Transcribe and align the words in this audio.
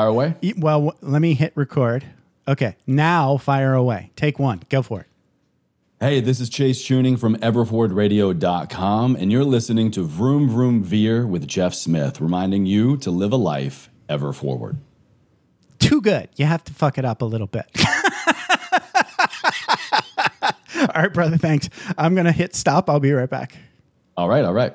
Fire 0.00 0.08
away. 0.08 0.34
Well, 0.56 0.96
let 1.02 1.20
me 1.20 1.34
hit 1.34 1.52
record. 1.54 2.06
Okay, 2.48 2.74
now 2.86 3.36
fire 3.36 3.74
away. 3.74 4.12
Take 4.16 4.38
one. 4.38 4.62
Go 4.70 4.80
for 4.80 5.00
it. 5.00 5.06
Hey, 6.00 6.20
this 6.20 6.40
is 6.40 6.48
Chase 6.48 6.82
Tuning 6.82 7.18
from 7.18 7.36
EverForwardRadio.com, 7.36 9.16
and 9.16 9.30
you're 9.30 9.44
listening 9.44 9.90
to 9.90 10.04
Vroom 10.04 10.48
Vroom 10.48 10.82
Veer 10.82 11.26
with 11.26 11.46
Jeff 11.46 11.74
Smith, 11.74 12.18
reminding 12.18 12.64
you 12.64 12.96
to 12.96 13.10
live 13.10 13.30
a 13.34 13.36
life 13.36 13.90
ever 14.08 14.32
forward. 14.32 14.78
Too 15.78 16.00
good. 16.00 16.30
You 16.36 16.46
have 16.46 16.64
to 16.64 16.72
fuck 16.72 16.96
it 16.96 17.04
up 17.04 17.20
a 17.20 17.26
little 17.26 17.46
bit. 17.46 17.66
All 20.80 20.88
right, 20.96 21.12
brother. 21.12 21.36
Thanks. 21.36 21.68
I'm 21.98 22.14
gonna 22.14 22.32
hit 22.32 22.54
stop. 22.54 22.88
I'll 22.88 23.00
be 23.00 23.12
right 23.12 23.28
back. 23.28 23.54
All 24.16 24.30
right, 24.30 24.46
all 24.46 24.54
right. 24.54 24.74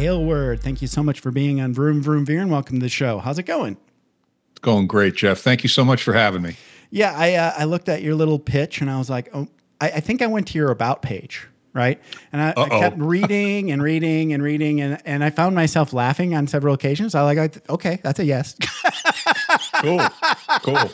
Aylward, 0.00 0.60
thank 0.62 0.80
you 0.80 0.88
so 0.88 1.02
much 1.02 1.20
for 1.20 1.30
being 1.30 1.60
on 1.60 1.74
Vroom 1.74 2.02
Vroom 2.02 2.24
Veer 2.24 2.40
and 2.40 2.50
welcome 2.50 2.76
to 2.78 2.82
the 2.82 2.88
show. 2.88 3.18
How's 3.18 3.38
it 3.38 3.42
going? 3.44 3.76
It's 4.52 4.60
going 4.60 4.86
great, 4.86 5.14
Jeff. 5.14 5.40
Thank 5.40 5.62
you 5.62 5.68
so 5.68 5.84
much 5.84 6.02
for 6.02 6.14
having 6.14 6.40
me. 6.40 6.56
Yeah, 6.90 7.12
I 7.16 7.34
uh, 7.34 7.52
I 7.58 7.64
looked 7.64 7.88
at 7.90 8.00
your 8.02 8.14
little 8.14 8.38
pitch 8.38 8.80
and 8.80 8.90
I 8.90 8.96
was 8.98 9.10
like, 9.10 9.28
oh, 9.34 9.46
I, 9.80 9.90
I 9.90 10.00
think 10.00 10.22
I 10.22 10.26
went 10.26 10.48
to 10.48 10.58
your 10.58 10.70
about 10.70 11.02
page, 11.02 11.46
right? 11.74 12.00
And 12.32 12.40
I, 12.40 12.54
I 12.56 12.68
kept 12.80 12.98
reading 12.98 13.70
and 13.70 13.82
reading 13.82 14.32
and 14.32 14.42
reading 14.42 14.80
and 14.80 15.00
and 15.04 15.22
I 15.22 15.28
found 15.30 15.54
myself 15.54 15.92
laughing 15.92 16.34
on 16.34 16.46
several 16.46 16.74
occasions. 16.74 17.14
I 17.14 17.22
was 17.22 17.36
like, 17.36 17.56
I- 17.68 17.72
okay, 17.74 18.00
that's 18.02 18.18
a 18.20 18.24
yes. 18.24 18.56
Cool, 19.80 20.00
cool. 20.62 20.90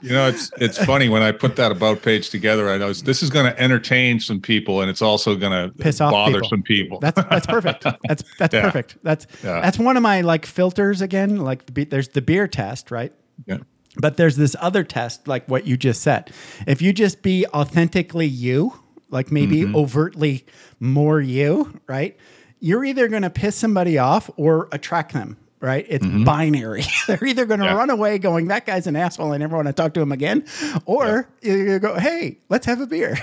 You 0.00 0.10
know, 0.10 0.28
it's 0.28 0.50
it's 0.58 0.82
funny 0.84 1.08
when 1.08 1.22
I 1.22 1.32
put 1.32 1.56
that 1.56 1.72
about 1.72 2.02
page 2.02 2.30
together. 2.30 2.70
I 2.70 2.78
know 2.78 2.92
this 2.92 3.22
is 3.22 3.30
going 3.30 3.46
to 3.46 3.60
entertain 3.60 4.20
some 4.20 4.40
people, 4.40 4.80
and 4.80 4.90
it's 4.90 5.02
also 5.02 5.36
going 5.36 5.52
to 5.52 5.74
Piss 5.78 6.00
off 6.00 6.12
bother 6.12 6.34
people. 6.34 6.48
some 6.48 6.62
people. 6.62 6.98
That's 7.00 7.22
that's 7.28 7.46
perfect. 7.46 7.84
That's 8.08 8.24
that's 8.38 8.54
Yeah. 8.54 8.62
perfect. 8.62 8.96
That's 9.02 9.26
Yeah. 9.44 9.60
that's 9.60 9.78
one 9.78 9.96
of 9.96 10.02
my 10.02 10.20
like 10.22 10.46
filters 10.46 11.00
again. 11.02 11.36
Like 11.38 11.66
the, 11.66 11.84
there's 11.84 12.08
the 12.08 12.22
beer 12.22 12.46
test, 12.48 12.90
right? 12.90 13.12
yeah. 13.46 13.58
But 13.96 14.16
there's 14.16 14.36
this 14.36 14.54
other 14.60 14.84
test, 14.84 15.26
like 15.26 15.48
what 15.48 15.66
you 15.66 15.76
just 15.76 16.00
said. 16.02 16.30
If 16.66 16.80
you 16.80 16.92
just 16.92 17.22
be 17.22 17.44
authentically 17.52 18.26
you, 18.26 18.72
like 19.10 19.32
maybe 19.32 19.62
Mm-hmm. 19.62 19.74
overtly 19.74 20.46
more 20.78 21.20
you, 21.20 21.80
right? 21.88 22.16
You're 22.60 22.84
either 22.84 23.08
going 23.08 23.22
to 23.22 23.30
piss 23.30 23.56
somebody 23.56 23.98
off 23.98 24.30
or 24.36 24.68
attract 24.70 25.12
them, 25.12 25.36
right? 25.60 25.84
It's 25.88 26.06
binary. 26.06 26.82
They're 27.06 27.24
either 27.24 27.44
going 27.46 27.60
to 27.60 27.66
Mm-hmm. 27.66 27.74
Yeah. 27.74 27.78
run 27.78 27.90
away 27.90 28.18
going, 28.18 28.48
that 28.48 28.64
guy's 28.66 28.86
an 28.86 28.96
asshole. 28.96 29.32
I 29.32 29.36
never 29.36 29.54
want 29.56 29.68
to 29.68 29.72
talk 29.74 29.92
to 29.94 30.00
him 30.00 30.12
again. 30.12 30.44
Or 30.86 31.28
you're 31.42 31.78
going 31.78 31.80
to 31.80 31.80
go, 31.80 31.98
hey, 31.98 32.38
let's 32.48 32.64
have 32.66 32.80
a 32.80 32.86
beer. 32.86 33.16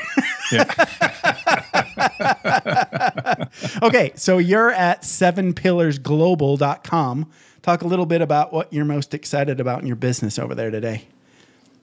okay, 3.83 4.11
so 4.15 4.37
you're 4.37 4.71
at 4.71 5.01
sevenpillarsglobal.com. 5.01 7.29
Talk 7.61 7.81
a 7.81 7.87
little 7.87 8.05
bit 8.05 8.21
about 8.21 8.53
what 8.53 8.71
you're 8.71 8.85
most 8.85 9.13
excited 9.13 9.59
about 9.59 9.81
in 9.81 9.87
your 9.87 9.95
business 9.97 10.39
over 10.39 10.55
there 10.55 10.71
today. 10.71 11.05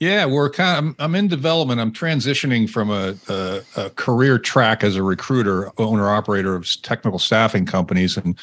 Yeah, 0.00 0.26
we're 0.26 0.50
kind 0.50 0.78
of. 0.78 0.84
I'm, 0.84 0.96
I'm 0.98 1.14
in 1.14 1.28
development. 1.28 1.80
I'm 1.80 1.92
transitioning 1.92 2.68
from 2.68 2.90
a, 2.90 3.14
a, 3.28 3.60
a 3.76 3.90
career 3.90 4.38
track 4.38 4.82
as 4.82 4.96
a 4.96 5.02
recruiter, 5.02 5.70
owner 5.78 6.10
operator 6.10 6.54
of 6.54 6.68
technical 6.82 7.18
staffing 7.18 7.64
companies, 7.64 8.16
and 8.16 8.36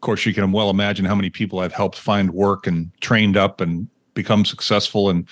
of 0.00 0.02
course, 0.02 0.24
you 0.24 0.32
can 0.32 0.50
well 0.50 0.70
imagine 0.70 1.04
how 1.04 1.14
many 1.14 1.28
people 1.28 1.58
I've 1.58 1.74
helped 1.74 1.98
find 1.98 2.30
work 2.30 2.66
and 2.66 2.90
trained 3.02 3.36
up 3.36 3.60
and 3.60 3.86
become 4.14 4.46
successful. 4.46 5.10
And 5.10 5.28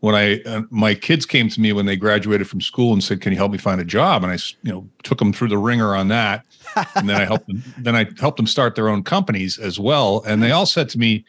when 0.00 0.14
I 0.14 0.40
uh, 0.44 0.62
my 0.70 0.94
kids 0.94 1.26
came 1.26 1.50
to 1.50 1.60
me 1.60 1.74
when 1.74 1.84
they 1.84 1.94
graduated 1.94 2.48
from 2.48 2.62
school 2.62 2.94
and 2.94 3.04
said, 3.04 3.20
"Can 3.20 3.32
you 3.32 3.36
help 3.36 3.52
me 3.52 3.58
find 3.58 3.82
a 3.82 3.84
job?" 3.84 4.24
and 4.24 4.32
I 4.32 4.38
you 4.62 4.72
know, 4.72 4.88
took 5.02 5.18
them 5.18 5.34
through 5.34 5.48
the 5.48 5.58
ringer 5.58 5.94
on 5.94 6.08
that, 6.08 6.46
and 6.94 7.06
then 7.06 7.20
I 7.20 7.26
helped 7.26 7.48
them. 7.48 7.62
Then 7.78 7.94
I 7.94 8.06
helped 8.18 8.38
them 8.38 8.46
start 8.46 8.76
their 8.76 8.88
own 8.88 9.02
companies 9.02 9.58
as 9.58 9.78
well. 9.78 10.22
And 10.26 10.42
they 10.42 10.52
all 10.52 10.64
said 10.64 10.88
to 10.88 10.98
me, 10.98 11.26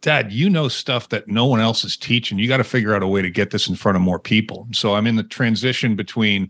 Dad, 0.00 0.30
you 0.30 0.48
know 0.48 0.68
stuff 0.68 1.08
that 1.08 1.26
no 1.26 1.46
one 1.46 1.58
else 1.58 1.82
is 1.82 1.96
teaching. 1.96 2.38
You 2.38 2.46
got 2.46 2.58
to 2.58 2.64
figure 2.64 2.94
out 2.94 3.02
a 3.02 3.08
way 3.08 3.22
to 3.22 3.30
get 3.30 3.50
this 3.50 3.68
in 3.68 3.74
front 3.74 3.96
of 3.96 4.02
more 4.02 4.20
people. 4.20 4.68
So 4.70 4.94
I'm 4.94 5.08
in 5.08 5.16
the 5.16 5.24
transition 5.24 5.96
between 5.96 6.48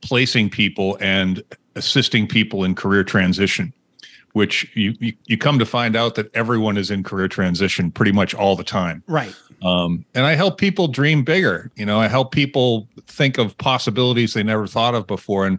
placing 0.00 0.50
people 0.50 0.98
and 1.00 1.40
assisting 1.76 2.26
people 2.26 2.64
in 2.64 2.74
career 2.74 3.04
transition, 3.04 3.72
which 4.32 4.70
you 4.74 4.94
you, 5.00 5.12
you 5.26 5.38
come 5.38 5.58
to 5.58 5.66
find 5.66 5.96
out 5.96 6.14
that 6.14 6.34
everyone 6.34 6.76
is 6.76 6.90
in 6.90 7.02
career 7.02 7.28
transition 7.28 7.90
pretty 7.90 8.12
much 8.12 8.34
all 8.34 8.56
the 8.56 8.64
time. 8.64 9.02
Right. 9.06 9.34
Um, 9.62 10.04
and 10.14 10.24
I 10.24 10.34
help 10.34 10.58
people 10.58 10.88
dream 10.88 11.22
bigger. 11.22 11.70
You 11.76 11.84
know, 11.84 12.00
I 12.00 12.08
help 12.08 12.32
people 12.32 12.88
think 13.06 13.38
of 13.38 13.56
possibilities 13.58 14.32
they 14.32 14.42
never 14.42 14.66
thought 14.66 14.94
of 14.94 15.06
before. 15.06 15.46
And 15.46 15.58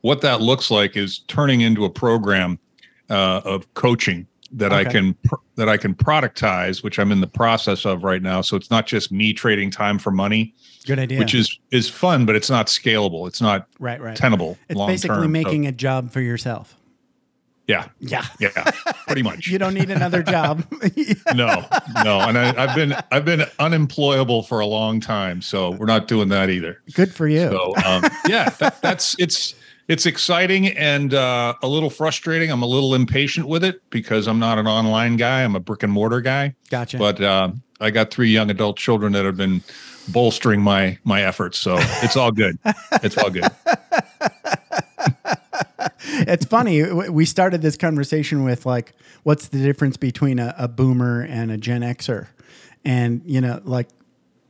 what 0.00 0.22
that 0.22 0.40
looks 0.40 0.70
like 0.70 0.96
is 0.96 1.20
turning 1.28 1.60
into 1.60 1.84
a 1.84 1.90
program 1.90 2.58
uh, 3.10 3.42
of 3.44 3.72
coaching 3.74 4.26
that 4.52 4.72
I 4.72 4.84
can 4.84 5.16
that 5.56 5.68
I 5.68 5.76
can 5.76 5.94
productize, 5.94 6.82
which 6.82 6.98
I'm 6.98 7.10
in 7.10 7.20
the 7.20 7.26
process 7.26 7.84
of 7.84 8.04
right 8.04 8.22
now. 8.22 8.40
So 8.42 8.56
it's 8.56 8.70
not 8.70 8.86
just 8.86 9.10
me 9.10 9.32
trading 9.32 9.70
time 9.70 9.98
for 9.98 10.10
money, 10.10 10.54
Good 10.86 10.98
idea. 10.98 11.18
which 11.18 11.34
is 11.34 11.58
is 11.70 11.88
fun, 11.88 12.26
but 12.26 12.36
it's 12.36 12.50
not 12.50 12.66
scalable. 12.66 13.26
It's 13.26 13.40
not 13.40 13.66
right, 13.78 14.00
right. 14.00 14.16
tenable. 14.16 14.58
It's 14.68 14.78
long 14.78 14.88
basically 14.88 15.16
term. 15.16 15.24
So, 15.24 15.28
making 15.28 15.66
a 15.66 15.72
job 15.72 16.10
for 16.10 16.20
yourself. 16.20 16.76
Yeah, 17.68 17.88
Yeah. 18.00 18.26
yeah, 18.40 18.50
pretty 19.06 19.22
much. 19.22 19.46
You 19.52 19.58
don't 19.58 19.74
need 19.74 19.90
another 19.90 20.22
job. 20.22 20.64
no, 21.34 21.64
no, 22.04 22.20
and 22.20 22.36
I, 22.38 22.54
I've 22.62 22.74
been 22.74 22.94
I've 23.10 23.24
been 23.24 23.44
unemployable 23.58 24.42
for 24.42 24.60
a 24.60 24.66
long 24.66 25.00
time, 25.00 25.40
so 25.42 25.70
we're 25.70 25.86
not 25.86 26.08
doing 26.08 26.28
that 26.28 26.50
either. 26.50 26.80
Good 26.94 27.14
for 27.14 27.28
you. 27.28 27.48
So 27.50 27.74
um, 27.84 28.04
yeah, 28.26 28.50
that, 28.58 28.80
that's 28.82 29.14
it's 29.18 29.54
it's 29.88 30.06
exciting 30.06 30.68
and 30.68 31.12
uh, 31.14 31.54
a 31.62 31.68
little 31.68 31.90
frustrating. 31.90 32.50
I'm 32.50 32.62
a 32.62 32.66
little 32.66 32.94
impatient 32.94 33.46
with 33.48 33.64
it 33.64 33.82
because 33.90 34.26
I'm 34.28 34.38
not 34.38 34.58
an 34.58 34.66
online 34.66 35.16
guy. 35.16 35.42
I'm 35.42 35.56
a 35.56 35.60
brick 35.60 35.82
and 35.82 35.92
mortar 35.92 36.20
guy. 36.20 36.54
gotcha. 36.70 36.98
But 36.98 37.20
uh, 37.20 37.50
I 37.80 37.90
got 37.90 38.10
three 38.10 38.30
young 38.30 38.50
adult 38.50 38.76
children 38.76 39.12
that 39.12 39.24
have 39.24 39.36
been 39.36 39.62
bolstering 40.08 40.60
my 40.62 40.98
my 41.04 41.22
efforts, 41.22 41.58
so 41.58 41.76
it's 42.02 42.16
all 42.16 42.32
good. 42.32 42.58
It's 43.02 43.16
all 43.18 43.30
good. 43.30 43.44
it's 46.04 46.44
funny. 46.44 46.82
We 46.92 47.24
started 47.24 47.62
this 47.62 47.76
conversation 47.76 48.44
with 48.44 48.66
like, 48.66 48.94
what's 49.22 49.48
the 49.48 49.58
difference 49.58 49.96
between 49.96 50.38
a, 50.38 50.54
a 50.58 50.68
boomer 50.68 51.22
and 51.22 51.50
a 51.50 51.56
Gen 51.56 51.82
Xer? 51.82 52.28
And, 52.84 53.22
you 53.24 53.40
know, 53.40 53.60
like 53.64 53.88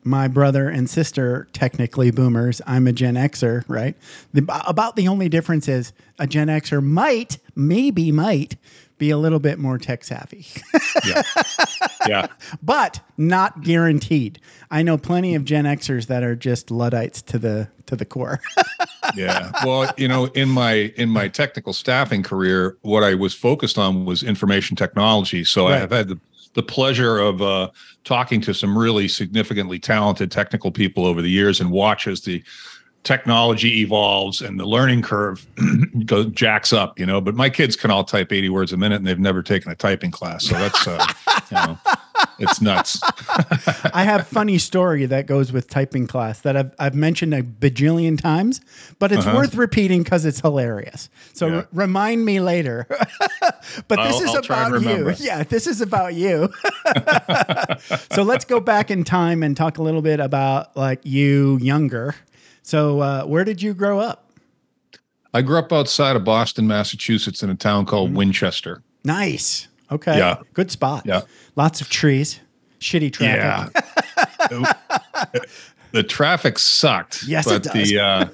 my 0.05 0.29
brother 0.29 0.69
and 0.69 0.89
sister, 0.91 1.47
technically 1.53 2.11
boomers. 2.11 2.61
I'm 2.67 2.87
a 2.87 2.93
Gen 2.93 3.15
Xer, 3.15 3.65
right? 3.69 3.97
The, 4.33 4.45
about 4.67 4.97
the 4.97 5.09
only 5.09 5.29
difference 5.29 5.69
is 5.69 5.93
a 6.19 6.27
Gen 6.27 6.49
Xer 6.49 6.83
might, 6.83 7.39
maybe 7.55 8.11
might 8.11 8.57
be 9.03 9.11
a 9.11 9.19
little 9.19 9.41
bit 9.41 9.59
more 9.59 9.79
tech 9.79 10.05
savvy, 10.05 10.47
Yeah, 11.05 11.23
yeah. 12.07 12.27
but 12.63 13.01
not 13.17 13.61
guaranteed. 13.61 14.39
I 14.71 14.85
know 14.85 14.97
plenty 14.97 15.35
of 15.35 15.45
Gen 15.45 15.65
Xers 15.65 16.07
that 16.07 16.23
are 16.23 16.37
just 16.37 16.71
Luddites 16.71 17.21
to 17.23 17.39
the 17.39 17.69
to 17.87 17.97
the 17.97 18.05
core. 18.05 18.41
yeah 19.17 19.51
well 19.65 19.93
you 19.99 20.07
know 20.07 20.27
in 20.27 20.49
my 20.49 20.93
in 20.97 21.09
my 21.09 21.27
technical 21.27 21.73
staffing 21.73 22.23
career 22.23 22.77
what 22.83 23.03
i 23.03 23.15
was 23.15 23.35
focused 23.35 23.77
on 23.77 24.05
was 24.05 24.23
information 24.23 24.77
technology 24.77 25.43
so 25.43 25.67
i 25.67 25.77
have 25.77 25.91
had 25.91 26.07
the, 26.07 26.19
the 26.55 26.63
pleasure 26.63 27.19
of 27.19 27.43
uh, 27.43 27.69
talking 28.05 28.41
to 28.41 28.55
some 28.55 28.79
really 28.79 29.09
significantly 29.09 29.81
talented 29.81 30.31
technical 30.31 30.71
people 30.71 31.05
over 31.05 31.21
the 31.21 31.29
years 31.29 31.61
and 31.61 31.73
watch 31.73 32.07
as 32.07 32.21
the 32.21 32.43
technology 33.05 33.81
evolves 33.81 34.41
and 34.41 34.61
the 34.61 34.65
learning 34.65 35.03
curve 35.03 35.45
goes 36.07 36.27
jacks 36.27 36.73
up 36.73 36.99
you 37.01 37.05
know 37.05 37.21
but 37.21 37.35
my 37.35 37.51
kids 37.51 37.75
can 37.75 37.91
all 37.91 38.05
type 38.05 38.31
80 38.33 38.49
words 38.51 38.73
a 38.73 38.77
minute 38.77 38.97
and 38.97 39.07
they've 39.07 39.19
never 39.19 39.43
taken 39.43 39.73
a 39.73 39.75
typing 39.75 40.13
class 40.13 40.45
so 40.45 40.55
that's 40.55 40.87
uh, 40.87 41.05
you 41.51 41.57
know 41.57 41.79
it's 42.39 42.61
nuts 42.61 43.01
I 43.93 44.05
have 44.05 44.29
funny 44.29 44.57
story 44.59 45.07
that 45.07 45.27
goes 45.27 45.53
with 45.53 45.69
typing 45.69 46.07
class 46.07 46.41
that 46.43 46.57
I've, 46.57 46.73
I've 46.79 46.95
mentioned 46.95 47.35
a 47.35 47.43
bajillion 47.43 48.21
times, 48.21 48.61
but 48.99 49.11
it's 49.13 49.27
Uh-huh. 49.27 49.37
worth 49.37 49.55
repeating 49.55 50.03
because 50.03 50.25
it's 50.25 50.41
hilarious. 50.41 51.09
So 51.35 51.47
Yeah. 51.47 51.55
r- 51.57 51.69
remind 51.73 52.25
me 52.25 52.41
later. 52.41 52.87
but 52.89 53.97
this 53.97 54.17
I'll- 54.17 54.23
is 54.23 54.31
I'll 54.31 54.39
about 54.71 54.83
you. 54.83 55.15
Yeah, 55.19 55.43
this 55.43 55.67
is 55.67 55.81
about 55.81 56.15
you. 56.15 56.49
so 58.13 58.23
let's 58.23 58.45
go 58.45 58.61
back 58.61 58.91
in 58.91 59.05
time 59.05 59.43
and 59.43 59.57
talk 59.57 59.79
a 59.79 59.83
little 59.83 60.03
bit 60.03 60.21
about 60.21 60.77
like 60.77 61.01
you 61.05 61.59
younger. 61.61 62.15
So 62.63 63.01
uh, 63.01 63.25
where 63.25 63.45
did 63.45 63.61
you 63.61 63.75
grow 63.75 63.99
up? 64.01 64.31
I 65.35 65.43
grew 65.43 65.59
up 65.59 65.73
outside 65.73 66.15
of 66.17 66.25
Boston, 66.25 66.67
Massachusetts, 66.67 67.43
in 67.43 67.51
a 67.51 67.55
town 67.55 67.87
called 67.87 68.09
Mm-hmm. 68.11 68.19
Winchester. 68.19 68.83
Nice. 69.05 69.69
Okay. 69.91 70.17
Yeah. 70.17 70.39
Good 70.55 70.71
spot. 70.71 71.05
Yeah. 71.07 71.23
Lots 71.57 71.81
of 71.81 71.89
trees. 71.89 72.41
Shitty 72.81 73.13
traffic. 73.13 73.75
Yeah. 74.51 74.73
the 75.93 76.03
traffic 76.03 76.59
sucked. 76.59 77.25
Yes, 77.25 77.47
it 77.47 77.63
but 77.65 77.73
the 77.73 77.99
uh, 77.99 78.27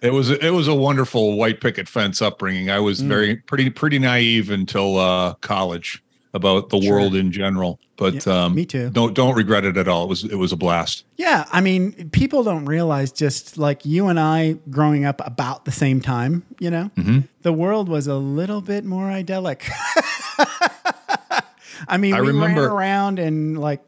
it 0.00 0.12
was 0.12 0.30
it 0.30 0.50
was 0.52 0.68
a 0.68 0.74
wonderful 0.74 1.36
white 1.36 1.60
picket 1.60 1.88
fence 1.88 2.22
upbringing. 2.22 2.70
I 2.70 2.78
was 2.78 3.00
very 3.00 3.36
pretty 3.36 3.70
pretty 3.70 3.98
naive 3.98 4.50
until 4.50 4.98
uh, 4.98 5.34
college 5.34 6.02
about 6.34 6.68
the 6.70 6.80
Sure. 6.80 6.92
world 6.92 7.14
in 7.14 7.32
general. 7.32 7.78
But 7.96 8.24
Yeah, 8.26 8.44
um, 8.44 8.54
me 8.54 8.64
too. 8.66 8.90
Don't 8.90 9.14
don't 9.14 9.34
regret 9.34 9.64
it 9.64 9.76
at 9.76 9.88
all. 9.88 10.04
It 10.04 10.08
was 10.08 10.24
it 10.24 10.36
was 10.36 10.52
a 10.52 10.56
blast. 10.56 11.04
Yeah, 11.16 11.46
I 11.52 11.60
mean, 11.60 12.10
people 12.10 12.44
don't 12.44 12.64
realize 12.66 13.10
just 13.10 13.58
like 13.58 13.84
you 13.84 14.06
and 14.06 14.20
I 14.20 14.56
growing 14.70 15.04
up 15.04 15.20
about 15.26 15.64
the 15.64 15.72
same 15.72 16.00
time, 16.00 16.44
you 16.60 16.70
know, 16.70 16.90
Mm-hmm. 16.96 17.20
the 17.42 17.52
world 17.52 17.88
was 17.88 18.06
a 18.06 18.14
little 18.16 18.60
bit 18.60 18.84
more 18.84 19.10
idyllic. 19.10 19.68
I 21.88 21.96
mean, 21.96 22.14
I 22.14 22.20
we 22.20 22.28
remember- 22.28 22.62
ran 22.62 22.70
around 22.70 23.18
and 23.18 23.58
like, 23.58 23.82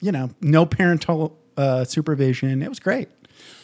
you 0.00 0.12
know, 0.12 0.30
no 0.40 0.66
parental 0.66 1.38
uh, 1.56 1.84
supervision. 1.84 2.62
It 2.62 2.68
was 2.68 2.78
great. 2.80 3.08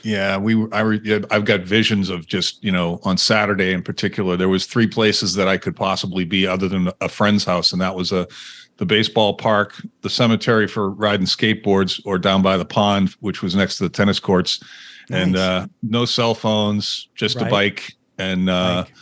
Yeah, 0.04 0.36
we 0.36 0.54
were. 0.54 0.68
I 0.74 0.80
re, 0.80 1.22
I've 1.30 1.44
got 1.46 1.62
visions 1.62 2.10
of 2.10 2.26
just 2.26 2.62
you 2.62 2.70
know 2.70 3.00
on 3.04 3.16
Saturday 3.16 3.72
in 3.72 3.82
particular. 3.82 4.36
There 4.36 4.48
was 4.50 4.66
three 4.66 4.86
places 4.86 5.34
that 5.34 5.48
I 5.48 5.56
could 5.56 5.74
possibly 5.74 6.24
be 6.24 6.46
other 6.46 6.68
than 6.68 6.90
a 7.00 7.08
friend's 7.08 7.44
house, 7.44 7.72
and 7.72 7.80
that 7.80 7.94
was 7.94 8.12
a 8.12 8.28
the 8.76 8.84
baseball 8.86 9.34
park, 9.34 9.80
the 10.02 10.10
cemetery 10.10 10.66
for 10.68 10.90
riding 10.90 11.26
skateboards, 11.26 12.00
or 12.04 12.18
down 12.18 12.42
by 12.42 12.56
the 12.56 12.64
pond, 12.64 13.10
which 13.20 13.40
was 13.42 13.54
next 13.54 13.78
to 13.78 13.84
the 13.84 13.88
tennis 13.88 14.18
courts. 14.20 14.62
And 15.10 15.36
uh, 15.36 15.66
no 15.82 16.04
cell 16.06 16.34
phones, 16.34 17.08
just 17.14 17.36
a 17.40 17.44
bike, 17.46 17.94
and 18.18 18.48
uh, 18.50 18.84
Bike. 18.84 18.94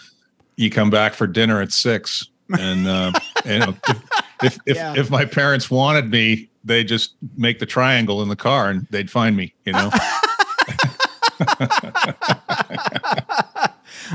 you 0.57 0.69
come 0.71 0.91
back 0.91 1.15
for 1.15 1.27
dinner 1.27 1.61
at 1.63 1.73
six. 1.73 2.29
And 2.59 2.87
uh, 2.87 3.13
and 3.45 3.65
if 3.65 4.03
if 4.43 4.59
if, 4.67 4.77
Yeah. 4.77 4.95
if 4.97 5.11
my 5.11 5.25
parents 5.25 5.71
wanted 5.71 6.11
me, 6.11 6.49
they 6.65 6.85
just 6.85 7.15
make 7.37 7.59
the 7.61 7.67
triangle 7.67 8.23
in 8.23 8.29
the 8.29 8.37
car, 8.37 8.69
and 8.71 8.87
they'd 8.91 9.11
find 9.11 9.37
me. 9.37 9.55
You 9.65 9.73
know. 9.73 9.91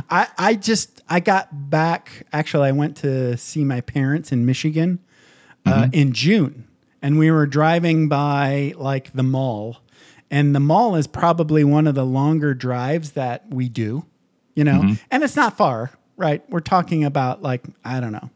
I, 0.09 0.27
I 0.37 0.55
just 0.55 1.01
I 1.09 1.19
got 1.19 1.69
back. 1.69 2.27
Actually, 2.33 2.69
I 2.69 2.71
went 2.71 2.97
to 2.97 3.37
see 3.37 3.63
my 3.63 3.81
parents 3.81 4.31
in 4.31 4.45
Michigan 4.45 4.99
uh, 5.65 5.87
in 5.91 6.13
June, 6.13 6.67
and 7.01 7.17
we 7.17 7.31
were 7.31 7.45
driving 7.45 8.07
by 8.07 8.73
like 8.77 9.13
the 9.13 9.23
mall, 9.23 9.77
and 10.29 10.55
the 10.55 10.59
mall 10.59 10.95
is 10.95 11.07
probably 11.07 11.63
one 11.63 11.87
of 11.87 11.95
the 11.95 12.05
longer 12.05 12.53
drives 12.53 13.11
that 13.11 13.45
we 13.49 13.69
do, 13.69 14.05
you 14.55 14.63
know, 14.63 14.95
and 15.11 15.23
it's 15.23 15.35
not 15.35 15.57
far, 15.57 15.91
right? 16.15 16.43
We're 16.49 16.59
talking 16.59 17.03
about 17.03 17.41
like 17.41 17.63
I 17.83 17.99
don't 17.99 18.11
know, 18.11 18.29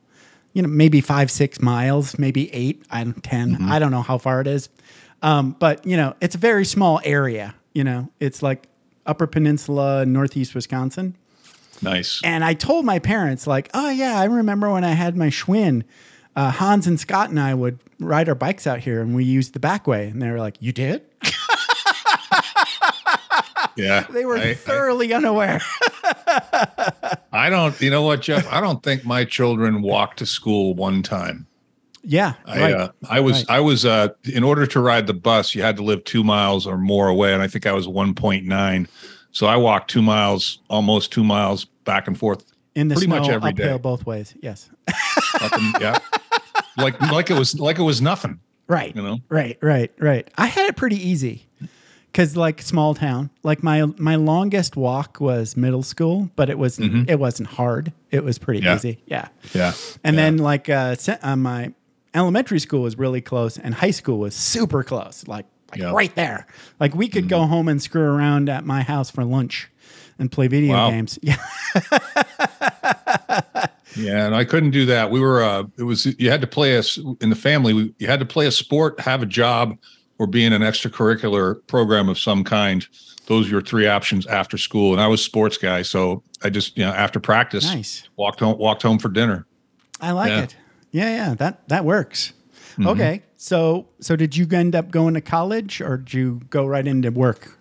you 0.53 0.61
know, 0.61 0.67
maybe 0.69 1.01
five 1.01 1.31
six 1.31 1.61
miles, 1.61 2.17
maybe 2.19 2.53
eight, 2.53 2.83
I 2.89 3.03
don't 3.03 3.23
10 3.23 3.57
I 3.63 3.79
don't 3.79 3.91
know 3.91 4.01
how 4.01 4.17
far 4.17 4.41
it 4.41 4.47
is, 4.47 4.69
um, 5.21 5.55
but 5.59 5.85
you 5.85 5.97
know, 5.97 6.15
it's 6.21 6.35
a 6.35 6.39
very 6.39 6.65
small 6.65 6.99
area. 7.03 7.55
You 7.73 7.85
know, 7.85 8.09
it's 8.19 8.43
like 8.43 8.67
Upper 9.05 9.27
Peninsula, 9.27 10.05
Northeast 10.05 10.53
Wisconsin. 10.55 11.15
Nice. 11.81 12.21
And 12.23 12.43
I 12.43 12.53
told 12.53 12.85
my 12.85 12.99
parents, 12.99 13.47
like, 13.47 13.69
oh, 13.73 13.89
yeah, 13.89 14.19
I 14.19 14.25
remember 14.25 14.71
when 14.71 14.83
I 14.83 14.91
had 14.91 15.17
my 15.17 15.27
Schwinn, 15.27 15.83
uh, 16.35 16.51
Hans 16.51 16.85
and 16.87 16.99
Scott 16.99 17.29
and 17.29 17.39
I 17.39 17.53
would 17.53 17.79
ride 17.99 18.29
our 18.29 18.35
bikes 18.35 18.67
out 18.67 18.79
here 18.79 19.01
and 19.01 19.15
we 19.15 19.23
used 19.23 19.53
the 19.53 19.59
back 19.59 19.87
way. 19.87 20.07
And 20.07 20.21
they 20.21 20.29
were 20.29 20.39
like, 20.39 20.57
you 20.59 20.71
did? 20.71 21.01
Yeah. 23.77 24.01
They 24.09 24.25
were 24.25 24.37
I, 24.37 24.49
I- 24.49 24.53
thoroughly 24.53 25.13
unaware. 25.13 25.61
I 27.33 27.49
don't, 27.49 27.79
you 27.81 27.89
know 27.89 28.01
what, 28.03 28.21
Jeff? 28.21 28.51
I 28.51 28.59
don't 28.59 28.83
think 28.83 29.05
my 29.05 29.23
children 29.23 29.81
walked 29.81 30.19
to 30.19 30.25
school 30.25 30.73
one 30.75 31.01
time. 31.03 31.47
Yeah. 32.03 32.33
I, 32.45 32.59
right. 32.61 32.73
uh, 32.73 32.91
I 33.09 33.19
was, 33.19 33.35
Right. 33.37 33.45
I 33.57 33.59
was, 33.59 33.85
uh, 33.85 34.09
in 34.25 34.43
order 34.43 34.65
to 34.67 34.79
ride 34.79 35.07
the 35.07 35.13
bus, 35.13 35.53
you 35.55 35.61
had 35.61 35.77
to 35.77 35.83
live 35.83 36.03
two 36.03 36.23
miles 36.23 36.65
or 36.67 36.77
more 36.77 37.07
away. 37.07 37.33
And 37.33 37.41
I 37.41 37.47
think 37.47 37.65
I 37.65 37.71
was 37.73 37.87
1.9. 37.87 38.87
So 39.31 39.47
I 39.47 39.55
walked 39.57 39.89
two 39.91 40.01
miles, 40.01 40.59
almost 40.69 41.11
two 41.11 41.23
miles 41.23 41.65
back 41.85 42.07
and 42.07 42.17
forth. 42.17 42.43
In 42.75 42.87
the 42.87 42.95
pretty 42.95 43.07
snow, 43.07 43.19
much 43.19 43.29
every 43.29 43.51
uphill 43.51 43.77
day. 43.77 43.81
both 43.81 44.05
ways. 44.05 44.33
Yes. 44.41 44.69
And- 45.41 45.75
yeah. 45.81 45.97
Like, 46.77 46.99
like 47.01 47.29
it 47.29 47.37
was, 47.37 47.59
like 47.59 47.79
it 47.79 47.83
was 47.83 48.01
nothing, 48.01 48.39
Right. 48.67 48.95
you 48.95 49.01
know? 49.01 49.19
Right, 49.29 49.57
right, 49.61 49.91
right. 49.99 50.27
I 50.37 50.45
had 50.47 50.67
it 50.67 50.75
pretty 50.77 50.95
easy 50.95 51.45
because, 52.11 52.37
like, 52.37 52.61
small 52.61 52.93
town. 52.95 53.29
Like 53.43 53.61
my 53.61 53.85
my 53.97 54.15
longest 54.15 54.77
walk 54.77 55.19
was 55.19 55.57
middle 55.57 55.83
school, 55.83 56.29
but 56.37 56.49
it 56.49 56.57
was 56.57 56.79
it 56.79 57.19
wasn't 57.19 57.49
hard. 57.49 57.91
It 58.09 58.23
was 58.23 58.37
pretty 58.37 58.61
Mm-hmm. 58.61 58.67
Yeah. 58.67 58.75
easy. 58.75 58.97
Yeah. 59.05 59.27
Yeah. 59.53 59.73
And 60.05 60.15
Yeah. 60.15 60.21
then 60.21 60.37
like 60.37 60.69
uh, 60.69 60.95
uh, 61.21 61.35
my 61.35 61.73
elementary 62.13 62.59
school 62.59 62.81
was 62.81 62.97
really 62.97 63.21
close, 63.21 63.57
and 63.57 63.73
high 63.73 63.91
school 63.91 64.19
was 64.19 64.35
super 64.35 64.83
close, 64.83 65.27
like 65.27 65.45
like. 65.71 65.79
Mm-hmm. 65.81 65.95
right 65.95 66.13
there. 66.15 66.47
Like 66.79 66.93
we 66.95 67.07
could 67.07 67.29
go 67.29 67.45
home 67.45 67.67
and 67.69 67.81
screw 67.81 68.01
around 68.03 68.49
at 68.49 68.65
my 68.65 68.81
house 68.81 69.09
for 69.09 69.23
lunch 69.23 69.69
and 70.19 70.29
play 70.31 70.47
video 70.47 70.73
Wow. 70.73 70.89
games. 70.89 71.17
Yeah, 71.21 71.37
Yeah, 73.97 74.25
and 74.25 74.33
I 74.33 74.45
couldn't 74.45 74.71
do 74.71 74.85
that. 74.85 75.11
We 75.11 75.19
were 75.19 75.43
uh 75.43 75.63
it 75.77 75.83
was 75.83 76.05
you 76.19 76.29
had 76.31 76.39
to 76.41 76.47
play 76.47 76.77
us 76.77 76.97
in 77.19 77.29
the 77.29 77.35
family, 77.35 77.73
we, 77.73 77.93
you 77.99 78.07
had 78.07 78.19
to 78.21 78.25
play 78.25 78.47
a 78.47 78.51
sport, 78.51 78.99
have 79.01 79.21
a 79.21 79.25
job, 79.25 79.77
or 80.17 80.27
be 80.27 80.45
in 80.45 80.53
an 80.53 80.61
extracurricular 80.61 81.65
program 81.67 82.07
of 82.07 82.17
some 82.17 82.43
kind. 82.45 82.87
Those 83.27 83.45
were 83.47 83.51
your 83.51 83.61
three 83.61 83.87
options 83.87 84.25
after 84.27 84.57
school. 84.57 84.93
And 84.93 85.01
I 85.01 85.07
was 85.07 85.23
sports 85.23 85.57
guy, 85.57 85.81
so 85.81 86.23
I 86.43 86.49
just, 86.49 86.77
you 86.77 86.83
know, 86.85 86.91
after 86.91 87.19
practice, 87.19 87.65
Nice. 87.65 88.07
walked 88.15 88.39
home 88.39 88.57
walked 88.57 88.81
home 88.81 88.97
for 88.97 89.09
dinner. 89.09 89.45
I 89.99 90.11
like 90.11 90.29
Yeah. 90.29 90.43
it. 90.43 90.55
Yeah, 90.91 91.09
yeah, 91.09 91.33
that 91.35 91.67
that 91.69 91.85
works. 91.85 92.33
Mm-hmm. 92.73 92.87
Okay, 92.87 93.23
so 93.37 93.87
so 93.99 94.15
did 94.15 94.35
you 94.35 94.47
end 94.51 94.75
up 94.75 94.91
going 94.91 95.13
to 95.13 95.21
college 95.21 95.81
or 95.81 95.97
did 95.97 96.13
you 96.13 96.41
go 96.49 96.65
right 96.65 96.87
into 96.87 97.11
work? 97.11 97.57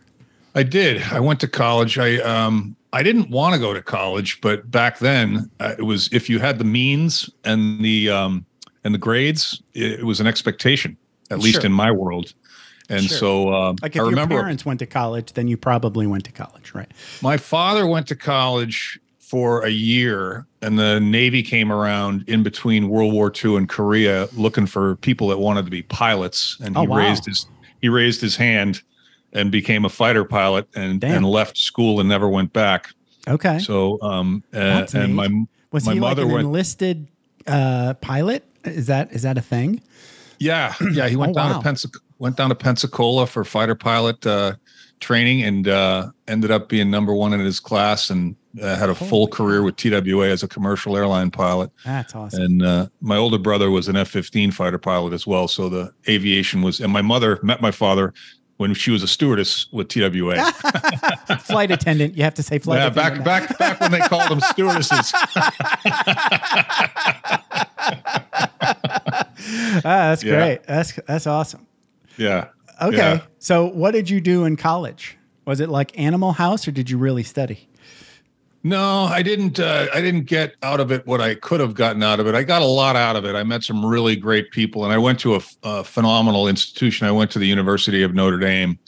I 0.55 0.63
did. 0.65 1.03
I 1.03 1.21
went 1.21 1.41
to 1.41 1.49
college. 1.49 1.99
I 1.99 2.17
um 2.19 2.77
I 2.93 3.03
didn't 3.03 3.31
want 3.31 3.55
to 3.55 3.61
go 3.61 3.73
to 3.73 3.83
college, 3.83 4.41
but 4.41 4.71
back 4.71 4.99
then 4.99 5.51
uh, 5.61 5.75
it 5.79 5.83
was 5.83 6.09
if 6.13 6.29
you 6.29 6.39
had 6.41 6.59
the 6.59 6.65
means 6.65 7.31
and 7.45 7.85
the 7.85 8.11
um 8.11 8.47
and 8.85 8.95
the 8.95 8.99
grades, 8.99 9.63
it, 9.75 10.01
it 10.01 10.05
was 10.05 10.21
an 10.21 10.27
expectation, 10.27 10.97
at 11.31 11.39
least 11.39 11.65
in 11.65 11.73
my 11.73 11.91
world. 11.91 12.35
And 12.89 13.05
Sure. 13.05 13.19
so 13.19 13.55
um, 13.55 13.77
Like 13.83 13.95
if 13.95 14.03
I 14.03 14.11
your 14.11 14.27
parents 14.27 14.67
went 14.67 14.81
to 14.81 14.87
college, 14.87 15.35
then 15.35 15.47
you 15.47 15.57
probably 15.57 16.09
went 16.09 16.25
to 16.25 16.33
college, 16.33 16.75
right? 16.75 16.91
my 17.23 17.37
father 17.37 17.87
went 17.87 18.09
to 18.09 18.17
college 18.17 18.99
for 19.31 19.63
a 19.65 19.71
year, 19.71 20.45
and 20.61 20.77
the 20.77 20.99
Navy 20.99 21.41
came 21.41 21.71
around 21.71 22.25
in 22.27 22.43
between 22.43 22.89
World 22.89 23.13
War 23.13 23.33
II 23.33 23.57
and 23.57 23.69
Korea, 23.69 24.29
looking 24.35 24.67
for 24.67 24.97
people 24.97 25.29
that 25.29 25.39
wanted 25.39 25.65
to 25.67 25.71
be 25.71 25.83
pilots, 25.83 26.57
and 26.65 26.77
he 26.77 26.83
Oh, 26.83 26.85
wow. 26.89 26.97
raised 26.97 27.27
his 27.27 27.47
he 27.81 27.89
raised 27.89 28.21
his 28.21 28.35
hand 28.35 28.83
and 29.33 29.53
became 29.53 29.85
a 29.85 29.89
fighter 29.89 30.25
pilot 30.25 30.67
and 30.75 31.01
Damn. 31.01 31.19
and 31.19 31.27
left 31.27 31.57
school 31.57 32.01
and 32.01 32.09
never 32.09 32.29
went 32.29 32.53
back. 32.53 32.91
Okay. 33.29 33.61
So 33.61 34.03
um 34.03 34.43
uh, 34.53 34.87
and 34.95 35.15
neat. 35.17 35.31
my 35.31 35.45
was 35.71 35.87
my 35.87 35.95
he 35.95 36.01
like 36.01 36.11
mother 36.17 36.23
an 36.25 36.33
went 36.33 36.47
enlisted 36.47 37.07
uh, 37.47 37.95
pilot? 38.01 38.43
Is 38.65 38.89
that 38.89 39.13
is 39.13 39.23
that 39.23 39.39
a 39.39 39.43
thing? 39.43 39.81
yeah 40.41 40.75
yeah 40.93 41.07
he 41.09 41.15
went 41.23 41.31
Oh, 41.31 41.35
down 41.35 41.51
wow. 41.53 41.61
to 41.61 41.69
Pensac- 41.69 42.01
went 42.19 42.37
down 42.37 42.49
to 42.49 42.57
Pensacola 42.57 43.27
for 43.29 43.45
fighter 43.45 43.77
pilot 43.77 44.27
uh, 44.27 44.55
training 44.99 45.43
and 45.45 45.69
uh, 45.69 46.11
ended 46.27 46.51
up 46.51 46.69
being 46.69 46.91
number 46.91 47.15
one 47.15 47.33
in 47.33 47.41
his 47.41 47.61
class 47.61 48.11
and 48.11 48.35
uh, 48.61 48.77
had 48.77 48.89
a 48.89 48.95
full 48.95 49.09
Holy 49.09 49.31
career 49.33 49.63
with 49.63 49.77
TWA 49.77 50.29
as 50.29 50.43
a 50.43 50.49
commercial 50.49 50.97
airline 50.97 51.31
pilot. 51.31 51.71
That's 51.85 52.15
awesome. 52.15 52.43
And 52.43 52.63
uh, 52.65 52.87
my 53.01 53.17
older 53.17 53.39
brother 53.39 53.71
was 53.71 53.89
an 53.89 53.97
F 53.97 54.09
15 54.09 54.51
fighter 54.53 54.79
pilot 54.79 55.13
as 55.13 55.27
well. 55.27 55.47
So 55.49 55.69
the 55.69 55.93
aviation 56.09 56.63
was, 56.63 56.81
and 56.81 56.93
my 56.93 57.03
mother 57.03 57.39
met 57.43 57.61
my 57.61 57.71
father 57.71 58.13
when 58.57 58.75
she 58.75 58.91
was 58.91 59.03
a 59.03 59.09
stewardess 59.09 59.67
with 59.73 59.89
TWA. 59.89 60.37
flight 61.41 61.71
attendant. 61.71 62.17
You 62.17 62.25
have 62.25 62.35
to 62.35 62.43
say 62.43 62.59
flight 62.59 62.79
yeah, 62.81 62.89
attendant. 62.89 63.25
back, 63.25 63.49
back, 63.49 63.59
back 63.59 63.81
when 63.81 63.91
they 63.93 64.01
called 64.01 64.31
them 64.31 64.41
stewardesses. 64.41 65.13
Ah, 69.83 70.11
that's 70.11 70.23
Yeah. 70.23 70.35
great. 70.37 70.63
That's 70.65 70.93
that's 71.07 71.27
awesome. 71.27 71.67
yeah. 72.19 72.49
Okay. 72.83 72.97
Yeah. 72.97 73.21
So 73.39 73.67
what 73.67 73.93
did 73.93 74.09
you 74.11 74.21
do 74.21 74.45
in 74.45 74.57
college? 74.57 75.17
Was 75.47 75.61
it 75.61 75.69
like 75.69 75.99
Animal 75.99 76.33
House 76.33 76.69
or 76.69 76.71
did 76.73 76.89
you 76.91 76.99
really 76.99 77.23
study? 77.23 77.69
No, 78.63 79.05
I 79.05 79.23
didn't. 79.23 79.59
Uh, 79.59 79.87
I 79.95 80.01
didn't 80.03 80.25
get 80.25 80.55
out 80.63 80.81
of 80.81 80.93
it 80.93 81.07
what 81.07 81.21
I 81.21 81.35
could 81.35 81.61
have 81.61 81.75
gotten 81.75 82.03
out 82.03 82.21
of 82.21 82.27
it. 82.27 82.35
I 82.35 82.43
got 82.43 82.61
a 82.61 82.67
lot 82.67 82.95
out 82.95 83.17
of 83.17 83.25
it. 83.25 83.35
I 83.35 83.43
met 83.43 83.63
some 83.65 83.85
really 83.85 84.17
great 84.17 84.51
people, 84.51 84.85
and 84.85 84.93
I 84.93 84.99
went 84.99 85.19
to 85.21 85.41
a 85.63 85.83
phenomenal 85.83 86.47
institution. 86.47 87.07
I 87.07 87.13
went 87.13 87.31
to 87.31 87.39
the 87.39 87.47
University 87.47 88.03
of 88.03 88.15
Notre 88.15 88.39
Dame, 88.39 88.79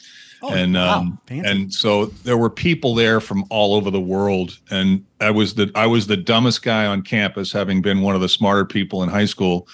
Oh, 0.43 0.53
and 0.53 0.73
wow. 0.73 0.99
um, 0.99 1.19
and 1.29 1.73
so 1.73 2.07
there 2.07 2.37
were 2.37 2.49
people 2.49 2.95
there 2.95 3.21
from 3.21 3.45
all 3.49 3.73
over 3.75 3.89
the 3.89 4.01
world. 4.01 4.59
And 4.69 5.05
I 5.21 5.31
was 5.31 5.55
the 5.55 5.71
I 5.73 5.87
was 5.87 6.07
the 6.07 6.17
dumbest 6.17 6.63
guy 6.63 6.85
on 6.85 7.01
campus, 7.01 7.53
having 7.53 7.81
been 7.81 8.01
one 8.01 8.13
of 8.13 8.19
the 8.19 8.27
smarter 8.27 8.65
people 8.65 9.03
in 9.03 9.09
high 9.09 9.23
school. 9.23 9.69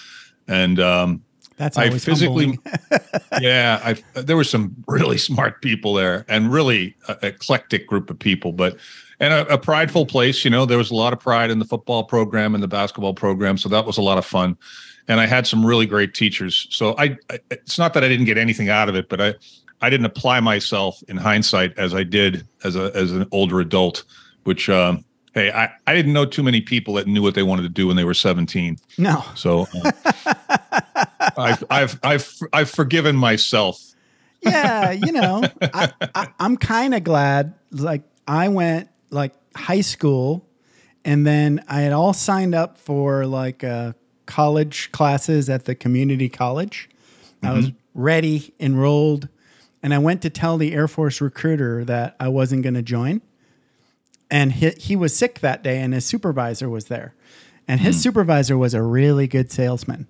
And 0.46 0.78
um, 0.78 1.24
That's 1.56 1.76
I 1.76 1.90
physically, 1.90 2.56
yeah, 3.40 3.80
I 3.82 4.20
there 4.20 4.36
were 4.36 4.44
some 4.44 4.76
really 4.86 5.18
smart 5.28 5.60
people 5.60 5.94
there 5.94 6.24
and 6.28 6.52
really 6.52 6.94
uh, 7.08 7.16
eclectic 7.22 7.88
group 7.88 8.08
of 8.08 8.20
people. 8.20 8.52
But 8.52 8.76
and 9.20 9.34
a, 9.34 9.54
a, 9.54 9.58
prideful 9.58 10.06
place. 10.06 10.44
You 10.44 10.50
know, 10.50 10.64
there 10.66 10.78
was 10.78 10.90
a 10.90 10.94
lot 10.94 11.12
of 11.12 11.20
pride 11.20 11.50
in 11.50 11.58
the 11.58 11.64
football 11.64 12.02
program 12.04 12.54
and 12.54 12.62
the 12.62 12.68
basketball 12.68 13.14
program, 13.14 13.58
so 13.58 13.68
that 13.68 13.86
was 13.86 13.98
a 13.98 14.02
lot 14.02 14.18
of 14.18 14.24
fun. 14.24 14.56
And 15.08 15.20
I 15.20 15.26
had 15.26 15.46
some 15.46 15.64
really 15.64 15.86
great 15.86 16.14
teachers. 16.14 16.66
So 16.70 16.94
I, 16.98 17.16
I 17.30 17.38
it's 17.50 17.78
not 17.78 17.94
that 17.94 18.02
I 18.02 18.08
didn't 18.08 18.26
get 18.26 18.38
anything 18.38 18.68
out 18.68 18.88
of 18.88 18.94
it, 18.96 19.08
but 19.08 19.20
I, 19.20 19.34
I 19.80 19.90
didn't 19.90 20.06
apply 20.06 20.40
myself 20.40 21.02
in 21.08 21.16
hindsight 21.16 21.78
as 21.78 21.94
I 21.94 22.02
did 22.02 22.46
as 22.64 22.76
a 22.76 22.90
as 22.94 23.12
an 23.12 23.26
older 23.30 23.60
adult, 23.60 24.04
which. 24.44 24.68
Um, 24.68 25.04
hey, 25.32 25.52
I, 25.52 25.70
I 25.86 25.94
didn't 25.94 26.12
know 26.12 26.24
too 26.24 26.42
many 26.42 26.60
people 26.60 26.94
that 26.94 27.06
knew 27.06 27.22
what 27.22 27.36
they 27.36 27.44
wanted 27.44 27.62
to 27.62 27.68
do 27.68 27.86
when 27.86 27.94
they 27.94 28.02
were 28.02 28.14
17. 28.14 28.76
No. 28.98 29.24
So 29.36 29.68
uh, 29.84 29.92
I've, 31.38 31.64
I've, 31.70 32.00
I've, 32.02 32.38
I've 32.52 32.68
forgiven 32.68 33.14
myself. 33.14 33.80
yeah. 34.40 34.90
You 34.90 35.12
know, 35.12 35.44
I, 35.62 35.92
I, 36.16 36.28
I'm 36.40 36.56
kind 36.56 36.96
of 36.96 37.04
glad, 37.04 37.54
like, 37.70 38.02
I 38.26 38.48
went 38.48 38.89
like 39.10 39.34
high 39.54 39.80
school 39.80 40.46
and 41.04 41.26
then 41.26 41.64
I 41.68 41.80
had 41.82 41.92
all 41.92 42.12
signed 42.12 42.54
up 42.54 42.78
for 42.78 43.26
like 43.26 43.64
uh, 43.64 43.92
college 44.26 44.92
classes 44.92 45.48
at 45.48 45.64
the 45.64 45.74
community 45.74 46.28
college. 46.28 46.88
Mm-hmm. 47.36 47.46
I 47.46 47.52
was 47.52 47.66
mm-hmm. 47.66 48.02
ready, 48.02 48.54
enrolled, 48.60 49.28
and 49.82 49.94
I 49.94 49.98
went 49.98 50.22
to 50.22 50.30
tell 50.30 50.58
the 50.58 50.72
Air 50.74 50.88
Force 50.88 51.20
recruiter 51.20 51.84
that 51.84 52.16
I 52.20 52.28
wasn't 52.28 52.62
going 52.62 52.74
to 52.74 52.82
join. 52.82 53.22
And 54.30 54.52
he, 54.52 54.70
he 54.70 54.94
was 54.94 55.16
sick 55.16 55.40
that 55.40 55.62
day, 55.62 55.78
and 55.80 55.92
his 55.94 56.04
supervisor 56.04 56.68
was 56.68 56.86
there. 56.86 57.14
And 57.66 57.80
his 57.80 57.96
mm. 57.96 58.00
supervisor 58.00 58.58
was 58.58 58.74
a 58.74 58.82
really 58.82 59.26
good 59.26 59.50
salesman. 59.50 60.06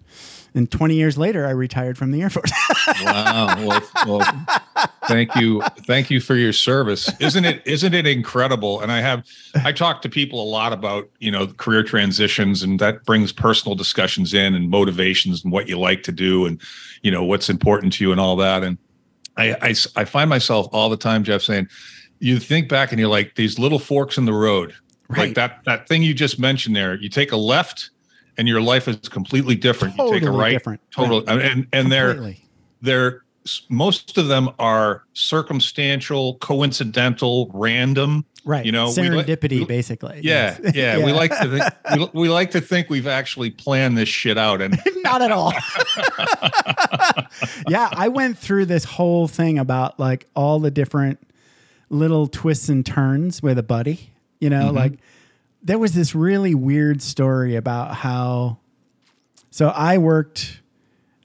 And 0.54 0.70
20 0.70 0.94
years 0.94 1.16
later, 1.16 1.46
I 1.46 1.50
retired 1.50 1.96
from 1.96 2.10
the 2.10 2.22
Air 2.22 2.30
Force. 2.30 2.52
wow. 3.04 3.54
Well, 3.66 3.82
well, 4.06 4.46
thank 5.06 5.34
you. 5.36 5.62
Thank 5.86 6.10
you 6.10 6.20
for 6.20 6.34
your 6.34 6.52
service. 6.52 7.10
Isn't 7.20 7.44
it, 7.44 7.62
isn't 7.64 7.94
it 7.94 8.06
incredible? 8.06 8.80
And 8.80 8.90
I 8.90 9.00
have, 9.00 9.26
I 9.64 9.72
talk 9.72 10.02
to 10.02 10.08
people 10.08 10.42
a 10.42 10.48
lot 10.48 10.72
about, 10.72 11.08
you 11.18 11.30
know, 11.30 11.46
career 11.46 11.82
transitions 11.82 12.62
and 12.62 12.78
that 12.80 13.04
brings 13.04 13.32
personal 13.32 13.74
discussions 13.74 14.34
in 14.34 14.54
and 14.54 14.70
motivations 14.70 15.44
and 15.44 15.52
what 15.52 15.68
you 15.68 15.78
like 15.78 16.02
to 16.04 16.12
do 16.12 16.46
and, 16.46 16.60
you 17.02 17.10
know, 17.10 17.24
what's 17.24 17.48
important 17.48 17.92
to 17.94 18.04
you 18.04 18.12
and 18.12 18.20
all 18.20 18.36
that. 18.36 18.62
And 18.62 18.78
I, 19.36 19.54
I, 19.62 19.74
I 19.96 20.04
find 20.04 20.28
myself 20.28 20.66
all 20.72 20.90
the 20.90 20.96
time, 20.96 21.24
Jeff, 21.24 21.42
saying, 21.42 21.68
you 22.18 22.38
think 22.38 22.68
back 22.68 22.92
and 22.92 22.98
you're 23.00 23.08
like 23.08 23.34
these 23.36 23.58
little 23.58 23.78
forks 23.78 24.18
in 24.18 24.26
the 24.26 24.32
road, 24.32 24.74
right. 25.08 25.18
like 25.18 25.34
that, 25.34 25.60
that 25.64 25.88
thing 25.88 26.02
you 26.02 26.12
just 26.12 26.38
mentioned 26.38 26.76
there, 26.76 26.94
you 26.96 27.08
take 27.08 27.32
a 27.32 27.36
left 27.36 27.90
and 28.40 28.48
your 28.48 28.62
life 28.62 28.88
is 28.88 28.96
completely 29.10 29.54
different. 29.54 29.96
Totally 29.96 30.14
you 30.14 30.20
take 30.20 30.28
a 30.30 30.32
right, 30.32 30.52
different. 30.52 30.80
totally, 30.90 31.24
right. 31.26 31.42
and 31.42 31.66
and 31.74 31.92
they're 31.92 32.34
they're 32.80 33.22
most 33.68 34.16
of 34.16 34.28
them 34.28 34.48
are 34.58 35.04
circumstantial, 35.12 36.36
coincidental, 36.36 37.50
random. 37.52 38.24
Right. 38.42 38.64
You 38.64 38.72
know, 38.72 38.86
serendipity, 38.86 39.58
we, 39.58 39.64
basically. 39.66 40.20
Yeah, 40.22 40.56
yes. 40.62 40.74
yeah. 40.74 40.96
yeah. 40.96 41.04
We 41.04 41.12
like 41.12 41.38
to 41.38 41.70
think 41.92 42.14
we, 42.14 42.20
we 42.22 42.28
like 42.30 42.50
to 42.52 42.62
think 42.62 42.88
we've 42.88 43.06
actually 43.06 43.50
planned 43.50 43.98
this 43.98 44.08
shit 44.08 44.38
out, 44.38 44.62
and 44.62 44.80
not 45.04 45.20
at 45.20 45.30
all. 45.30 45.52
yeah, 47.68 47.90
I 47.92 48.08
went 48.08 48.38
through 48.38 48.64
this 48.64 48.84
whole 48.84 49.28
thing 49.28 49.58
about 49.58 50.00
like 50.00 50.26
all 50.34 50.60
the 50.60 50.70
different 50.70 51.20
little 51.90 52.26
twists 52.26 52.70
and 52.70 52.86
turns 52.86 53.42
with 53.42 53.58
a 53.58 53.62
buddy. 53.62 54.12
You 54.40 54.48
know, 54.48 54.68
mm-hmm. 54.68 54.76
like 54.76 54.92
there 55.62 55.78
was 55.78 55.92
this 55.92 56.14
really 56.14 56.54
weird 56.54 57.02
story 57.02 57.56
about 57.56 57.94
how. 57.94 58.58
So 59.50 59.68
I 59.68 59.98
worked. 59.98 60.60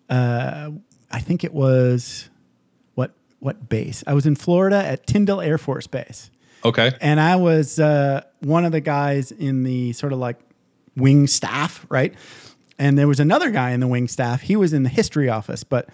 Uh, 0.10 0.72
I 1.12 1.20
think 1.20 1.44
it 1.44 1.54
was 1.54 2.30
what 2.96 3.12
what 3.39 3.70
base? 3.70 4.04
I 4.08 4.13
was 4.13 4.25
in 4.25 4.36
Florida 4.36 4.77
at 4.77 5.08
Tyndall 5.08 5.42
Air 5.42 5.58
Force 5.58 5.88
Base. 5.88 6.30
Okay. 6.63 6.92
And 7.00 7.20
I 7.20 7.36
was 7.36 7.80
uh, 7.80 8.24
one 8.39 8.65
of 8.65 8.72
the 8.72 8.82
guys 8.82 9.32
in 9.32 9.63
the 9.63 9.94
sort 9.94 10.13
of 10.13 10.20
like 10.20 10.39
wing 10.96 11.27
staff, 11.27 11.86
right? 11.89 12.13
And 12.80 12.98
there 12.98 13.08
was 13.08 13.20
another 13.20 13.51
guy 13.51 13.72
in 13.72 13.80
the 13.80 13.88
wing 13.88 14.08
staff. 14.08 14.42
He 14.42 14.56
was 14.56 14.74
in 14.74 14.84
the 14.84 14.89
history 14.89 15.30
office, 15.30 15.63
but 15.63 15.88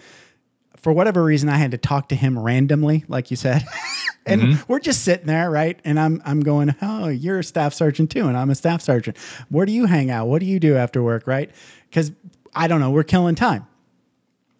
for 0.82 0.92
whatever 0.92 1.22
reason, 1.22 1.48
I 1.48 1.56
had 1.56 1.70
to 1.70 1.78
talk 1.78 2.08
to 2.08 2.16
him 2.16 2.38
randomly, 2.38 3.04
like 3.08 3.30
you 3.30 3.36
said. 3.36 3.64
and 4.26 4.42
mm-hmm. 4.42 4.62
we're 4.72 4.80
just 4.80 5.04
sitting 5.04 5.26
there, 5.26 5.50
right? 5.50 5.78
And 5.84 5.98
I'm 5.98 6.20
I'm 6.24 6.40
going, 6.40 6.74
oh, 6.82 7.08
you're 7.08 7.38
a 7.38 7.44
staff 7.44 7.72
sergeant 7.72 8.10
too, 8.10 8.26
and 8.26 8.36
I'm 8.36 8.50
a 8.50 8.54
staff 8.54 8.82
sergeant. 8.82 9.16
Where 9.48 9.64
do 9.64 9.72
you 9.72 9.86
hang 9.86 10.10
out? 10.10 10.26
What 10.26 10.40
do 10.40 10.46
you 10.46 10.58
do 10.58 10.76
after 10.76 11.02
work, 11.02 11.26
right? 11.26 11.50
Because 11.88 12.12
I 12.54 12.68
don't 12.68 12.80
know, 12.80 12.90
we're 12.90 13.04
killing 13.04 13.36
time. 13.36 13.66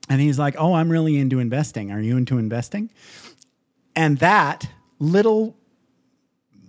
And 0.08 0.20
he's 0.20 0.38
like, 0.38 0.54
oh, 0.58 0.74
I'm 0.74 0.90
really 0.90 1.16
into 1.16 1.38
investing. 1.38 1.90
Are 1.90 2.00
you 2.00 2.16
into 2.16 2.38
investing? 2.38 2.90
And 3.94 4.18
that 4.18 4.68
little 4.98 5.56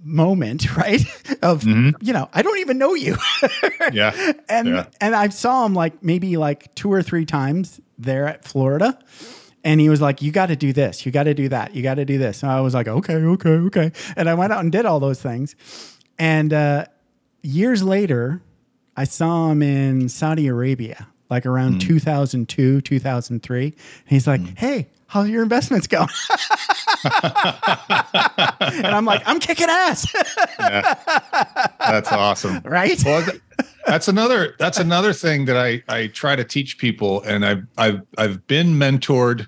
moment, 0.03 0.75
right? 0.77 1.01
Of 1.41 1.61
mm-hmm. 1.61 1.89
you 2.01 2.13
know, 2.13 2.27
I 2.33 2.41
don't 2.41 2.59
even 2.59 2.79
know 2.79 2.95
you. 2.95 3.17
yeah. 3.91 4.33
And 4.49 4.67
yeah. 4.67 4.85
and 4.99 5.15
I 5.15 5.29
saw 5.29 5.65
him 5.65 5.73
like 5.73 6.03
maybe 6.03 6.37
like 6.37 6.73
two 6.73 6.91
or 6.91 7.03
three 7.03 7.25
times 7.25 7.79
there 7.99 8.27
at 8.27 8.45
Florida 8.45 8.97
and 9.63 9.79
he 9.79 9.89
was 9.89 10.01
like, 10.01 10.21
"You 10.21 10.31
got 10.31 10.47
to 10.47 10.55
do 10.55 10.73
this. 10.73 11.05
You 11.05 11.11
got 11.11 11.23
to 11.23 11.33
do 11.33 11.49
that. 11.49 11.75
You 11.75 11.83
got 11.83 11.95
to 11.95 12.05
do 12.05 12.17
this." 12.17 12.43
And 12.43 12.51
I 12.51 12.61
was 12.61 12.73
like, 12.73 12.87
"Okay, 12.87 13.15
okay, 13.15 13.49
okay." 13.49 13.91
And 14.15 14.29
I 14.29 14.33
went 14.33 14.53
out 14.53 14.61
and 14.61 14.71
did 14.71 14.85
all 14.85 14.99
those 14.99 15.21
things. 15.21 15.55
And 16.19 16.53
uh, 16.53 16.85
years 17.41 17.83
later, 17.83 18.41
I 18.95 19.05
saw 19.05 19.51
him 19.51 19.61
in 19.63 20.09
Saudi 20.09 20.47
Arabia, 20.47 21.07
like 21.29 21.45
around 21.45 21.75
mm. 21.75 21.81
2002, 21.81 22.81
2003. 22.81 23.65
And 23.65 23.75
he's 24.05 24.27
like, 24.27 24.41
mm. 24.41 24.57
"Hey, 24.57 24.89
how's 25.07 25.29
your 25.29 25.43
investments 25.43 25.87
going?" 25.87 26.09
and 28.63 28.87
I'm 28.87 29.05
like, 29.05 29.23
"I'm 29.25 29.39
kicking 29.39 29.69
ass." 29.69 30.13
yeah. 30.59 30.95
That's 31.79 32.11
awesome, 32.11 32.61
right? 32.65 33.01
Well, 33.05 33.25
that's 33.85 34.07
another 34.07 34.55
that's 34.59 34.79
another 34.79 35.13
thing 35.13 35.45
that 35.45 35.57
I 35.57 35.83
I 35.87 36.07
try 36.07 36.35
to 36.35 36.43
teach 36.43 36.77
people, 36.77 37.21
and 37.23 37.45
I've 37.45 37.65
I've 37.77 38.01
I've 38.17 38.47
been 38.47 38.73
mentored. 38.73 39.47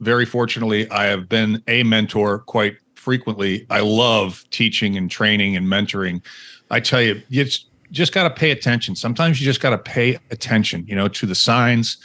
Very 0.00 0.24
fortunately, 0.24 0.90
I 0.90 1.04
have 1.04 1.28
been 1.28 1.62
a 1.68 1.82
mentor 1.84 2.40
quite 2.40 2.76
frequently. 3.02 3.66
I 3.68 3.80
love 3.80 4.44
teaching 4.50 4.96
and 4.96 5.10
training 5.10 5.56
and 5.56 5.66
mentoring. 5.66 6.22
I 6.70 6.80
tell 6.80 7.02
you, 7.02 7.20
you 7.28 7.44
just, 7.90 8.12
got 8.12 8.22
to 8.24 8.30
pay 8.30 8.52
attention. 8.52 8.96
Sometimes 8.96 9.40
you 9.40 9.44
just 9.44 9.60
got 9.60 9.70
to 9.70 9.78
pay 9.78 10.18
attention, 10.30 10.86
you 10.86 10.94
know, 10.94 11.08
to 11.08 11.26
the 11.26 11.34
signs, 11.34 11.98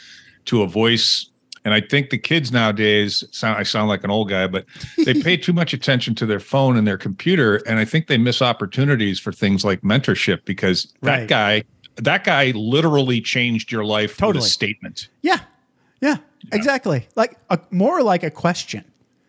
to 0.46 0.62
a 0.62 0.66
voice, 0.66 1.30
and 1.68 1.74
I 1.74 1.82
think 1.82 2.08
the 2.08 2.16
kids 2.16 2.50
nowadays 2.50 3.22
sound 3.30 3.58
I 3.58 3.62
sound 3.62 3.90
like 3.90 4.02
an 4.02 4.10
old 4.10 4.30
guy, 4.30 4.46
but 4.46 4.64
they 5.04 5.12
pay 5.12 5.36
too 5.36 5.52
much 5.52 5.74
attention 5.74 6.14
to 6.14 6.24
their 6.24 6.40
phone 6.40 6.78
and 6.78 6.88
their 6.88 6.96
computer. 6.96 7.56
And 7.66 7.78
I 7.78 7.84
think 7.84 8.06
they 8.06 8.16
miss 8.16 8.40
opportunities 8.40 9.20
for 9.20 9.32
things 9.32 9.66
like 9.66 9.82
mentorship 9.82 10.46
because 10.46 10.90
right. 11.02 11.18
that 11.18 11.28
guy, 11.28 11.64
that 11.96 12.24
guy 12.24 12.52
literally 12.52 13.20
changed 13.20 13.70
your 13.70 13.84
life 13.84 14.16
totally. 14.16 14.38
with 14.38 14.46
a 14.46 14.48
statement. 14.48 15.08
Yeah. 15.20 15.40
Yeah. 16.00 16.16
yeah. 16.42 16.56
Exactly. 16.56 17.06
Like 17.16 17.36
a, 17.50 17.60
more 17.70 18.02
like 18.02 18.22
a 18.22 18.30
question. 18.30 18.86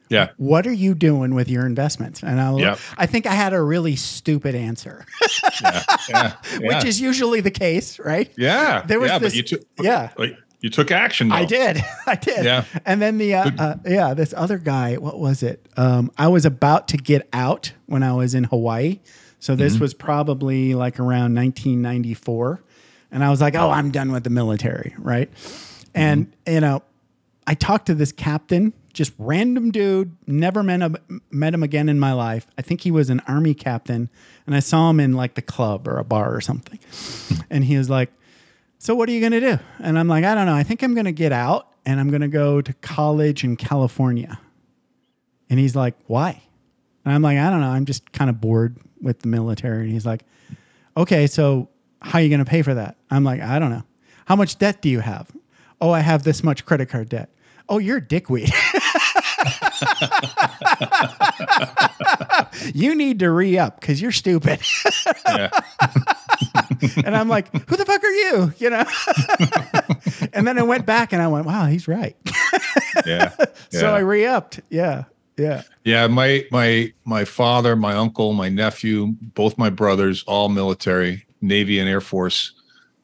Yeah. 0.08 0.30
What 0.38 0.66
are 0.66 0.72
you 0.72 0.96
doing 0.96 1.36
with 1.36 1.50
your 1.50 1.66
investments? 1.66 2.24
And 2.24 2.40
I, 2.40 2.56
yep. 2.56 2.80
I 2.98 3.06
think 3.06 3.26
I 3.26 3.34
had 3.34 3.52
a 3.52 3.62
really 3.62 3.98
stupid 3.98 4.56
answer, 4.56 5.06
yeah. 5.62 5.84
Yeah. 6.08 6.36
which 6.62 6.86
is 6.86 7.02
usually 7.02 7.42
the 7.42 7.52
case, 7.52 8.00
right? 8.00 8.32
Yeah. 8.38 8.84
There 8.88 9.02
was 9.02 9.12
yeah, 9.12 9.20
this. 9.20 9.36
But 9.36 9.52
you 9.52 9.60
yeah. 9.82 10.12
Like, 10.18 10.38
you 10.62 10.70
took 10.70 10.92
action. 10.92 11.30
Though. 11.30 11.36
I 11.36 11.46
did. 11.46 11.82
I 12.06 12.16
did. 12.16 12.44
Yeah. 12.44 12.66
And 12.86 13.02
then 13.02 13.18
the 13.18 13.36
uh, 13.36 13.52
uh, 13.58 13.76
yeah, 13.86 14.14
this 14.14 14.34
other 14.36 14.58
guy. 14.58 14.96
What 14.96 15.20
was 15.20 15.42
it? 15.44 15.68
Um, 15.78 16.12
I 16.18 16.28
was 16.28 16.46
about 16.46 16.90
to 16.90 16.98
get 16.98 17.28
out 17.32 17.72
when 17.86 18.04
I 18.04 18.14
was 18.14 18.36
in 18.36 18.46
Hawaii. 18.46 19.00
So 19.40 19.56
this 19.56 19.74
mm-hmm. 19.74 19.84
was 19.84 19.94
probably 19.94 20.76
like 20.76 21.00
around 21.00 21.34
1994, 21.34 22.62
and 23.12 23.24
I 23.24 23.30
was 23.30 23.40
like, 23.40 23.56
"Oh, 23.56 23.70
I'm 23.70 23.90
done 23.90 24.12
with 24.12 24.26
the 24.26 24.30
military," 24.30 24.94
right? 24.98 25.32
Mm-hmm. 25.32 25.90
And 25.96 26.36
you 26.46 26.60
know, 26.60 26.84
I 27.48 27.54
talked 27.54 27.86
to 27.86 27.96
this 27.96 28.12
captain, 28.12 28.74
just 28.92 29.14
random 29.18 29.72
dude, 29.72 30.14
never 30.28 30.62
met 30.62 30.82
him, 30.82 30.98
met 31.32 31.54
him 31.54 31.64
again 31.64 31.88
in 31.88 32.00
my 32.00 32.12
life. 32.12 32.48
I 32.58 32.62
think 32.64 32.82
he 32.82 32.92
was 32.92 33.10
an 33.10 33.22
army 33.22 33.54
captain, 33.54 34.10
and 34.46 34.56
I 34.56 34.60
saw 34.60 34.90
him 34.90 35.00
in 35.00 35.14
like 35.14 35.36
the 35.36 35.42
club 35.42 35.88
or 35.88 35.98
a 36.00 36.04
bar 36.04 36.36
or 36.36 36.42
something, 36.42 36.80
and 37.50 37.64
he 37.64 37.78
was 37.78 37.90
like, 37.90 38.12
so 38.80 38.96
what 38.96 39.10
are 39.10 39.12
you 39.12 39.20
going 39.20 39.34
to 39.34 39.42
do? 39.42 39.60
And 39.80 40.00
I'm 40.00 40.08
like, 40.08 40.24
I 40.24 40.34
don't 40.34 40.46
know. 40.46 40.56
I 40.56 40.64
think 40.64 40.84
I'm 40.84 40.94
going 40.94 41.06
to 41.06 41.12
get 41.12 41.34
out 41.34 41.68
and 41.86 42.00
I'm 42.00 42.10
going 42.10 42.22
to 42.22 42.30
go 42.30 42.62
to 42.62 42.74
college 42.76 43.44
in 43.44 43.58
California. 43.58 44.40
And 45.50 45.60
he's 45.60 45.76
like, 45.76 45.96
why? 46.08 46.42
And 47.04 47.14
I'm 47.14 47.22
like, 47.22 47.38
I 47.38 47.50
don't 47.50 47.60
know. 47.60 47.70
I'm 47.70 47.86
just 47.86 48.10
kind 48.14 48.30
of 48.30 48.40
bored 48.40 48.78
with 49.02 49.20
the 49.20 49.28
military. 49.28 49.84
And 49.84 49.92
he's 49.92 50.06
like, 50.06 50.24
okay, 50.96 51.28
so 51.28 51.68
how 52.02 52.20
are 52.20 52.22
you 52.22 52.30
going 52.30 52.40
to 52.40 52.46
pay 52.46 52.62
for 52.62 52.74
that? 52.74 52.96
I'm 53.12 53.26
like, 53.26 53.42
I 53.42 53.60
don't 53.60 53.70
know. 53.70 53.84
How 54.26 54.38
much 54.38 54.58
debt 54.58 54.82
do 54.82 54.88
you 54.88 55.02
have? 55.02 55.30
Oh, 55.82 55.92
I 55.92 56.00
have 56.00 56.24
this 56.24 56.42
much 56.42 56.66
credit 56.66 56.88
card 56.88 57.10
debt. 57.10 57.30
Oh, 57.68 57.80
you're 57.80 57.98
a 57.98 58.02
dickweed. 58.02 58.50
you 62.74 62.96
need 62.96 63.20
to 63.20 63.30
re 63.30 63.58
up 63.58 63.82
because 63.82 64.02
you're 64.02 64.12
stupid. 64.12 64.62
and 67.06 67.16
I'm 67.16 67.28
like, 67.28 67.52
who 67.70 67.76
the 67.76 67.86
fuck 67.86 68.04
are 68.04 68.12
you? 68.12 68.54
You 68.58 68.70
know? 68.70 68.86
and 70.34 70.48
then 70.48 70.58
I 70.58 70.64
went 70.64 70.86
back 70.86 71.14
and 71.14 71.22
I 71.22 71.28
went, 71.28 71.46
wow, 71.46 71.66
he's 71.66 71.88
right. 71.88 72.16
yeah. 73.06 73.34
So 73.70 73.94
I 73.94 74.00
re 74.00 74.26
upped. 74.26 74.62
Yeah. 74.70 75.06
Yeah. 75.38 75.64
Yeah, 75.86 76.08
my 76.08 76.46
my 76.52 76.94
my 77.06 77.24
father, 77.24 77.76
my 77.76 77.94
uncle, 77.94 78.34
my 78.34 78.50
nephew, 78.50 79.14
both 79.22 79.58
my 79.58 79.70
brothers, 79.70 80.24
all 80.28 80.50
military, 80.50 81.26
Navy 81.42 81.80
and 81.80 81.88
Air 81.88 82.02
Force, 82.02 82.54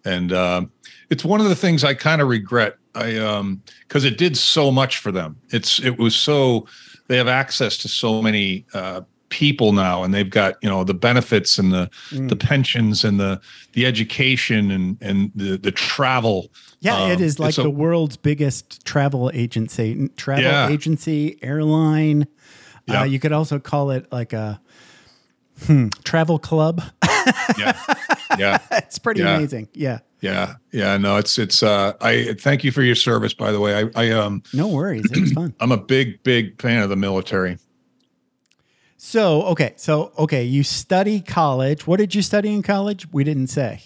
and 0.04 0.34
uh, 0.34 0.66
it's 1.10 1.24
one 1.24 1.40
of 1.40 1.48
the 1.48 1.56
things 1.56 1.86
I 1.86 1.94
kind 1.94 2.22
of 2.22 2.28
regret. 2.28 2.76
I 2.94 3.18
um 3.18 3.62
because 3.88 4.04
it 4.04 4.18
did 4.18 4.36
so 4.36 4.70
much 4.70 4.98
for 4.98 5.14
them. 5.14 5.38
It's 5.50 5.80
it 5.80 5.98
was 5.98 6.16
so 6.16 6.68
they 7.08 7.18
have 7.18 7.28
access 7.28 7.78
to 7.78 7.88
so 7.88 8.22
many 8.22 8.66
uh, 8.74 9.02
people 9.30 9.72
now, 9.74 10.04
and 10.04 10.14
they've 10.14 10.30
got 10.30 10.56
you 10.62 10.70
know 10.70 10.84
the 10.84 10.94
benefits 10.94 11.58
and 11.58 11.72
the 11.74 11.90
Mm. 12.12 12.30
the 12.30 12.36
pensions 12.36 13.04
and 13.04 13.20
the 13.20 13.40
the 13.74 13.86
education 13.86 14.72
and 14.72 14.98
and 15.02 15.32
the 15.36 15.58
the 15.58 15.72
travel. 15.72 16.52
Yeah, 16.80 17.08
it 17.08 17.18
Um, 17.18 17.24
is 17.24 17.40
like 17.40 17.50
it's 17.50 17.58
a- 17.58 17.64
the 17.64 17.70
world's 17.70 18.18
biggest 18.18 18.86
travel 18.86 19.32
agency, 19.34 20.10
travel 20.16 20.44
Yeah. 20.44 20.70
agency, 20.70 21.38
airline. 21.42 22.28
Yeah. 22.88 23.02
Uh, 23.02 23.04
you 23.06 23.20
could 23.20 23.32
also 23.32 23.58
call 23.60 23.90
it 23.92 24.06
like 24.12 24.32
a 24.34 24.60
hmm, 25.66 25.88
travel 26.04 26.38
club. 26.40 26.82
yeah, 27.58 27.78
yeah. 28.38 28.58
it's 28.72 29.00
pretty 29.00 29.22
Yeah. 29.22 29.36
amazing. 29.38 29.68
Yeah. 29.74 30.00
Yeah, 30.22 30.56
yeah, 30.72 30.98
no, 30.98 31.18
it's 31.18 31.38
it's. 31.38 31.62
uh 31.62 31.94
I 32.02 32.34
thank 32.40 32.64
you 32.64 32.72
for 32.72 32.82
your 32.82 32.96
service, 32.96 33.34
by 33.36 33.52
the 33.52 33.60
way. 33.60 33.76
I, 33.96 34.06
I 34.08 34.12
um, 34.12 34.42
No 34.54 34.68
worries. 34.68 35.06
It 35.12 35.20
was 35.22 35.32
fun. 35.34 35.54
I'm 35.60 35.72
a 35.72 35.78
big, 35.78 36.24
big 36.24 36.60
fan 36.60 36.82
of 36.82 36.90
the 36.90 36.96
military. 36.96 37.58
So, 39.06 39.44
okay. 39.44 39.74
So, 39.76 40.12
okay. 40.18 40.46
You 40.46 40.64
study 40.64 41.22
college. 41.22 41.86
What 41.86 41.98
did 41.98 42.16
you 42.16 42.24
study 42.24 42.52
in 42.52 42.64
college? 42.64 43.08
We 43.14 43.24
didn't 43.24 43.48
say. 43.48 43.80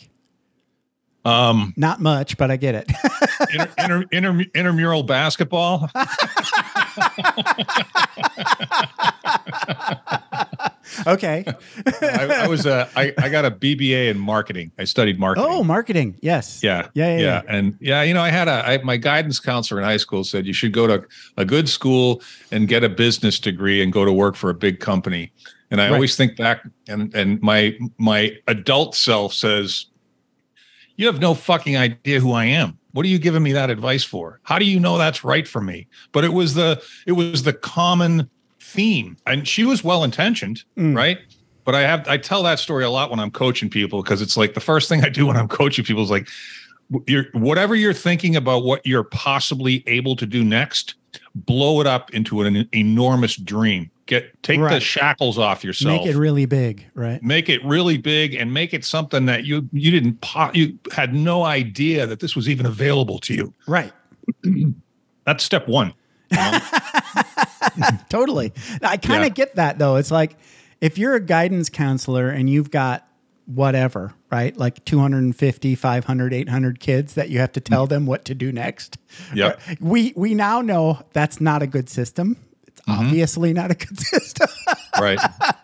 Um, 1.26 1.74
Not 1.76 2.00
much, 2.00 2.38
but 2.38 2.50
I 2.50 2.56
get 2.56 2.74
it. 2.74 2.90
inter, 3.54 3.70
inter, 3.78 4.06
inter, 4.14 4.46
intramural 4.56 5.04
basketball. 5.04 5.90
okay. 11.08 11.46
I, 12.02 12.44
I 12.44 12.48
was 12.48 12.66
a, 12.66 12.90
I, 12.96 13.14
I 13.18 13.30
got 13.30 13.46
a 13.46 13.52
BBA 13.52 14.10
in 14.10 14.20
marketing. 14.20 14.72
I 14.78 14.84
studied 14.86 15.20
marketing. 15.20 15.50
Oh, 15.52 15.64
marketing. 15.64 16.18
Yes. 16.22 16.62
Yeah, 16.64 16.88
Yeah. 16.94 17.18
Yeah. 17.18 17.20
yeah. 17.20 17.42
and 17.48 17.78
yeah, 17.80 18.02
you 18.04 18.14
know, 18.14 18.22
I 18.22 18.30
had 18.30 18.48
a 18.48 18.68
I, 18.68 18.78
my 18.84 18.98
guidance 18.98 19.40
counselor 19.40 19.80
in 19.80 19.86
high 19.86 19.98
school 19.98 20.24
said 20.24 20.46
you 20.46 20.54
should 20.54 20.74
go 20.74 20.88
to 20.88 21.06
a 21.38 21.46
good 21.46 21.70
school 21.70 22.22
and 22.52 22.68
get 22.68 22.84
a 22.84 22.90
business 22.90 23.40
degree 23.40 23.82
and 23.82 23.92
go 23.94 24.06
to 24.06 24.12
work 24.14 24.36
for 24.36 24.50
a 24.50 24.54
big 24.56 24.80
company. 24.80 25.32
And 25.72 25.80
I 25.80 25.86
Right. 25.86 25.94
always 25.94 26.16
think 26.16 26.36
back, 26.36 26.64
and 26.88 27.14
and 27.14 27.40
my 27.42 27.78
my 28.00 28.36
adult 28.48 28.96
self 28.96 29.34
says, 29.36 29.86
"You 30.96 31.06
have 31.06 31.20
no 31.20 31.34
fucking 31.36 31.78
idea 31.78 32.20
who 32.20 32.32
I 32.32 32.46
am. 32.46 32.78
What 32.92 33.06
are 33.06 33.10
you 33.10 33.20
giving 33.20 33.44
me 33.44 33.52
that 33.54 33.70
advice 33.70 34.04
for? 34.04 34.40
How 34.44 34.58
do 34.58 34.66
you 34.66 34.80
know 34.80 34.98
that's 34.98 35.24
right 35.24 35.48
for 35.48 35.62
me?" 35.62 35.88
But 36.12 36.24
it 36.24 36.34
was 36.34 36.56
the 36.56 36.82
it 37.06 37.12
was 37.12 37.44
the 37.44 37.54
common 37.54 38.30
theme, 38.70 39.18
and 39.26 39.48
she 39.48 39.64
was 39.66 39.84
well 39.84 40.04
intentioned, 40.04 40.64
Mm. 40.78 40.96
right? 40.96 41.18
But 41.66 41.76
I 41.76 41.82
have 41.82 42.08
I 42.08 42.18
tell 42.18 42.42
that 42.44 42.60
story 42.60 42.84
a 42.84 42.90
lot 42.90 43.10
when 43.12 43.20
I'm 43.20 43.32
coaching 43.32 43.70
people 43.70 44.02
because 44.02 44.22
it's 44.22 44.36
like 44.38 44.54
the 44.54 44.60
first 44.62 44.90
thing 44.90 45.04
I 45.06 45.10
do 45.10 45.28
when 45.28 45.38
I'm 45.38 45.48
coaching 45.48 45.86
people 45.86 46.04
is 46.04 46.10
like 46.10 46.28
you're 47.06 47.26
whatever 47.34 47.76
you're 47.76 47.94
thinking 47.94 48.36
about 48.36 48.64
what 48.64 48.86
you're 48.86 49.04
possibly 49.04 49.84
able 49.86 50.16
to 50.16 50.26
do 50.26 50.44
next, 50.44 50.96
blow 51.36 51.82
it 51.82 51.88
up 51.88 52.12
into 52.14 52.42
an 52.42 52.68
enormous 52.74 53.36
dream. 53.36 53.92
Get 54.08 54.42
take 54.42 54.60
the 54.60 54.80
shackles 54.80 55.38
off 55.38 55.64
yourself. 55.64 56.02
Make 56.04 56.16
it 56.16 56.18
really 56.18 56.48
big, 56.48 56.84
right? 56.96 57.22
Make 57.22 57.48
it 57.48 57.64
really 57.64 57.98
big 58.00 58.34
and 58.34 58.52
make 58.52 58.74
it 58.74 58.84
something 58.84 59.28
that 59.28 59.44
you 59.46 59.70
you 59.72 59.92
didn't 59.92 60.20
po- 60.22 60.50
you 60.56 60.80
had 60.92 61.14
no 61.14 61.44
idea 61.44 62.08
that 62.08 62.20
this 62.20 62.36
was 62.36 62.50
even 62.50 62.66
available 62.66 63.20
to 63.20 63.36
you. 63.36 63.54
Right. 63.68 63.92
That's 65.26 65.44
step 65.44 65.68
1. 65.68 65.94
Totally. 68.10 68.54
I 68.82 68.98
kind 68.98 69.22
of 69.24 69.28
Yeah. 69.30 69.30
get 69.30 69.56
that 69.56 69.78
though. 69.80 69.96
It's 69.96 70.12
like 70.12 70.38
if 70.82 70.98
you're 70.98 71.16
a 71.16 71.20
guidance 71.20 71.70
counselor 71.70 72.30
and 72.30 72.50
you've 72.50 72.72
got 72.72 73.06
whatever, 73.46 74.14
right? 74.32 74.56
Like 74.56 74.84
250, 74.86 75.76
500, 75.76 76.34
800 76.34 76.80
kids 76.80 77.14
that 77.16 77.30
you 77.30 77.40
have 77.40 77.52
to 77.54 77.60
tell 77.60 77.88
them 77.88 78.06
what 78.06 78.26
to 78.26 78.36
do 78.36 78.52
next. 78.52 78.98
Yeah. 79.34 79.56
We 79.80 80.14
we 80.16 80.34
now 80.36 80.62
know 80.62 81.02
that's 81.14 81.42
not 81.42 81.62
a 81.62 81.68
good 81.68 81.90
system. 81.90 82.38
It's 82.68 82.82
Mm-hmm. 82.82 83.02
obviously 83.08 83.54
not 83.54 83.72
a 83.72 83.76
good 83.76 84.00
system. 84.14 84.48
Right. 85.00 85.20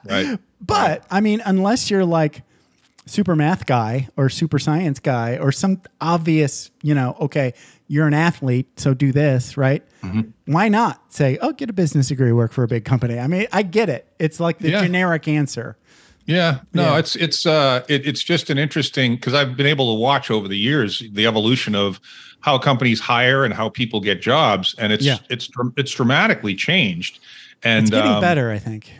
Right. 0.05 0.39
But 0.61 1.05
I 1.09 1.21
mean, 1.21 1.41
unless 1.45 1.89
you're 1.89 2.05
like 2.05 2.41
super 3.07 3.35
math 3.35 3.65
guy 3.67 4.09
or 4.17 4.29
super 4.29 4.57
science 4.59 4.99
guy 4.99 5.37
or 5.37 5.51
some 5.51 5.81
obvious, 6.01 6.71
you 6.81 6.95
know, 6.95 7.15
okay, 7.21 7.53
you're 7.87 8.07
an 8.07 8.13
athlete, 8.13 8.79
so 8.79 8.93
do 8.93 9.11
this, 9.11 9.57
right? 9.57 9.83
Mm-hmm. 10.01 10.51
Why 10.51 10.69
not 10.69 11.13
say, 11.13 11.37
oh, 11.41 11.51
get 11.53 11.69
a 11.69 11.73
business 11.73 12.07
degree, 12.07 12.31
work 12.31 12.51
for 12.51 12.63
a 12.63 12.67
big 12.67 12.85
company? 12.85 13.19
I 13.19 13.27
mean, 13.27 13.47
I 13.51 13.61
get 13.61 13.89
it. 13.89 14.07
It's 14.19 14.39
like 14.39 14.59
the 14.59 14.71
Yeah. 14.71 14.81
generic 14.83 15.27
answer. 15.27 15.77
Yeah, 16.25 16.59
no, 16.73 16.83
Yeah. 16.93 16.97
it's 16.97 17.15
it's 17.15 17.45
uh 17.45 17.83
it, 17.87 18.07
it's 18.07 18.23
just 18.23 18.49
an 18.49 18.57
interesting 18.57 19.15
because 19.15 19.35
I've 19.35 19.55
been 19.55 19.67
able 19.67 19.93
to 19.95 19.99
watch 19.99 20.31
over 20.31 20.47
the 20.47 20.57
years 20.57 21.03
the 21.13 21.27
evolution 21.27 21.75
of 21.75 21.99
how 22.39 22.57
companies 22.57 22.99
hire 22.99 23.45
and 23.45 23.53
how 23.53 23.69
people 23.69 23.99
get 23.99 24.21
jobs, 24.23 24.73
and 24.79 24.91
it's 24.91 25.05
Yeah. 25.05 25.17
it's 25.29 25.49
it's 25.77 25.91
dramatically 25.91 26.55
changed. 26.55 27.19
And 27.63 27.83
It's 27.83 27.91
getting 27.91 28.11
um, 28.11 28.21
better, 28.21 28.51
I 28.51 28.57
think. 28.59 28.91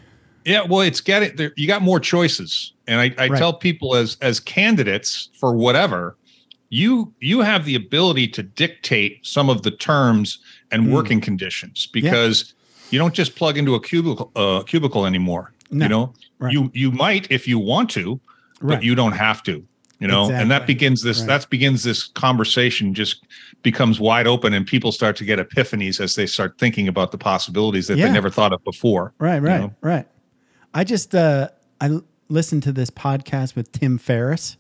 Yeah, 0.46 0.62
well, 0.68 0.82
it's 0.82 1.02
getting 1.02 1.36
there. 1.36 1.52
You 1.56 1.68
got 1.68 1.82
more 1.82 2.00
choices, 2.00 2.74
and 2.88 3.02
I, 3.02 3.14
I 3.18 3.28
Right. 3.30 3.38
tell 3.40 3.54
people 3.54 3.96
as 3.96 4.18
as 4.22 4.40
candidates 4.40 5.30
for 5.40 5.54
whatever, 5.56 6.18
you 6.70 7.14
you 7.20 7.42
have 7.42 7.66
the 7.66 7.76
ability 7.76 8.28
to 8.30 8.44
dictate 8.44 9.26
some 9.26 9.50
of 9.50 9.62
the 9.64 9.72
terms 9.72 10.40
and 10.72 10.84
Mm. 10.88 10.92
working 10.92 11.22
conditions 11.22 11.88
because 11.88 12.54
you 12.92 13.00
don't 13.00 13.14
just 13.14 13.36
plug 13.36 13.58
into 13.58 13.76
a 13.76 13.80
cubicle 13.80 14.32
uh, 14.36 14.64
cubicle 14.64 15.06
anymore. 15.06 15.52
No, 15.72 15.86
you 15.86 15.90
know, 15.90 16.14
right. 16.40 16.54
you 16.54 16.72
you 16.74 16.92
might 16.92 17.32
if 17.32 17.48
you 17.48 17.60
want 17.60 17.90
to, 17.92 18.20
but 18.62 18.68
Right. 18.76 18.84
you 18.84 18.96
don't 18.96 19.14
have 19.14 19.44
to. 19.44 19.64
You 20.00 20.08
know, 20.10 20.30
and 20.30 20.52
that 20.52 20.68
begins 20.68 21.02
this 21.02 21.20
Right. 21.20 21.28
that 21.28 21.50
begins 21.50 21.84
this 21.84 22.04
conversation 22.04 22.94
just 22.94 23.24
becomes 23.64 24.00
wide 24.00 24.28
open, 24.28 24.54
and 24.54 24.68
people 24.68 24.92
start 24.92 25.16
to 25.18 25.24
get 25.26 25.40
epiphanies 25.40 26.02
as 26.02 26.16
they 26.16 26.26
start 26.28 26.58
thinking 26.58 26.88
about 26.90 27.12
the 27.12 27.18
possibilities 27.18 27.88
that 27.88 27.98
Yeah. 27.98 28.08
they 28.08 28.12
never 28.14 28.30
thought 28.30 28.52
of 28.54 28.62
before. 28.66 29.14
Right, 29.20 29.36
you 29.38 29.42
right, 29.48 29.62
know? 29.62 29.74
right. 29.82 30.06
I 30.74 30.84
just 30.84 31.16
uh 31.16 31.48
I 31.80 31.88
l- 31.88 32.04
listened 32.28 32.64
to 32.64 32.72
this 32.74 32.90
podcast 32.90 33.56
with 33.56 33.72
Tim 33.72 33.98
Ferriss. 33.98 34.58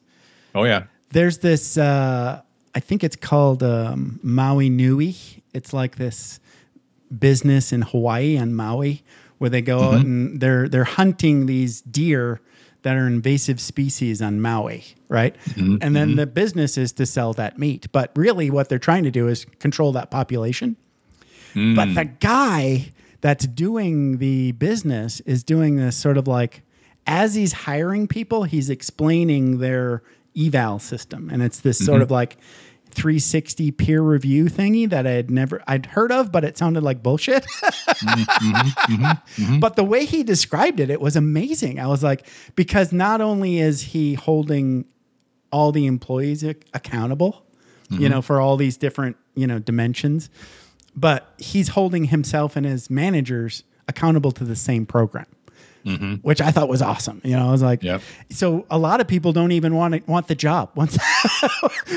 Oh 0.56 0.64
yeah. 0.64 0.84
There's 1.16 1.38
this 1.40 1.78
uh 1.78 2.42
i 2.76 2.80
think 2.80 3.04
it's 3.04 3.16
called 3.16 3.64
um, 3.64 4.20
maui 4.22 4.70
nui. 4.70 5.16
It's 5.54 5.72
like 5.74 5.96
this 5.96 6.40
business 7.28 7.72
in 7.72 7.82
hawaii 7.82 8.36
and 8.36 8.56
maui 8.56 9.04
where 9.38 9.50
they 9.50 9.62
go 9.62 9.80
out 9.80 10.02
and 10.06 10.40
they're 10.42 10.68
they're 10.68 10.84
hunting 10.84 11.46
these 11.46 11.82
deer 11.82 12.42
that 12.84 12.96
are 12.98 13.08
invasive 13.08 13.60
species 13.62 14.22
on 14.22 14.42
maui 14.42 14.84
right? 15.08 15.36
And 15.82 15.96
then 15.96 16.16
the 16.16 16.26
business 16.26 16.78
is 16.78 16.92
to 16.94 17.06
sell 17.06 17.32
that 17.34 17.58
meat. 17.60 17.88
But 17.92 18.12
really 18.16 18.50
what 18.50 18.70
they're 18.70 18.80
trying 18.80 19.04
to 19.04 19.12
do 19.12 19.28
is 19.28 19.46
control 19.60 19.92
that 19.94 20.10
population. 20.10 20.76
But 21.76 21.94
the 21.96 22.06
guy 22.06 22.92
that's 23.22 23.46
doing 23.48 24.18
the 24.18 24.52
business 24.54 25.20
is 25.22 25.44
doing 25.44 25.78
this 25.78 25.96
sort 25.96 26.18
of 26.18 26.28
like 26.28 26.64
as 27.08 27.36
he's 27.36 27.54
hiring 27.54 28.08
people, 28.08 28.44
he's 28.44 28.70
explaining 28.70 29.60
their 29.60 30.02
eval 30.38 30.80
system. 30.80 31.30
And 31.32 31.42
it's 31.42 31.60
this 31.60 31.78
sort 31.78 31.98
mm-hmm. 31.98 32.04
of 32.04 32.12
like 32.12 32.38
360 32.92 33.72
peer 33.72 34.02
review 34.02 34.46
thingy 34.46 34.90
that 34.90 35.06
I 35.06 35.12
had 35.12 35.30
never 35.30 35.62
I'd 35.68 35.86
heard 35.86 36.12
of, 36.12 36.32
but 36.32 36.44
it 36.44 36.58
sounded 36.58 36.84
like 36.84 37.04
bullshit. 37.04 37.46
Mm-hmm. 37.96 39.06
Mm-hmm. 39.06 39.60
But 39.60 39.76
the 39.76 39.84
way 39.84 40.06
he 40.06 40.24
described 40.24 40.80
it, 40.80 40.90
it 40.90 41.02
was 41.02 41.16
amazing. 41.16 41.80
I 41.80 41.88
was 41.88 42.04
like, 42.04 42.28
because 42.56 42.92
not 42.92 43.22
only 43.22 43.60
is 43.60 43.82
he 43.82 44.14
holding 44.14 44.86
all 45.52 45.72
the 45.72 45.86
employees 45.86 46.44
ac- 46.44 46.60
accountable, 46.74 47.46
you 47.90 48.10
know, 48.10 48.22
for 48.22 48.42
all 48.42 48.58
these 48.58 48.78
different, 48.78 49.18
you 49.36 49.48
know, 49.48 49.60
dimensions, 49.60 50.30
but 50.96 51.34
he's 51.38 51.70
holding 51.70 52.06
himself 52.06 52.56
and 52.56 52.66
his 52.66 52.90
managers 52.90 53.64
accountable 53.88 54.32
to 54.34 54.44
the 54.44 54.56
same 54.56 54.86
program. 54.86 55.28
Which 56.24 56.42
I 56.42 56.50
thought 56.50 56.68
was 56.68 56.82
awesome. 56.82 57.22
You 57.24 57.36
know, 57.36 57.48
I 57.48 57.52
was 57.52 57.62
like, 57.62 57.84
Yep. 57.84 58.02
so 58.32 58.66
a 58.72 58.78
lot 58.80 59.02
of 59.02 59.08
people 59.08 59.34
don't 59.34 59.52
even 59.52 59.76
want 59.76 59.94
to 59.94 60.02
want 60.12 60.28
the 60.28 60.34
job 60.36 60.72
once 60.76 60.98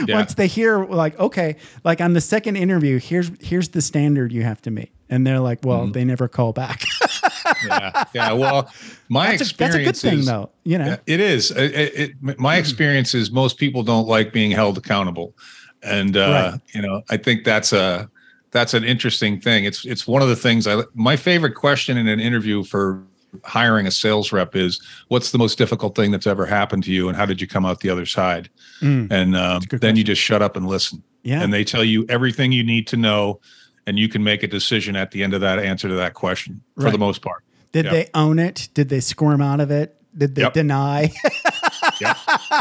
Yeah. 0.06 0.16
once 0.16 0.34
they 0.34 0.46
hear 0.46 0.84
like, 0.84 1.18
okay, 1.18 1.56
like 1.84 2.00
on 2.02 2.12
the 2.12 2.20
second 2.20 2.56
interview, 2.56 2.98
here's 2.98 3.30
here's 3.40 3.70
the 3.70 3.80
standard 3.80 4.30
you 4.32 4.42
have 4.42 4.60
to 4.62 4.70
meet, 4.70 4.90
and 5.08 5.26
they're 5.26 5.40
like, 5.40 5.60
well, 5.64 5.84
Mm-hmm. 5.84 5.92
they 5.92 6.04
never 6.04 6.28
call 6.28 6.52
back. 6.52 6.84
yeah, 7.66 8.04
yeah. 8.14 8.32
Well, 8.32 8.70
my 9.08 9.36
that's, 9.36 9.52
a, 9.52 9.56
that's 9.56 9.74
a 9.74 9.78
good 9.78 9.88
experience 9.88 10.26
thing, 10.26 10.34
though. 10.34 10.50
You 10.64 10.78
know, 10.78 10.86
Yeah, 10.86 10.96
it 11.06 11.20
is. 11.20 11.50
It, 11.50 11.74
it, 11.74 11.94
it- 12.22 12.38
my 12.38 12.56
experience 12.56 13.14
is 13.14 13.30
most 13.30 13.56
people 13.56 13.82
don't 13.82 14.06
like 14.06 14.32
being 14.34 14.50
held 14.50 14.76
accountable, 14.76 15.34
and 15.82 16.14
uh, 16.16 16.50
Right. 16.52 16.60
you 16.74 16.82
know, 16.82 17.02
I 17.08 17.16
think 17.16 17.44
that's 17.44 17.72
a 17.72 18.10
that's 18.50 18.74
an 18.74 18.84
interesting 18.84 19.40
thing. 19.40 19.64
It's 19.64 19.84
it's 19.86 20.06
one 20.06 20.20
of 20.20 20.28
the 20.28 20.36
things 20.36 20.66
I 20.66 20.82
my 20.94 21.16
favorite 21.16 21.54
question 21.54 21.96
in 21.96 22.06
an 22.06 22.20
interview 22.20 22.64
for 22.64 23.02
hiring 23.44 23.86
a 23.86 23.90
sales 23.90 24.32
rep 24.32 24.56
is 24.56 24.80
what's 25.08 25.30
the 25.32 25.38
most 25.38 25.58
difficult 25.58 25.94
thing 25.94 26.10
that's 26.10 26.26
ever 26.26 26.46
happened 26.46 26.82
to 26.84 26.92
you 26.92 27.08
and 27.08 27.16
how 27.16 27.26
did 27.26 27.40
you 27.40 27.46
come 27.46 27.66
out 27.66 27.80
the 27.80 27.90
other 27.90 28.06
side 28.06 28.48
and 28.80 29.36
um, 29.36 29.60
then 29.70 29.96
you 29.96 30.04
just 30.04 30.20
shut 30.22 30.40
up 30.40 30.56
and 30.56 30.66
listen 30.66 31.02
Yeah. 31.24 31.42
and 31.42 31.52
they 31.52 31.62
tell 31.64 31.84
you 31.84 32.06
everything 32.08 32.52
you 32.52 32.62
need 32.64 32.86
to 32.88 32.96
know 32.96 33.40
and 33.86 33.98
you 33.98 34.08
can 34.08 34.24
make 34.24 34.42
a 34.42 34.46
decision 34.46 34.96
at 34.96 35.10
the 35.10 35.22
end 35.22 35.34
of 35.34 35.40
that 35.42 35.58
answer 35.58 35.88
to 35.88 35.94
that 35.94 36.14
question 36.14 36.62
for 36.80 36.90
the 36.90 36.98
most 36.98 37.20
part. 37.22 37.42
Did 37.72 37.84
Yeah. 37.86 37.90
they 37.92 38.08
own 38.14 38.38
it? 38.38 38.68
Did 38.74 38.88
they 38.88 39.00
squirm 39.00 39.40
out 39.42 39.60
of 39.60 39.70
it? 39.70 39.94
Did 40.16 40.34
they 40.34 40.42
Yep. 40.42 40.52
deny? 40.54 41.12
yeah, 42.00 42.14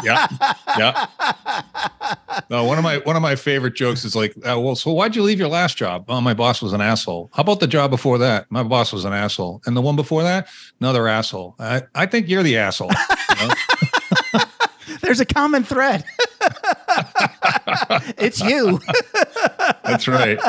yeah, 0.03 0.27
yeah. 0.77 1.07
No, 2.49 2.63
one 2.63 2.77
of 2.77 2.83
my 2.83 2.97
one 2.99 3.15
of 3.15 3.21
my 3.21 3.35
favorite 3.35 3.75
jokes 3.75 4.05
is 4.05 4.15
like, 4.15 4.35
uh, 4.37 4.59
well, 4.59 4.75
so 4.75 4.91
why'd 4.91 5.15
you 5.15 5.23
leave 5.23 5.39
your 5.39 5.47
last 5.47 5.77
job? 5.77 6.05
Oh, 6.07 6.21
my 6.21 6.33
boss 6.33 6.61
was 6.61 6.73
an 6.73 6.81
asshole. 6.81 7.29
How 7.33 7.41
about 7.41 7.59
the 7.59 7.67
job 7.67 7.91
before 7.91 8.17
that? 8.19 8.49
My 8.49 8.63
boss 8.63 8.93
was 8.93 9.05
an 9.05 9.13
asshole, 9.13 9.61
and 9.65 9.75
the 9.75 9.81
one 9.81 9.95
before 9.95 10.23
that, 10.23 10.47
another 10.79 11.07
asshole. 11.07 11.55
I, 11.59 11.83
I 11.95 12.05
think 12.05 12.29
you're 12.29 12.43
the 12.43 12.57
asshole. 12.57 12.91
You 13.39 13.47
know? 13.47 13.53
There's 15.01 15.19
a 15.19 15.25
common 15.25 15.63
thread. 15.63 16.03
it's 18.17 18.41
you. 18.41 18.79
That's 19.83 20.07
right. 20.07 20.39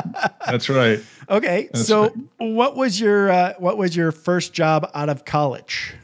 That's 0.46 0.68
right. 0.68 1.00
Okay, 1.30 1.68
That's 1.72 1.86
so 1.86 2.12
what 2.38 2.76
was 2.76 3.00
your 3.00 3.30
uh, 3.30 3.54
what 3.58 3.76
was 3.76 3.94
your 3.96 4.12
first 4.12 4.52
job 4.52 4.90
out 4.94 5.08
of 5.08 5.24
college? 5.24 5.94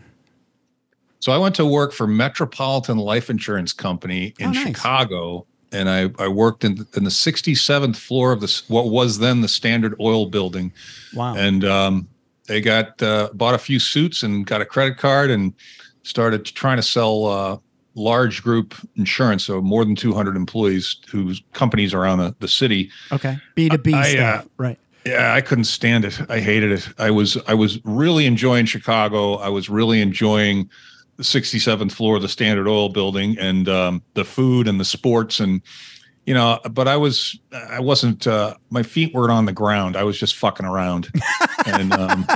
So 1.25 1.33
I 1.33 1.39
went 1.39 1.55
to 1.55 1.65
work 1.65 1.95
for 1.95 2.07
Metropolitan 2.07 2.99
Life 2.99 3.31
Insurance 3.31 3.73
Company 3.73 4.35
in 4.39 4.49
Oh, 4.49 4.53
nice. 4.53 4.67
Chicago, 4.67 5.47
and 5.73 5.89
I, 5.89 6.11
I 6.19 6.29
worked 6.29 6.65
in, 6.65 6.87
in 6.97 7.05
the 7.05 7.11
67th 7.11 7.97
floor 7.97 8.31
of 8.31 8.43
this 8.43 8.69
what 8.69 8.91
was 8.91 9.21
then 9.21 9.41
the 9.41 9.49
Standard 9.49 9.95
Oil 9.99 10.27
Building, 10.27 10.71
Wow. 11.15 11.35
and 11.35 11.65
um, 11.65 12.09
they 12.47 12.61
got 12.61 13.03
uh, 13.03 13.31
bought 13.33 13.55
a 13.55 13.59
few 13.59 13.79
suits 13.79 14.23
and 14.23 14.45
got 14.45 14.61
a 14.61 14.67
credit 14.67 14.99
card 14.99 15.31
and 15.31 15.55
started 16.03 16.45
trying 16.45 16.77
to 16.77 16.83
sell 16.83 17.25
uh, 17.25 17.57
large 17.95 18.43
group 18.43 18.75
insurance, 18.97 19.45
so 19.45 19.63
more 19.63 19.83
than 19.87 19.97
200 19.97 20.37
employees 20.37 20.99
whose 21.11 21.43
companies 21.55 21.95
around 21.95 22.19
the, 22.19 22.35
the 22.41 22.49
city. 22.49 22.91
okay. 23.13 23.39
B 23.55 23.71
two 23.71 23.79
B 23.79 23.95
I, 23.95 24.01
uh, 24.01 24.05
stuff. 24.43 24.49
right. 24.59 24.79
Yeah, 25.07 25.33
I 25.33 25.41
couldn't 25.41 25.65
stand 25.65 26.05
it. 26.05 26.21
I 26.29 26.41
hated 26.41 26.71
it. 26.71 26.87
I 26.99 27.11
was 27.11 27.39
I 27.49 27.55
was 27.55 27.83
really 27.87 28.27
enjoying 28.27 28.67
Chicago. 28.67 29.37
I 29.37 29.49
was 29.49 29.71
really 29.71 30.03
enjoying 30.03 30.69
the 31.17 31.23
67th 31.23 31.93
floor 31.93 32.17
of 32.17 32.23
the 32.23 32.29
Standard 32.29 32.69
Oil 32.69 32.89
building 32.89 33.37
and 33.39 33.69
um, 33.69 34.03
the 34.15 34.25
food 34.25 34.67
and 34.69 34.81
the 34.81 34.85
sports 34.85 35.41
and 35.41 35.63
you 36.27 36.33
know, 36.33 36.59
but 36.71 36.89
I 36.89 36.97
was 36.97 37.39
I 37.53 37.81
wasn't 37.81 38.27
uh, 38.27 38.55
my 38.71 38.83
feet 38.83 39.13
weren't 39.13 39.31
on 39.31 39.45
the 39.45 39.53
ground. 39.53 39.95
I 39.95 40.05
was 40.05 40.19
just 40.19 40.37
fucking 40.37 40.65
around. 40.65 41.11
and 41.67 41.93
um, 41.93 42.27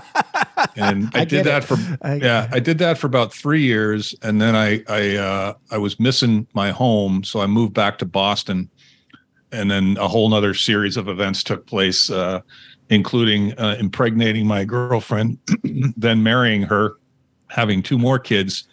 and 0.77 1.11
I, 1.15 1.21
I 1.21 1.25
did 1.25 1.47
that 1.47 1.63
it. 1.63 1.67
for 1.67 1.99
I- 2.03 2.17
yeah, 2.17 2.49
I 2.53 2.61
did 2.61 2.77
that 2.79 2.99
for 2.99 3.07
about 3.07 3.33
3 3.33 3.63
years 3.63 4.15
and 4.23 4.43
then 4.43 4.55
I 4.55 4.83
I 4.89 5.17
uh, 5.17 5.55
I 5.71 5.79
was 5.79 5.99
missing 5.99 6.47
my 6.53 6.71
home, 6.71 7.25
so 7.25 7.41
I 7.41 7.47
moved 7.47 7.73
back 7.73 7.97
to 7.99 8.05
Boston 8.07 8.69
and 9.53 9.71
then 9.71 9.97
a 9.99 10.09
whole 10.09 10.29
nother 10.29 10.55
series 10.55 10.97
of 10.97 11.09
events 11.09 11.43
took 11.43 11.67
place, 11.67 12.11
uh, 12.11 12.41
including 12.91 13.59
uh, 13.59 13.77
impregnating 13.81 14.47
my 14.47 14.65
girlfriend, 14.65 15.39
then 15.97 16.23
marrying 16.23 16.63
her, 16.63 16.97
having 17.51 17.83
two 17.83 17.99
more 17.99 18.19
kids, 18.19 18.65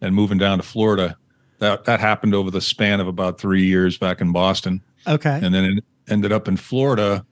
and 0.00 0.14
moving 0.14 0.38
down 0.38 0.58
to 0.58 0.62
Florida. 0.64 1.16
That 1.58 1.84
that 1.86 2.00
happened 2.00 2.34
over 2.34 2.50
the 2.50 2.60
span 2.60 3.00
of 3.00 3.08
about 3.08 3.40
three 3.40 3.64
years 3.64 3.96
back 3.96 4.20
in 4.20 4.32
Boston, 4.32 4.82
Okay. 5.06 5.40
and 5.42 5.54
then 5.54 5.64
it 5.64 5.84
ended 6.08 6.32
up 6.32 6.48
in 6.48 6.56
Florida. 6.56 7.24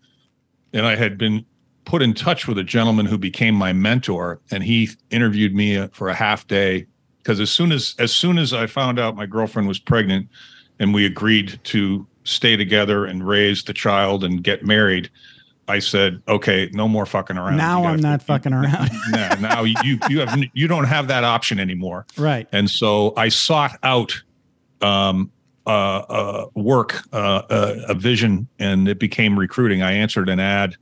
And 0.72 0.86
I 0.86 0.96
had 0.96 1.18
been 1.18 1.44
put 1.84 2.00
in 2.02 2.14
touch 2.14 2.48
with 2.48 2.56
a 2.58 2.64
gentleman 2.64 3.04
who 3.06 3.18
became 3.18 3.54
my 3.54 3.72
mentor, 3.74 4.40
and 4.50 4.62
he 4.64 4.88
interviewed 5.10 5.54
me 5.54 5.86
for 5.88 6.08
a 6.08 6.14
half 6.14 6.46
day 6.46 6.86
because 7.18 7.38
as 7.38 7.50
soon 7.50 7.70
as 7.70 7.94
as 7.98 8.12
soon 8.12 8.38
as 8.38 8.52
I 8.54 8.66
found 8.66 8.98
out 8.98 9.14
my 9.14 9.26
girlfriend 9.26 9.68
was 9.68 9.78
pregnant, 9.78 10.28
and 10.80 10.94
we 10.94 11.04
agreed 11.04 11.60
to 11.64 12.06
stay 12.24 12.56
together 12.56 13.04
and 13.04 13.28
raise 13.28 13.62
the 13.64 13.74
child 13.74 14.24
and 14.24 14.42
get 14.42 14.64
married, 14.64 15.10
I 15.68 15.78
said, 15.78 16.22
"Okay, 16.28 16.70
no 16.72 16.88
more 16.88 17.06
fucking 17.06 17.36
around." 17.36 17.56
now 17.56 17.84
I'm 17.84 18.00
not 18.00 18.22
fucking 18.22 18.52
around. 18.52 18.90
Now 19.40 19.64
you 19.64 19.98
you 20.08 20.20
have 20.20 20.38
you 20.52 20.68
don't 20.68 20.84
have 20.84 21.08
that 21.08 21.24
option 21.24 21.58
anymore. 21.58 22.06
right. 22.16 22.46
And 22.52 22.70
so 22.70 23.12
I 23.16 23.28
sought 23.28 23.78
out 23.82 24.22
um, 24.80 25.30
uh, 25.66 25.70
uh, 25.70 26.46
work, 26.54 27.02
uh, 27.12 27.42
uh, 27.48 27.76
a 27.88 27.94
vision, 27.94 28.48
and 28.58 28.88
it 28.88 28.98
became 28.98 29.38
recruiting. 29.38 29.82
I 29.82 29.92
answered 29.92 30.28
an 30.28 30.40
ad. 30.40 30.76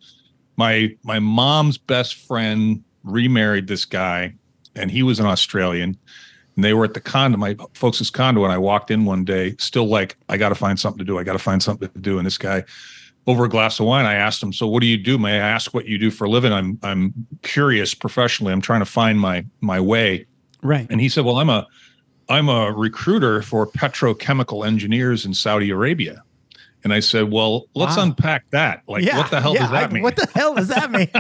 My 0.57 0.97
my 1.03 1.19
mom's 1.19 1.79
best 1.79 2.15
friend 2.15 2.83
remarried 3.05 3.69
this 3.69 3.85
guy, 3.85 4.35
and 4.75 4.91
he 4.91 5.03
was 5.03 5.21
an 5.21 5.27
Australian. 5.27 5.97
And 6.57 6.65
they 6.65 6.75
were 6.75 6.85
at 6.85 6.93
the 6.95 7.01
condo, 7.01 7.39
my 7.39 7.57
folks' 7.73 8.11
condo, 8.11 8.45
and 8.45 8.53
I 8.53 8.59
walked 8.59 8.91
in 8.91 9.07
one 9.07 9.25
day, 9.25 9.57
still 9.59 9.87
like, 9.87 10.19
I 10.29 10.37
got 10.37 10.51
to 10.51 10.55
find 10.55 10.79
something 10.79 10.99
to 10.99 11.05
do. 11.05 11.19
I 11.19 11.23
got 11.23 11.33
to 11.33 11.39
find 11.39 11.63
something 11.63 11.89
to 11.89 11.99
do. 11.99 12.19
And 12.19 12.27
this 12.27 12.37
guy, 12.37 12.65
over 13.27 13.45
a 13.45 13.49
glass 13.49 13.79
of 13.79 13.87
wine, 13.87 14.05
I 14.05 14.15
asked 14.15 14.43
him, 14.43 14.53
"So, 14.53 14.67
what 14.67 14.81
do 14.81 14.87
you 14.87 14.97
do? 14.97 15.19
May 15.19 15.35
I 15.35 15.49
ask 15.49 15.73
what 15.75 15.87
you 15.87 15.99
do 15.99 16.11
for 16.11 16.25
a 16.25 16.31
living? 16.31 16.53
I'm 16.53 16.79
I'm 16.83 17.13
curious 17.43 17.95
professionally. 17.95 18.53
I'm 18.53 18.61
trying 18.61 18.81
to 18.81 18.87
find 18.87 19.21
my 19.21 19.45
my 19.61 19.81
way." 19.81 20.27
Right. 20.63 20.87
And 20.91 21.01
he 21.01 21.09
said, 21.09 21.25
"Well, 21.25 21.39
I'm 21.39 21.51
a 21.51 21.67
I'm 22.29 22.49
a 22.49 22.73
recruiter 22.73 23.43
for 23.43 23.67
petrochemical 23.67 24.67
engineers 24.67 25.25
in 25.25 25.35
Saudi 25.35 25.71
Arabia." 25.71 26.23
And 26.85 26.93
I 26.93 26.99
said, 27.01 27.31
"Well, 27.31 27.67
let's 27.75 27.97
Wow. 27.97 28.03
unpack 28.05 28.51
that. 28.51 28.83
Like, 28.89 29.05
what 29.13 29.31
the 29.31 29.41
hell 29.41 29.55
yeah, 29.55 29.61
does 29.61 29.71
that 29.71 29.91
I- 29.91 29.93
mean?" 29.93 30.03
What 30.03 30.17
the 30.17 30.29
hell 30.35 30.55
does 30.55 30.69
that 30.69 30.91
mean? 30.91 31.07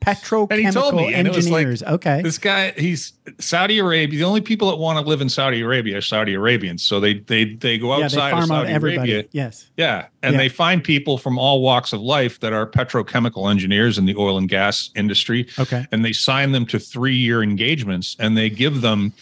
Petrochemical 0.00 0.48
And 0.50 0.60
he 0.66 0.70
told 0.70 0.94
me, 0.94 1.04
was 1.04 1.12
like, 1.14 1.26
engineers. 1.26 1.82
okay. 1.82 2.22
this 2.22 2.38
guy, 2.38 2.70
he's 2.72 3.12
Saudi 3.38 3.78
Arabia. 3.78 4.18
The 4.18 4.24
only 4.24 4.40
people 4.40 4.70
that 4.70 4.76
want 4.76 4.98
to 4.98 5.06
live 5.08 5.20
in 5.20 5.28
Saudi 5.28 5.60
Arabia 5.60 5.98
are 5.98 6.02
Saudi 6.02 6.34
Arabians. 6.34 6.82
So 6.82 7.00
they 7.00 7.14
they 7.14 7.54
they 7.54 7.78
go 7.78 7.90
yeah, 7.90 7.96
they 7.98 8.04
outside 8.04 8.32
of 8.32 8.38
out 8.38 8.48
Saudi 8.48 8.72
everybody. 8.72 9.12
Arabia. 9.12 9.28
Yes. 9.32 9.66
Yeah, 9.76 10.06
and 10.22 10.32
Yeah. 10.34 10.38
they 10.38 10.48
find 10.48 10.82
people 10.82 11.18
from 11.18 11.38
all 11.38 11.60
walks 11.60 11.92
of 11.92 12.00
life 12.00 12.40
that 12.40 12.52
are 12.52 12.66
petrochemical 12.66 13.50
engineers 13.50 13.98
in 13.98 14.04
the 14.06 14.14
oil 14.16 14.38
and 14.38 14.48
gas 14.48 14.90
industry. 14.94 15.46
Okay. 15.58 15.86
and 15.92 16.04
they 16.04 16.12
sign 16.12 16.52
them 16.52 16.64
to 16.66 16.78
three 16.78 17.14
year 17.16 17.42
engagements 17.42 18.16
and 18.18 18.36
they 18.36 18.48
give 18.50 18.80
them 18.80 19.12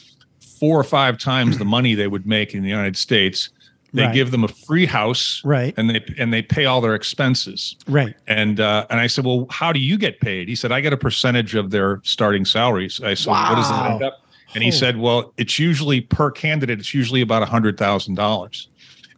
four 0.61 0.79
or 0.79 0.85
five 0.85 1.19
times 1.19 1.59
the 1.59 1.65
money 1.65 1.95
they 1.95 2.07
would 2.07 2.27
make 2.27 2.55
in 2.55 2.63
the 2.63 2.69
United 2.69 2.97
States. 2.97 3.51
They 3.95 4.03
Right. 4.03 4.13
give 4.13 4.33
them 4.33 4.43
a 4.43 4.49
free 4.49 4.87
house, 4.87 5.41
Right. 5.45 5.73
and 5.77 5.89
they 5.89 6.05
and 6.19 6.33
they 6.33 6.43
pay 6.43 6.65
all 6.67 6.81
their 6.81 6.97
expenses. 6.97 7.77
Right. 7.89 8.15
And 8.27 8.59
uh, 8.59 8.87
and 8.91 8.99
I 9.01 9.07
said, 9.07 9.25
well, 9.25 9.47
how 9.51 9.73
do 9.73 9.79
you 9.79 9.97
get 9.97 10.21
paid? 10.21 10.49
He 10.49 10.57
said, 10.57 10.73
I 10.73 10.81
get 10.81 10.93
a 10.93 10.97
percentage 10.97 11.55
of 11.55 11.71
their 11.71 12.01
starting 12.03 12.45
salaries. 12.45 13.01
I 13.03 13.15
said, 13.15 13.31
what 13.31 13.55
does 13.55 13.69
that 13.71 13.91
end 13.93 14.03
up? 14.03 14.21
And 14.55 14.63
he 14.65 14.71
said, 14.73 14.99
well, 14.99 15.33
it's 15.37 15.59
usually 15.59 16.01
per 16.01 16.31
candidate. 16.31 16.79
It's 16.81 16.93
usually 16.95 17.21
about 17.23 17.43
a 17.43 17.47
hundred 17.47 17.79
thousand 17.79 18.17
dollars. 18.17 18.69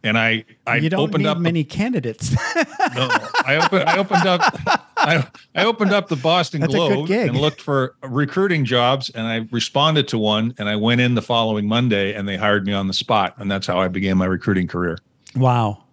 And 0.03 0.15
I 0.17 0.45
I 0.67 0.77
you 0.77 0.89
don't 0.89 0.99
opened 1.09 1.23
need 1.23 1.29
up 1.29 1.37
many 1.39 1.63
candidates. 1.63 2.31
no, 2.95 3.09
I 3.45 3.59
opened. 3.63 3.89
I 3.89 3.97
opened 3.97 4.25
up. 4.27 4.41
I, 5.07 5.25
I 5.55 5.65
opened 5.65 5.93
up 5.93 6.09
the 6.09 6.17
Boston 6.17 6.61
That's 6.61 6.73
Globe 6.73 7.09
and 7.09 7.37
looked 7.37 7.61
for 7.61 7.95
recruiting 8.03 8.65
jobs, 8.65 9.09
and 9.09 9.25
I 9.25 9.47
responded 9.51 10.07
to 10.09 10.17
one, 10.17 10.53
and 10.57 10.67
I 10.67 10.75
went 10.75 10.99
in 10.99 11.15
the 11.15 11.21
following 11.21 11.65
Monday, 11.67 12.13
and 12.13 12.27
they 12.27 12.35
hired 12.35 12.65
me 12.65 12.73
on 12.73 12.87
the 12.87 12.93
spot, 12.93 13.33
and 13.37 13.49
that's 13.49 13.65
how 13.65 13.79
I 13.79 13.87
began 13.87 14.17
my 14.17 14.25
recruiting 14.25 14.67
career. 14.67 14.97
wow. 15.35 15.83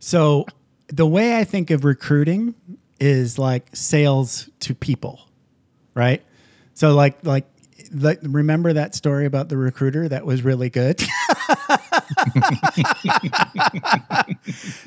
So 0.00 0.44
the 0.88 1.06
way 1.06 1.38
I 1.38 1.44
think 1.44 1.70
of 1.70 1.84
recruiting 1.84 2.54
is 3.00 3.38
like 3.38 3.74
sales 3.74 4.50
to 4.60 4.74
people, 4.74 5.28
right? 5.94 6.22
So 6.74 6.94
like 6.94 7.24
like 7.24 7.46
like 7.94 8.18
remember 8.22 8.72
that 8.72 8.94
story 8.94 9.26
about 9.26 9.48
the 9.48 9.56
recruiter 9.56 10.08
that 10.08 10.26
was 10.26 10.42
really 10.42 10.70
good? 10.70 11.00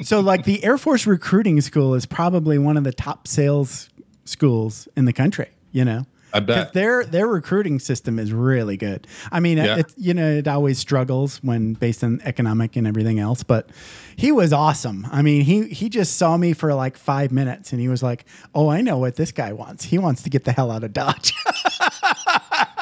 so 0.01 0.19
like 0.19 0.43
the 0.45 0.63
Air 0.63 0.77
Force 0.77 1.05
recruiting 1.07 1.61
school 1.61 1.93
is 1.95 2.05
probably 2.05 2.57
one 2.57 2.77
of 2.77 2.83
the 2.83 2.93
top 2.93 3.27
sales 3.27 3.89
schools 4.25 4.87
in 4.95 5.05
the 5.05 5.13
country, 5.13 5.49
you 5.71 5.85
know. 5.85 6.05
I 6.33 6.41
bet. 6.41 6.73
their 6.73 7.05
their 7.05 7.25
recruiting 7.25 7.79
system 7.79 8.19
is 8.19 8.33
really 8.33 8.75
good. 8.75 9.07
I 9.31 9.39
mean, 9.39 9.57
Yeah. 9.57 9.77
it, 9.77 9.93
you 9.95 10.13
know, 10.13 10.29
it 10.29 10.47
always 10.47 10.77
struggles 10.77 11.37
when 11.37 11.73
based 11.73 12.03
on 12.03 12.19
economic 12.25 12.75
and 12.75 12.85
everything 12.85 13.17
else, 13.17 13.43
but 13.43 13.69
he 14.17 14.33
was 14.33 14.51
awesome. 14.51 15.07
I 15.09 15.21
mean, 15.21 15.41
he 15.43 15.69
he 15.69 15.87
just 15.87 16.17
saw 16.17 16.35
me 16.35 16.51
for 16.51 16.73
like 16.73 16.97
five 16.97 17.31
minutes 17.31 17.71
and 17.71 17.79
he 17.79 17.87
was 17.87 18.03
like, 18.03 18.25
"Oh, 18.53 18.67
I 18.67 18.81
know 18.81 18.97
what 18.97 19.15
this 19.15 19.31
guy 19.31 19.53
wants. 19.53 19.85
He 19.85 19.97
wants 19.97 20.21
to 20.23 20.29
get 20.29 20.43
the 20.43 20.51
hell 20.51 20.69
out 20.69 20.83
of 20.83 20.91
Dodge." 20.91 21.33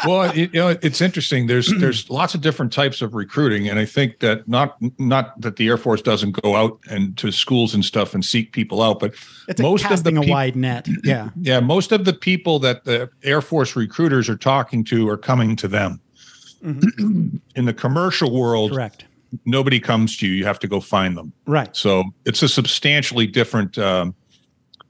well, 0.05 0.23
it, 0.31 0.53
you 0.53 0.59
know, 0.59 0.69
it's 0.81 1.01
interesting. 1.01 1.47
There's 1.47 1.71
there's 1.79 2.09
lots 2.09 2.35
of 2.35 2.41
different 2.41 2.71
types 2.73 3.01
of 3.01 3.15
recruiting, 3.15 3.67
and 3.69 3.79
I 3.79 3.85
think 3.85 4.19
that 4.19 4.47
not 4.47 4.77
not 4.99 5.39
that 5.41 5.55
the 5.55 5.67
Air 5.67 5.77
Force 5.77 6.01
doesn't 6.01 6.31
go 6.41 6.55
out 6.55 6.79
and 6.89 7.17
to 7.17 7.31
schools 7.31 7.73
and 7.73 7.83
stuff 7.83 8.13
and 8.13 8.23
seek 8.23 8.51
people 8.51 8.81
out, 8.81 8.99
but 8.99 9.13
It's 9.47 9.59
a 9.59 9.63
most 9.63 9.83
of 9.85 9.89
the 10.03 10.11
casting 10.11 10.17
a 10.17 10.21
wide 10.31 10.55
net. 10.55 10.87
Yeah, 11.03 11.29
yeah, 11.39 11.59
most 11.59 11.91
of 11.91 12.05
the 12.05 12.13
people 12.13 12.59
that 12.59 12.83
the 12.85 13.09
Air 13.23 13.41
Force 13.41 13.75
recruiters 13.75 14.29
are 14.29 14.37
talking 14.37 14.83
to 14.85 15.07
are 15.09 15.17
coming 15.17 15.55
to 15.57 15.67
them. 15.67 15.99
In 16.61 17.41
the 17.65 17.73
commercial 17.73 18.31
world, 18.33 18.71
Mm-hmm. 18.71 18.75
correct. 18.77 19.05
nobody 19.45 19.79
comes 19.79 20.17
to 20.17 20.27
you. 20.27 20.33
You 20.33 20.45
have 20.45 20.59
to 20.59 20.67
go 20.67 20.79
find 20.79 21.15
them. 21.17 21.31
Right. 21.45 21.75
So 21.75 22.03
it's 22.25 22.41
a 22.41 22.47
substantially 22.49 23.27
different 23.27 23.77
um, 23.77 24.15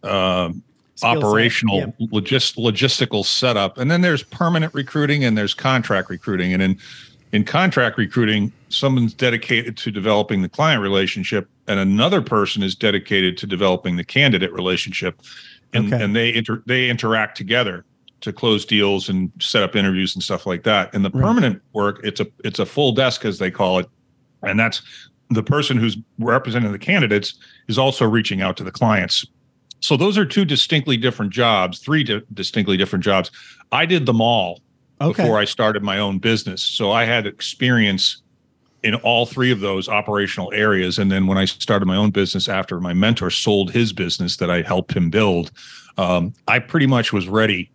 um 0.04 0.62
Set. 0.96 1.18
operational 1.18 1.94
Yeah. 2.00 2.08
logist, 2.08 2.56
logistical 2.58 3.26
setup. 3.26 3.78
And 3.78 3.92
then 3.92 4.02
there's 4.02 4.24
permanent 4.24 4.74
recruiting 4.74 5.24
and 5.26 5.38
there's 5.38 5.54
contract 5.54 6.10
recruiting. 6.10 6.54
And 6.54 6.62
in 6.64 6.78
in 7.34 7.44
contract 7.44 7.98
recruiting, 7.98 8.50
someone's 8.70 9.14
dedicated 9.14 9.76
to 9.78 9.92
developing 9.92 10.42
the 10.42 10.48
client 10.48 10.82
relationship 10.82 11.50
and 11.68 11.80
another 11.80 12.22
person 12.22 12.64
is 12.64 12.76
dedicated 12.76 13.36
to 13.40 13.48
developing 13.48 13.98
the 13.98 14.04
candidate 14.06 14.54
relationship, 14.54 15.20
and 15.74 15.94
Okay. 15.94 16.02
and 16.04 16.16
they 16.16 16.34
inter 16.34 16.64
they 16.66 16.90
interact 16.90 17.36
together 17.36 17.84
to 18.22 18.32
close 18.32 18.64
deals 18.64 19.10
and 19.10 19.32
set 19.42 19.64
up 19.64 19.76
interviews 19.76 20.16
and 20.16 20.24
stuff 20.24 20.46
like 20.46 20.64
that. 20.64 20.94
And 20.94 21.04
the 21.04 21.10
Right. 21.10 21.24
permanent 21.24 21.62
work, 21.74 22.00
it's 22.06 22.22
a 22.22 22.28
it's 22.46 22.60
a 22.60 22.66
full 22.66 22.94
desk 22.94 23.26
as 23.26 23.38
they 23.38 23.52
call 23.52 23.80
it, 23.80 23.90
and 24.44 24.58
that's 24.58 24.82
the 25.32 25.44
person 25.44 25.76
who's 25.76 25.98
representing 26.20 26.72
the 26.72 26.80
candidates 26.80 27.34
is 27.68 27.78
also 27.78 28.06
reaching 28.06 28.42
out 28.42 28.56
to 28.58 28.64
the 28.64 28.72
clients. 28.72 29.26
So 29.86 29.96
those 29.96 30.18
are 30.18 30.26
two 30.26 30.46
distinctly 30.46 30.98
different 30.98 31.32
jobs, 31.32 31.78
three 31.78 32.04
di- 32.04 32.24
distinctly 32.34 32.76
different 32.76 33.06
jobs. 33.06 33.30
I 33.72 33.86
did 33.86 34.08
them 34.08 34.20
all 34.20 34.62
Okay. 35.00 35.22
before 35.22 35.38
I 35.38 35.46
started 35.46 35.84
my 35.84 36.00
own 36.00 36.18
business. 36.18 36.64
So 36.64 36.92
I 36.92 37.06
had 37.06 37.28
experience 37.28 38.24
in 38.82 38.96
all 38.96 39.28
three 39.28 39.52
of 39.52 39.60
those 39.60 39.88
operational 39.88 40.52
areas. 40.54 40.98
And 40.98 41.12
then 41.12 41.28
when 41.28 41.38
I 41.38 41.46
started 41.46 41.86
my 41.86 41.98
own 41.98 42.10
business 42.10 42.50
after 42.50 42.80
my 42.80 42.94
mentor 42.94 43.30
sold 43.30 43.70
his 43.72 43.94
business 43.94 44.38
that 44.38 44.50
I 44.50 44.64
helped 44.64 44.92
him 44.92 45.12
build, 45.12 45.52
um, 46.00 46.34
I 46.48 46.58
pretty 46.58 46.88
much 46.88 47.14
was 47.14 47.28
ready 47.28 47.70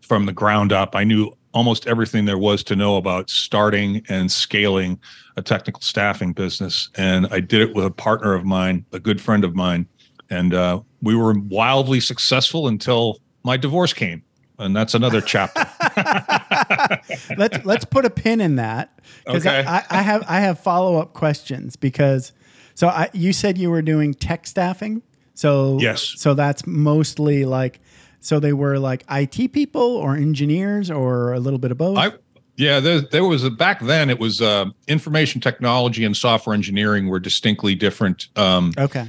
from 0.00 0.24
the 0.24 0.32
ground 0.32 0.72
up. 0.72 0.96
I 0.96 1.04
knew 1.04 1.30
almost 1.52 1.86
everything 1.86 2.24
there 2.24 2.38
was 2.38 2.64
to 2.64 2.76
know 2.76 2.96
about 2.96 3.28
starting 3.28 4.02
and 4.08 4.32
scaling 4.32 4.98
a 5.36 5.42
technical 5.42 5.82
staffing 5.82 6.32
business. 6.32 6.88
And 6.94 7.26
I 7.30 7.40
did 7.40 7.60
it 7.60 7.74
with 7.74 7.84
a 7.84 7.90
partner 7.90 8.32
of 8.32 8.46
mine, 8.46 8.86
a 8.92 8.98
good 8.98 9.20
friend 9.20 9.44
of 9.44 9.54
mine. 9.54 9.86
And 10.34 10.52
uh, 10.54 10.80
we 11.02 11.14
were 11.14 11.34
wildly 11.38 12.00
successful 12.00 12.66
until 12.68 13.20
my 13.44 13.56
divorce 13.56 13.92
came. 13.92 14.22
And 14.58 14.74
that's 14.74 14.94
another 14.94 15.20
chapter. 15.20 15.66
let's 17.36 17.64
let's 17.64 17.84
put 17.84 18.04
a 18.04 18.10
pin 18.10 18.40
in 18.40 18.56
that 18.56 19.00
because 19.26 19.46
Okay. 19.46 19.64
I, 19.66 19.84
I 19.90 20.02
have 20.02 20.24
I 20.28 20.40
have 20.40 20.60
follow 20.60 20.96
up 20.96 21.12
questions 21.12 21.74
because 21.76 22.32
so 22.74 22.86
I 22.88 23.10
you 23.12 23.32
said 23.32 23.58
you 23.58 23.70
were 23.70 23.82
doing 23.82 24.14
tech 24.14 24.46
staffing 24.46 25.02
so 25.34 25.78
Yes. 25.80 26.14
so 26.16 26.34
that's 26.34 26.66
mostly 26.68 27.44
like 27.44 27.80
so 28.20 28.38
they 28.38 28.52
were 28.52 28.78
like 28.78 29.04
IT 29.10 29.52
people 29.52 29.82
or 29.96 30.14
engineers 30.14 30.88
or 30.88 31.32
a 31.32 31.40
little 31.40 31.58
bit 31.58 31.72
of 31.72 31.78
both 31.78 31.98
I 31.98 32.12
yeah, 32.56 32.78
there, 32.78 33.00
there 33.00 33.24
was 33.24 33.42
a 33.42 33.50
back 33.50 33.80
then. 33.80 34.08
It 34.10 34.20
was 34.20 34.40
uh, 34.40 34.66
information 34.86 35.40
technology 35.40 36.04
and 36.04 36.16
software 36.16 36.54
engineering 36.54 37.08
were 37.08 37.18
distinctly 37.18 37.74
different 37.74 38.28
um, 38.36 38.72
okay 38.78 39.08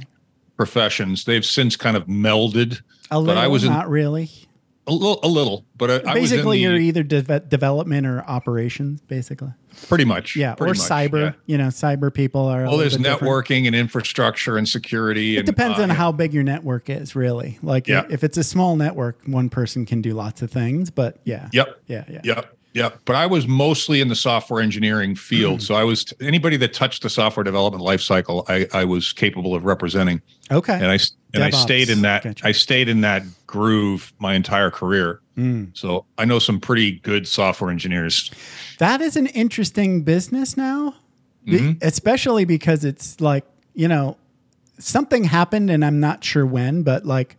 professions. 0.56 1.24
They've 1.24 1.44
since 1.44 1.76
kind 1.76 1.96
of 1.96 2.06
melded. 2.06 2.80
a 3.10 3.20
little 3.20 3.40
I 3.40 3.46
was 3.46 3.64
in- 3.64 3.70
not 3.72 3.88
really 3.88 4.30
A 4.88 4.92
little, 4.92 5.18
a 5.24 5.28
little, 5.28 5.64
but 5.76 5.90
I 5.90 5.94
was 5.94 6.02
in 6.06 6.14
basically 6.14 6.56
the- 6.58 6.62
you're 6.62 6.76
either 6.76 7.02
de- 7.02 7.40
development 7.40 8.06
or 8.06 8.22
operations 8.22 9.00
basically 9.02 9.50
pretty 9.88 10.04
much. 10.04 10.36
yeah 10.36 10.54
or 10.58 10.68
much, 10.68 10.78
cyber 10.78 11.20
yeah. 11.20 11.32
you 11.46 11.58
know 11.58 11.66
cyber 11.66 12.12
people 12.14 12.46
are 12.46 12.64
Well, 12.64 12.78
there's 12.78 12.96
bit 12.96 13.02
different. 13.02 13.22
networking 13.30 13.66
and 13.66 13.74
infrastructure 13.76 14.56
and 14.56 14.66
security. 14.68 15.36
It 15.36 15.40
and, 15.40 15.46
depends 15.46 15.78
uh, 15.78 15.82
on 15.82 15.90
how 15.90 16.12
big 16.12 16.32
your 16.32 16.44
network 16.44 16.88
is, 16.88 17.14
really. 17.14 17.58
Like, 17.62 17.86
Yeah. 17.88 18.04
if 18.08 18.24
it's 18.24 18.38
a 18.38 18.44
small 18.44 18.76
network, 18.76 19.18
one 19.26 19.48
person 19.50 19.84
can 19.86 20.00
do 20.00 20.14
lots 20.14 20.40
of 20.40 20.50
things. 20.50 20.90
But 20.90 21.18
yeah, 21.24 21.48
Yep. 21.52 21.80
yeah, 21.88 22.04
yeah. 22.08 22.20
Yep. 22.24 22.55
Yep. 22.76 23.00
But 23.06 23.16
I 23.16 23.24
was 23.24 23.48
mostly 23.48 24.02
in 24.02 24.08
the 24.08 24.14
software 24.14 24.60
engineering 24.60 25.14
field. 25.14 25.62
So 25.62 25.74
I 25.74 25.82
was 25.82 26.12
anybody 26.20 26.58
that 26.58 26.74
touched 26.74 27.02
the 27.02 27.08
software 27.08 27.42
development 27.42 27.82
lifecycle, 27.82 28.44
I, 28.50 28.66
I 28.78 28.84
was 28.84 29.14
capable 29.14 29.54
of 29.54 29.64
representing. 29.64 30.20
Okay. 30.50 30.74
And 30.74 30.86
I 30.86 30.98
and 31.32 31.42
I 31.42 31.48
stayed 31.48 31.88
in 31.88 32.02
that 32.02 32.22
Gotcha. 32.24 32.46
I 32.46 32.52
stayed 32.52 32.90
in 32.90 33.00
that 33.00 33.22
groove 33.46 34.12
my 34.18 34.34
entire 34.34 34.70
career. 34.70 35.20
Mm. 35.38 35.74
So 35.74 36.04
I 36.18 36.26
know 36.26 36.38
some 36.38 36.60
pretty 36.60 36.98
good 37.00 37.26
software 37.26 37.70
engineers. 37.70 38.30
That 38.78 39.00
is 39.00 39.16
an 39.16 39.28
interesting 39.28 40.02
business 40.02 40.54
now, 40.54 40.96
Mhm. 41.48 41.82
especially 41.82 42.44
because 42.44 42.84
it's 42.84 43.22
like 43.22 43.46
you 43.72 43.88
know 43.88 44.18
something 44.78 45.24
happened, 45.24 45.70
and 45.70 45.82
I'm 45.82 45.98
not 45.98 46.22
sure 46.22 46.44
when, 46.44 46.82
but 46.82 47.06
like 47.06 47.36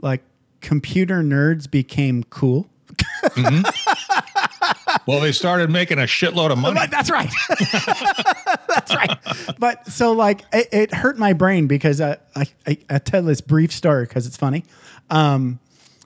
like 0.00 0.22
computer 0.60 1.24
nerds 1.24 1.68
became 1.68 2.22
cool. 2.30 2.68
Well, 5.06 5.20
they 5.20 5.32
started 5.32 5.70
making 5.70 5.98
a 5.98 6.02
shitload 6.02 6.50
of 6.50 6.58
money. 6.58 6.74
But 6.74 6.90
that's 6.90 7.10
right. 7.10 7.30
that's 8.68 8.94
right. 8.94 9.18
But 9.58 9.86
so 9.86 10.12
like 10.12 10.44
it, 10.52 10.68
it 10.72 10.94
hurt 10.94 11.18
my 11.18 11.32
brain 11.32 11.66
because 11.66 12.00
I, 12.00 12.18
I, 12.36 12.46
I, 12.66 12.78
I 12.88 12.98
tell 12.98 13.22
this 13.22 13.40
brief 13.40 13.72
story 13.72 14.04
because 14.04 14.26
it's 14.26 14.36
funny. 14.36 14.64
Um, 15.10 15.58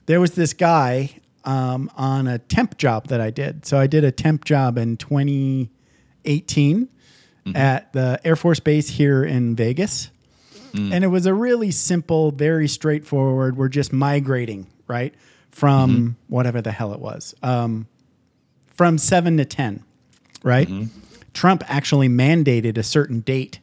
there 0.07 0.21
was 0.21 0.33
this 0.33 0.53
guy 0.53 1.11
um, 1.45 1.91
on 1.97 2.27
a 2.27 2.39
temp 2.39 2.79
job 2.79 3.09
that 3.09 3.21
I 3.21 3.31
did. 3.31 3.67
So 3.67 3.79
I 3.79 3.87
did 3.87 4.05
a 4.05 4.13
temp 4.13 4.45
job 4.45 4.79
in 4.79 4.97
2018 4.97 6.89
at 7.55 7.93
the 7.93 8.19
Air 8.25 8.37
Force 8.37 8.61
Base 8.61 8.89
here 8.89 9.23
in 9.25 9.55
Vegas. 9.57 10.11
And 10.93 11.05
it 11.05 11.09
was 11.09 11.27
a 11.27 11.33
really 11.35 11.71
simple, 11.71 12.33
very 12.33 12.67
straightforward. 12.67 13.57
We're 13.57 13.69
just 13.69 13.93
migrating, 13.93 14.67
right? 14.89 15.15
From 15.53 16.17
whatever 16.27 16.61
the 16.63 16.73
hell 16.73 16.93
it 16.93 16.99
was. 16.99 17.33
Um, 17.45 17.87
from 18.75 18.99
seven 18.99 19.37
to 19.39 19.45
10, 19.45 19.83
right? 20.43 20.69
Mm-hmm. 20.69 21.01
Trump 21.33 21.65
actually 21.67 22.09
mandated 22.09 22.79
a 22.79 22.83
certain 22.83 23.21
date. 23.21 23.61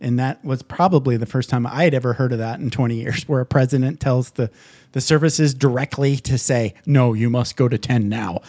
And 0.00 0.18
that 0.18 0.44
was 0.44 0.62
probably 0.62 1.16
the 1.16 1.26
first 1.26 1.48
time 1.48 1.64
I 1.64 1.84
had 1.84 1.94
ever 1.94 2.14
heard 2.14 2.32
of 2.32 2.38
that 2.38 2.58
in 2.58 2.70
20 2.70 2.96
years, 2.96 3.28
where 3.28 3.40
a 3.40 3.46
president 3.46 4.00
tells 4.00 4.30
the, 4.30 4.50
the 4.92 5.00
services 5.00 5.54
directly 5.54 6.16
to 6.16 6.36
say, 6.38 6.74
no, 6.84 7.12
you 7.12 7.30
must 7.30 7.56
go 7.56 7.68
to 7.68 7.78
10 7.78 8.08
now. 8.08 8.40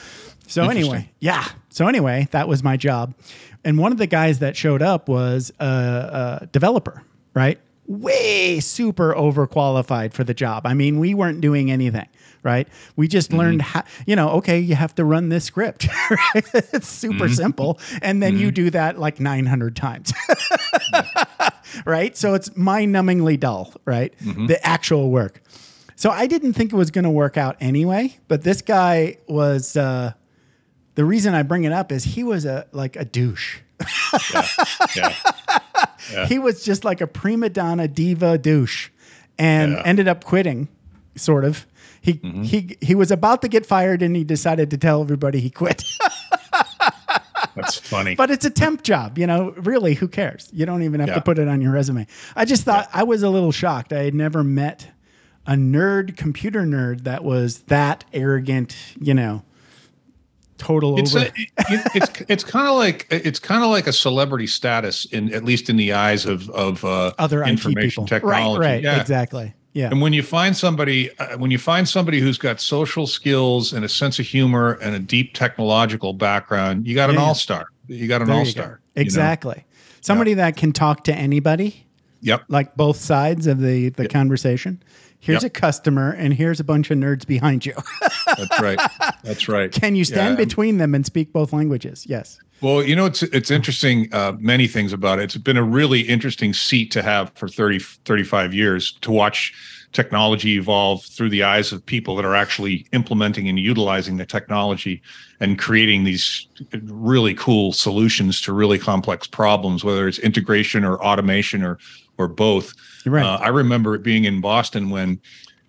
So, 0.48 0.68
anyway, 0.70 1.10
yeah. 1.20 1.48
So, 1.70 1.88
anyway, 1.88 2.28
that 2.32 2.48
was 2.48 2.64
my 2.64 2.76
job. 2.76 3.14
And 3.64 3.78
one 3.78 3.92
of 3.92 3.98
the 3.98 4.08
guys 4.08 4.40
that 4.40 4.58
showed 4.58 4.82
up 4.82 5.08
was 5.08 5.52
a, 5.60 6.40
a 6.42 6.48
developer, 6.52 7.04
right? 7.34 7.60
Way 7.86 8.60
super 8.60 9.14
overqualified 9.14 10.14
for 10.14 10.24
the 10.24 10.34
job. 10.34 10.66
I 10.66 10.74
mean, 10.74 11.00
we 11.00 11.14
weren't 11.14 11.42
doing 11.42 11.70
anything, 11.70 12.08
right? 12.42 12.68
We 12.96 13.08
just 13.08 13.30
mm-hmm. 13.30 13.40
learned 13.40 13.62
how, 13.62 13.84
you 14.06 14.16
know, 14.16 14.30
okay, 14.32 14.60
you 14.60 14.76
have 14.76 14.96
to 14.96 15.06
run 15.06 15.30
this 15.30 15.46
script, 15.46 15.88
right? 16.10 16.46
It's 16.54 16.88
super 16.88 17.26
mm-hmm. 17.26 17.34
simple. 17.34 17.80
And 18.02 18.24
then 18.24 18.38
you 18.38 18.48
mm-hmm. 18.48 18.56
do 18.56 18.70
that 18.72 19.00
like 19.00 19.20
900 19.20 19.76
times, 19.76 20.14
right? 21.86 22.16
So 22.16 22.34
it's 22.34 22.56
mind 22.56 22.96
numbingly 22.96 23.40
dull, 23.40 23.74
right? 23.86 24.14
The 24.20 24.60
actual 24.66 25.12
work. 25.12 25.42
So 25.96 26.10
I 26.10 26.28
didn't 26.28 26.54
think 26.54 26.74
it 26.74 26.76
was 26.76 26.92
going 26.92 27.04
to 27.04 27.12
work 27.12 27.38
out 27.38 27.58
anyway, 27.60 28.18
but 28.28 28.44
this 28.44 28.62
guy 28.62 29.18
was, 29.28 29.76
uh, 29.76 30.14
the 30.96 31.06
reason 31.06 31.34
I 31.34 31.44
bring 31.44 31.64
it 31.64 31.72
up 31.72 31.92
is 31.92 32.04
he 32.04 32.24
was 32.24 32.46
a 32.46 32.68
like 32.72 32.96
a 32.96 33.06
douche. 33.06 33.60
yeah. 34.96 35.16
He 36.28 36.40
was 36.40 36.64
just 36.64 36.84
like 36.84 37.02
a 37.02 37.08
prima 37.08 37.50
donna 37.50 37.88
diva 37.88 38.38
douche, 38.38 38.90
and 39.38 39.74
Yeah. 39.74 39.82
ended 39.86 40.08
up 40.08 40.24
quitting. 40.24 40.68
Sort 41.16 41.46
of. 41.46 41.66
He 42.02 42.14
mm-hmm. 42.16 42.44
he 42.44 42.78
he 42.82 42.96
was 42.96 43.12
about 43.12 43.42
to 43.44 43.48
get 43.48 43.66
fired, 43.66 44.02
and 44.02 44.16
he 44.16 44.24
decided 44.24 44.70
to 44.72 44.78
tell 44.78 45.02
everybody 45.02 45.40
he 45.40 45.50
quit. 45.50 45.84
That's 47.56 47.76
funny. 47.78 48.16
but 48.16 48.32
it's 48.32 48.46
a 48.46 48.50
temp 48.50 48.82
job, 48.82 49.18
you 49.20 49.28
know. 49.28 49.52
Really, 49.58 49.94
who 49.94 50.08
cares? 50.08 50.50
You 50.52 50.66
don't 50.66 50.82
even 50.82 51.00
have 51.00 51.10
Yeah. 51.10 51.16
to 51.16 51.22
put 51.22 51.38
it 51.38 51.48
on 51.48 51.62
your 51.62 51.72
resume. 51.72 52.08
I 52.36 52.46
just 52.46 52.64
thought 52.64 52.90
I 52.92 53.04
was 53.04 53.22
a 53.22 53.30
little 53.30 53.52
shocked. 53.52 53.94
I 53.94 54.04
had 54.04 54.16
never 54.16 54.44
met 54.44 54.88
a 55.46 55.54
nerd, 55.54 56.18
computer 56.18 56.62
nerd, 56.64 57.04
that 57.04 57.24
was 57.24 57.60
that 57.64 58.06
arrogant. 58.12 58.76
You 59.00 59.14
know, 59.14 59.44
total 60.64 60.98
it's 61.00 61.16
over. 61.16 61.26
a, 61.26 61.32
it- 61.38 61.50
it's 61.96 62.22
it's 62.30 62.44
kind 62.44 62.68
of 62.68 62.76
like 62.76 63.08
it's 63.10 63.40
kind 63.40 63.64
of 63.64 63.70
like 63.70 63.88
a 63.88 63.94
celebrity 63.94 64.48
status 64.48 65.06
in 65.06 65.34
at 65.34 65.44
least 65.44 65.70
in 65.70 65.76
the 65.78 65.94
eyes 65.94 66.26
of 66.26 66.50
of 66.52 66.84
uh, 66.86 67.12
other 67.20 67.44
information 67.44 68.06
technology. 68.06 68.60
Right, 68.60 68.74
right, 68.76 68.84
Yeah. 68.84 69.00
exactly. 69.02 69.54
Yeah. 69.74 69.90
And 69.90 70.02
when 70.02 70.14
you 70.14 70.22
find 70.22 70.56
somebody, 70.56 71.10
uh, 71.18 71.36
when 71.40 71.50
you 71.50 71.58
find 71.58 71.90
somebody 71.90 72.20
who's 72.20 72.38
got 72.38 72.62
social 72.62 73.08
skills 73.08 73.74
and 73.74 73.84
a 73.84 73.90
sense 73.90 74.20
of 74.20 74.26
humor 74.28 74.78
and 74.84 74.94
a 74.96 75.00
deep 75.00 75.34
technological 75.34 76.14
background, 76.14 76.86
you 76.88 76.94
got 76.94 77.10
an 77.10 77.16
Yeah, 77.16 77.22
yeah. 77.22 77.28
all 77.28 77.34
star. 77.36 77.66
You 77.88 78.08
got 78.08 78.22
an 78.22 78.28
There 78.28 78.36
all 78.36 78.42
you 78.46 78.54
go. 78.54 78.62
star. 78.62 78.80
Exactly. 78.96 79.66
Somebody 80.02 80.36
that 80.36 80.58
can 80.58 80.74
talk 80.74 81.04
to 81.06 81.16
anybody, 81.16 81.88
Yep. 82.22 82.44
like 82.50 82.76
both 82.76 82.98
sides 82.98 83.48
of 83.48 83.62
the, 83.62 83.90
the 83.90 84.08
conversation. 84.08 84.80
Here's 85.24 85.44
Yep. 85.44 85.56
a 85.56 85.60
customer, 85.62 86.12
and 86.12 86.34
here's 86.34 86.60
a 86.60 86.66
bunch 86.66 86.92
of 86.92 86.98
nerds 86.98 87.26
behind 87.26 87.66
you. 87.66 87.74
That's 88.38 88.60
right. 88.62 88.78
That's 89.24 89.48
right. 89.48 89.72
can 89.82 89.96
you 89.96 90.04
stand 90.04 90.38
Yeah. 90.38 90.44
between 90.44 90.80
them 90.80 90.94
and 90.94 91.06
speak 91.06 91.32
both 91.32 91.54
languages? 91.54 92.06
Yes. 92.10 92.40
Well, 92.64 92.82
you 92.82 92.96
know, 92.96 93.06
it's 93.06 93.22
it's 93.22 93.52
interesting. 93.52 94.08
Uh, 94.14 94.38
many 94.40 94.68
things 94.68 94.94
about 94.94 95.20
it. 95.20 95.24
It's 95.24 95.36
been 95.36 95.58
a 95.58 95.64
really 95.64 96.00
interesting 96.00 96.54
seat 96.54 96.92
to 96.92 97.04
have 97.04 97.30
for 97.36 97.50
30, 97.50 97.80
35 97.80 98.54
years 98.54 98.94
to 99.02 99.12
watch 99.12 99.54
technology 99.92 100.56
evolve 100.56 101.04
through 101.04 101.30
the 101.30 101.44
eyes 101.44 101.74
of 101.74 101.86
people 101.86 102.16
that 102.16 102.24
are 102.24 102.36
actually 102.36 102.88
implementing 102.94 103.50
and 103.50 103.60
utilizing 103.60 104.16
the 104.16 104.26
technology 104.26 105.02
and 105.42 105.60
creating 105.60 106.06
these 106.06 106.48
really 106.84 107.36
cool 107.36 107.74
solutions 107.74 108.40
to 108.42 108.54
really 108.54 108.80
complex 108.80 109.28
problems, 109.28 109.84
whether 109.84 110.08
it's 110.08 110.20
integration 110.20 110.86
or 110.86 110.98
automation 111.04 111.64
or 111.64 111.78
or 112.18 112.30
both. 112.30 112.74
Right. 113.06 113.26
Uh, 113.26 113.40
I 113.42 113.50
remember 113.50 113.94
it 113.94 114.04
being 114.04 114.24
in 114.24 114.40
Boston 114.40 114.90
when 114.90 115.20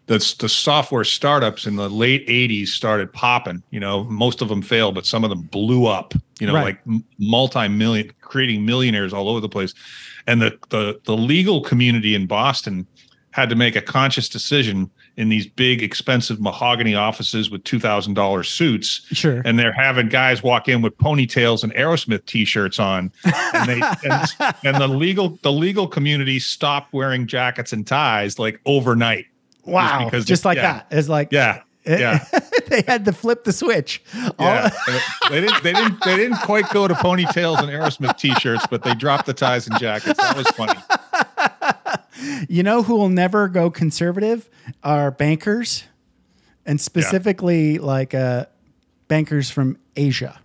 the, 0.07 0.19
the 0.39 0.49
software 0.49 1.05
startups 1.05 1.67
in 1.67 1.77
the 1.77 1.89
late 1.89 2.27
80s 2.29 2.69
started 2.69 3.13
popping. 3.13 3.63
You 3.71 3.81
know, 3.81 4.05
most 4.05 4.43
of 4.43 4.49
them 4.49 4.61
failed, 4.63 4.95
but 4.95 5.07
some 5.07 5.25
of 5.25 5.31
them 5.31 5.43
blew 5.43 5.87
up, 5.87 6.13
you 6.41 6.47
know, 6.47 6.55
Right. 6.55 6.79
like 6.87 7.03
multi-million 7.19 8.13
creating 8.21 8.65
millionaires 8.67 9.13
all 9.13 9.29
over 9.29 9.41
the 9.41 9.49
place. 9.49 9.73
And 10.27 10.41
the 10.43 10.59
the 10.71 11.01
the 11.05 11.17
legal 11.17 11.61
community 11.63 12.15
in 12.15 12.27
Boston 12.27 12.87
had 13.31 13.49
to 13.51 13.57
make 13.57 13.75
a 13.77 13.81
conscious 13.81 14.29
decision 14.29 14.89
in 15.17 15.29
these 15.29 15.47
big 15.47 15.83
expensive 15.83 16.41
mahogany 16.41 16.95
offices 16.95 17.51
with 17.51 17.63
$2000 17.65 18.47
suits 18.47 19.07
Sure. 19.13 19.43
and 19.45 19.59
they're 19.59 19.73
having 19.73 20.09
guys 20.09 20.43
walk 20.43 20.69
in 20.69 20.83
with 20.83 20.97
ponytails 20.99 21.63
and 21.65 21.73
Aerosmith 21.75 22.25
t-shirts 22.27 22.79
on 22.79 23.11
and 23.55 23.69
they 23.69 23.81
and, 24.09 24.55
and 24.65 24.77
the 24.81 24.87
legal 24.89 25.39
the 25.43 25.51
legal 25.53 25.87
community 25.89 26.39
stopped 26.39 26.93
wearing 26.93 27.27
jackets 27.27 27.73
and 27.73 27.87
ties 27.87 28.39
like 28.39 28.61
overnight 28.67 29.27
wow. 29.67 30.11
Just, 30.11 30.27
because 30.27 30.43
they- 30.43 30.49
like 30.49 30.57
yeah. 30.57 30.73
that. 30.73 30.87
It's 30.91 31.09
like 31.09 31.29
yeah 31.33 31.63
yeah 31.87 32.25
they 32.69 32.83
had 32.87 33.05
to 33.05 33.13
flip 33.13 33.45
the 33.45 33.53
switch. 33.53 34.03
Yeah 34.39 34.71
they 35.31 35.41
didn't 35.41 35.63
they 35.63 35.73
didn't 35.73 36.03
they 36.05 36.17
didn't 36.17 36.39
quite 36.39 36.71
go 36.71 36.89
to 36.89 36.95
ponytails 36.95 37.59
and 37.59 37.69
Aerosmith 37.69 38.17
t-shirts 38.17 38.67
but 38.71 38.83
they 38.83 38.95
dropped 38.95 39.27
the 39.27 39.35
ties 39.35 39.67
and 39.67 39.79
jackets 39.79 40.19
that 40.19 40.35
was 40.35 40.47
funny 40.49 40.79
You 42.49 42.63
know 42.63 42.83
who 42.83 42.97
will 42.97 43.09
never 43.09 43.49
go 43.49 43.71
conservative 43.71 44.49
are 44.83 45.11
bankers, 45.11 45.85
and 46.65 46.81
specifically 46.81 47.79
like 47.79 48.15
uh, 48.15 48.47
bankers 49.09 49.51
from 49.51 49.79
Asia. 49.97 50.41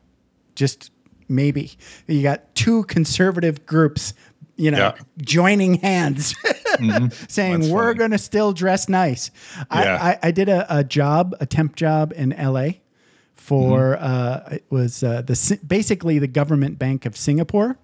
Just 0.56 0.92
maybe 1.28 1.72
you 2.08 2.24
got 2.24 2.54
two 2.56 2.84
conservative 2.86 3.66
groups, 3.66 4.14
you 4.60 4.72
know, 4.72 4.78
Yeah. 4.78 4.94
joining 5.22 5.76
hands, 5.76 6.36
saying 7.28 7.62
That's 7.62 7.72
we're 7.72 7.94
going 7.94 8.12
to 8.12 8.18
still 8.18 8.52
dress 8.54 8.88
nice. 8.90 9.32
I, 9.70 9.84
Yeah. 9.84 9.98
I, 10.24 10.28
I 10.28 10.32
did 10.32 10.50
a, 10.50 10.66
a 10.80 10.84
job, 10.84 11.36
a 11.40 11.46
temp 11.46 11.76
job 11.76 12.14
in 12.16 12.34
L.A. 12.34 12.82
for 13.36 13.98
uh, 13.98 14.50
it 14.52 14.66
was 14.70 15.02
uh, 15.04 15.22
the 15.22 15.60
basically 15.66 16.20
the 16.20 16.28
government 16.28 16.78
bank 16.78 17.06
of 17.06 17.16
Singapore. 17.18 17.78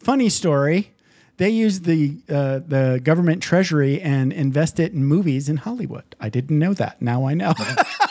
Funny 0.00 0.28
story. 0.28 0.88
They 1.36 1.48
use 1.50 1.80
the 1.80 2.16
uh, 2.28 2.60
the 2.66 3.00
government 3.02 3.42
treasury 3.42 4.00
and 4.00 4.32
invest 4.32 4.78
it 4.80 4.92
in 4.92 5.04
movies 5.04 5.48
in 5.48 5.56
Hollywood. 5.58 6.04
I 6.20 6.28
didn't 6.28 6.58
know 6.58 6.74
that. 6.74 7.00
Now 7.00 7.26
I 7.28 7.34
know. 7.34 7.54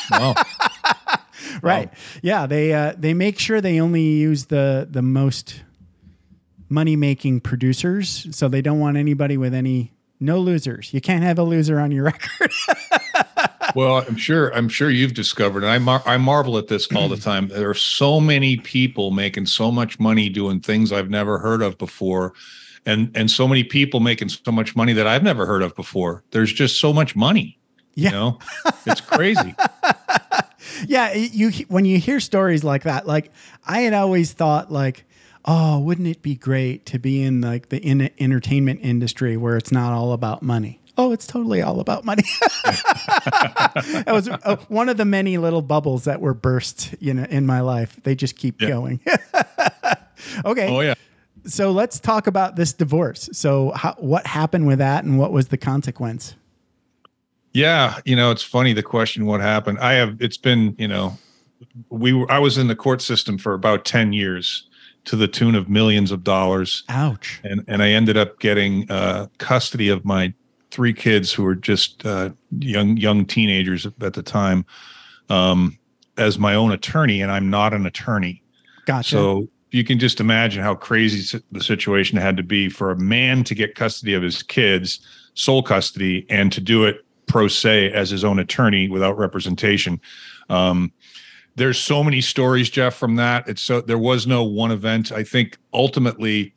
wow 0.10 0.34
right? 1.62 1.90
Yeah. 2.22 2.46
They 2.48 2.74
uh, 2.74 2.94
they 2.98 3.14
make 3.14 3.38
sure 3.40 3.62
they 3.62 3.80
only 3.80 4.02
use 4.02 4.46
the 4.46 4.88
the 4.90 5.02
most 5.02 5.62
money 6.72 6.96
making 6.96 7.42
producers, 7.42 8.28
so 8.32 8.48
they 8.48 8.62
don't 8.62 8.80
want 8.80 8.98
anybody 8.98 9.38
with 9.38 9.54
any 9.54 9.92
no 10.20 10.40
losers. 10.40 10.94
You 10.94 11.02
can't 11.02 11.24
have 11.24 11.38
a 11.38 11.44
loser 11.44 11.80
on 11.80 11.92
your 11.92 12.04
record. 12.06 12.52
Well, 13.76 13.98
I'm 14.08 14.16
sure. 14.16 14.54
I'm 14.56 14.70
sure 14.70 14.90
you've 14.90 15.14
discovered, 15.14 15.64
and 15.64 15.72
I 15.72 15.78
mar- 15.78 16.04
I 16.06 16.18
marvel 16.18 16.58
at 16.58 16.68
this 16.68 16.88
all 16.96 17.10
the 17.10 17.18
time. 17.32 17.48
There 17.48 17.70
are 17.70 17.76
so 17.76 18.20
many 18.20 18.58
people 18.58 19.12
making 19.12 19.46
so 19.46 19.72
much 19.72 20.00
money 20.00 20.30
doing 20.30 20.60
things 20.60 20.92
I've 20.92 21.10
never 21.10 21.40
heard 21.40 21.62
of 21.62 21.78
before, 21.78 22.34
and 22.86 23.12
and 23.16 23.30
so 23.30 23.48
many 23.48 23.64
people 23.64 24.00
making 24.00 24.30
so 24.30 24.52
much 24.52 24.76
money 24.76 24.94
that 24.94 25.08
I've 25.08 25.24
never 25.24 25.46
heard 25.46 25.62
of 25.62 25.76
before. 25.76 26.24
There's 26.32 26.52
just 26.52 26.80
so 26.80 26.94
much 26.94 27.16
money. 27.16 27.58
Yeah. 27.94 28.10
You 28.10 28.16
know, 28.16 28.40
it's 28.86 29.02
crazy. 29.02 29.56
yeah, 30.88 31.14
you 31.14 31.52
when 31.68 31.86
you 31.86 31.98
hear 31.98 32.20
stories 32.20 32.64
like 32.64 32.84
that, 32.84 33.08
like 33.08 33.32
I 33.66 33.82
had 33.82 33.94
always 33.94 34.34
thought, 34.34 34.72
like, 34.72 35.06
oh, 35.46 35.80
wouldn't 35.80 36.08
it 36.08 36.22
be 36.22 36.36
great 36.36 36.86
to 36.88 37.00
be 37.00 37.22
in 37.24 37.42
like 37.42 37.70
the 37.70 37.78
in 37.80 38.10
entertainment 38.20 38.80
industry 38.84 39.38
where 39.38 39.58
it's 39.58 39.72
not 39.72 39.94
all 39.94 40.14
about 40.14 40.42
money? 40.44 40.80
Oh, 40.98 41.12
it's 41.14 41.26
totally 41.26 41.62
all 41.62 41.80
about 41.80 42.04
money. 42.06 42.24
that 42.66 44.04
was 44.08 44.28
uh, 44.28 44.58
one 44.68 44.90
of 44.90 44.98
the 44.98 45.06
many 45.06 45.38
little 45.38 45.62
bubbles 45.62 46.04
that 46.04 46.20
were 46.22 46.34
burst, 46.34 46.94
you 47.00 47.14
know, 47.14 47.24
in 47.24 47.46
my 47.46 47.62
life. 47.62 47.98
They 48.04 48.14
just 48.16 48.36
keep 48.36 48.62
Yeah. 48.62 48.68
going. 48.70 49.00
okay, 50.46 50.68
Oh 50.68 50.82
yeah. 50.82 50.94
so 51.46 51.72
let's 51.72 52.00
talk 52.00 52.28
about 52.28 52.56
this 52.56 52.74
divorce. 52.74 53.30
So, 53.32 53.72
how, 53.72 53.96
what 54.00 54.28
happened 54.28 54.68
with 54.68 54.80
that, 54.80 55.04
and 55.04 55.18
what 55.18 55.32
was 55.32 55.48
the 55.48 55.58
consequence? 55.58 56.36
Yeah, 57.54 58.00
you 58.06 58.16
know, 58.16 58.32
it's 58.32 58.44
funny 58.44 58.74
the 58.74 58.84
question 58.84 59.26
what 59.26 59.42
happened. 59.42 59.80
I 59.80 59.94
have 59.94 60.18
it's 60.22 60.38
been, 60.38 60.76
you 60.78 60.88
know, 60.88 61.18
we 61.90 62.14
were 62.14 62.30
I 62.32 62.40
was 62.40 62.58
in 62.58 62.68
the 62.68 62.76
court 62.76 63.02
system 63.02 63.38
for 63.38 63.54
about 63.54 63.86
10 63.86 64.14
years 64.14 64.68
to 65.06 65.16
the 65.16 65.28
tune 65.28 65.56
of 65.56 65.70
millions 65.70 66.12
of 66.12 66.24
dollars 66.24 66.84
Ouch. 66.90 67.42
and 67.44 67.64
and 67.68 67.82
I 67.82 67.90
ended 67.90 68.18
up 68.18 68.40
getting 68.40 68.90
uh 68.90 69.28
custody 69.38 69.90
of 69.90 70.06
my 70.06 70.34
three 70.70 70.94
kids 70.94 71.34
who 71.34 71.44
were 71.44 71.56
just 71.56 72.06
uh 72.06 72.30
young 72.60 72.98
young 72.98 73.26
teenagers 73.26 73.86
at 73.86 74.14
the 74.14 74.24
time 74.24 74.66
um 75.30 75.78
as 76.18 76.38
my 76.38 76.56
own 76.56 76.72
attorney 76.72 77.22
and 77.22 77.32
I'm 77.32 77.50
not 77.50 77.74
an 77.74 77.86
attorney. 77.86 78.44
Gotcha. 78.86 79.10
So 79.10 79.48
you 79.72 79.84
can 79.84 80.00
just 80.00 80.20
imagine 80.20 80.62
how 80.62 80.76
crazy 80.76 81.42
the 81.52 81.64
situation 81.64 82.18
had 82.18 82.38
to 82.38 82.44
be 82.44 82.70
for 82.70 82.92
a 82.92 82.98
man 82.98 83.44
to 83.46 83.56
get 83.56 83.76
custody 83.76 84.14
of 84.14 84.22
his 84.22 84.44
kids, 84.44 85.00
sole 85.34 85.64
custody, 85.64 86.26
and 86.30 86.52
to 86.52 86.60
do 86.60 86.84
it 86.84 87.06
pro 87.28 87.48
se 87.48 87.92
as 87.94 88.10
his 88.10 88.24
own 88.26 88.38
attorney 88.40 88.90
without 88.90 89.18
representation. 89.18 90.00
Um, 90.50 90.92
there's 91.56 91.80
so 91.80 92.04
many 92.04 92.22
stories, 92.22 92.70
Jeff, 92.70 92.96
from 92.96 93.16
that. 93.18 93.48
It's 93.48 93.62
so 93.62 93.82
there 93.82 93.98
was 93.98 94.26
no 94.28 94.44
one 94.44 94.72
event. 94.72 95.12
I 95.12 95.24
think 95.24 95.58
ultimately, 95.74 96.54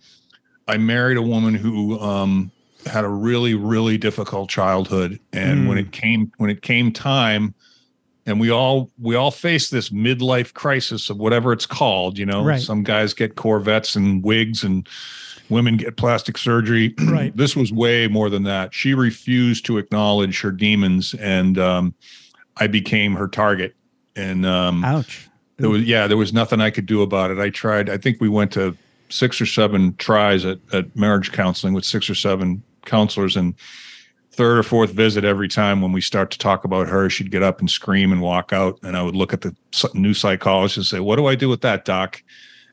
I 0.69 0.77
married 0.79 1.17
a 1.17 1.23
woman 1.23 1.55
who 1.55 1.99
um, 2.01 2.51
had 2.87 3.05
a 3.05 3.09
really, 3.09 3.55
really 3.55 3.99
difficult 3.99 4.49
childhood, 4.51 5.19
and 5.33 5.67
when 5.69 5.77
Mm. 5.79 5.81
it 5.87 5.93
came 5.93 6.33
when 6.39 6.51
it 6.51 6.63
came 6.63 6.93
time 6.93 7.55
and 8.27 8.41
we 8.41 8.51
all 8.51 8.91
we 9.01 9.15
all 9.17 9.31
face 9.31 9.69
this 9.69 9.91
midlife 9.91 10.55
crisis 10.55 11.11
of 11.11 11.19
whatever 11.19 11.53
it's 11.53 11.67
called 11.67 12.17
you 12.17 12.25
know 12.25 12.43
Right. 12.43 12.61
some 12.63 12.83
guys 12.83 13.13
get 13.13 13.35
corvettes 13.37 13.97
and 13.97 14.23
wigs 14.25 14.65
and 14.65 14.89
women 15.51 15.77
get 15.77 15.99
plastic 15.99 16.39
surgery 16.39 16.95
Right. 17.07 17.37
this 17.37 17.55
was 17.55 17.71
way 17.71 18.09
more 18.09 18.31
than 18.31 18.45
that 18.45 18.73
she 18.73 18.95
refused 18.95 19.67
to 19.67 19.77
acknowledge 19.77 20.41
her 20.41 20.51
demons 20.51 21.13
and 21.21 21.59
um, 21.59 21.95
i 22.57 22.67
became 22.67 23.15
her 23.15 23.29
target 23.29 23.75
and 24.17 24.47
um, 24.47 24.85
Ouch. 24.85 25.29
there 25.59 25.69
was 25.71 25.83
yeah 25.83 26.07
there 26.07 26.17
was 26.17 26.33
nothing 26.33 26.61
i 26.61 26.71
could 26.71 26.87
do 26.87 27.03
about 27.03 27.31
it 27.31 27.39
i 27.39 27.51
tried 27.51 27.89
i 27.91 27.97
think 27.97 28.21
we 28.21 28.29
went 28.29 28.53
to 28.53 28.77
six 29.09 29.41
or 29.41 29.47
seven 29.47 29.95
tries 29.97 30.45
at, 30.45 30.59
at 30.73 30.95
marriage 30.97 31.33
counseling 31.33 31.75
with 31.75 31.85
six 31.85 32.09
or 32.09 32.15
seven 32.15 32.63
counselors 32.85 33.37
and 33.37 33.55
third 34.33 34.59
or 34.59 34.63
fourth 34.63 34.91
visit 34.91 35.25
every 35.25 35.47
time 35.49 35.81
when 35.81 35.93
we 35.93 36.01
start 36.01 36.31
to 36.31 36.39
talk 36.39 36.65
about 36.65 36.89
her 36.89 37.09
she'd 37.09 37.31
get 37.31 37.43
up 37.43 37.61
and 37.61 37.71
scream 37.71 38.13
and 38.13 38.21
walk 38.21 38.53
out 38.53 38.79
and 38.83 38.97
i 38.97 39.03
would 39.03 39.15
look 39.15 39.33
at 39.33 39.41
the 39.43 39.55
new 39.95 40.15
psychologist 40.15 40.77
and 40.77 40.87
say 40.87 41.01
what 41.01 41.17
do 41.17 41.27
i 41.27 41.35
do 41.35 41.49
with 41.49 41.61
that 41.61 41.85
doc 41.85 42.23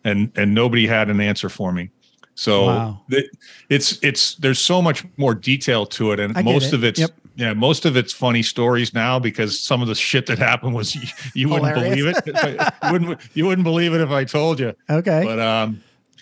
and 0.03 0.31
and 0.35 0.53
nobody 0.55 0.87
had 0.87 1.09
an 1.09 1.19
answer 1.21 1.49
for 1.49 1.71
me 1.71 1.89
so 2.33 2.65
Wow. 2.65 3.01
th- 3.11 3.29
it's 3.69 3.99
it's 4.01 4.35
there's 4.35 4.57
so 4.59 4.81
much 4.81 5.03
more 5.17 5.35
detail 5.35 5.85
to 5.87 6.11
it 6.13 6.19
and 6.19 6.33
most 6.43 6.67
it. 6.67 6.73
of 6.73 6.83
it's 6.83 6.99
Yep. 7.01 7.11
Yeah 7.35 7.53
most 7.53 7.85
of 7.85 7.95
it's 7.97 8.13
funny 8.13 8.43
stories 8.43 8.93
now 8.93 9.19
because 9.19 9.59
some 9.59 9.81
of 9.81 9.87
the 9.87 9.95
shit 9.95 10.25
that 10.25 10.37
happened 10.37 10.73
was 10.73 10.95
you, 10.95 11.01
you 11.33 11.49
wouldn't 11.53 11.73
believe 11.73 12.05
it 12.07 12.25
you 12.25 12.57
wouldn't 12.91 13.21
you 13.33 13.45
wouldn't 13.45 13.63
believe 13.63 13.93
it 13.93 14.01
if 14.01 14.09
i 14.09 14.23
told 14.23 14.59
you. 14.59 14.73
Okay. 14.89 15.23
but 15.23 15.39
um 15.39 15.81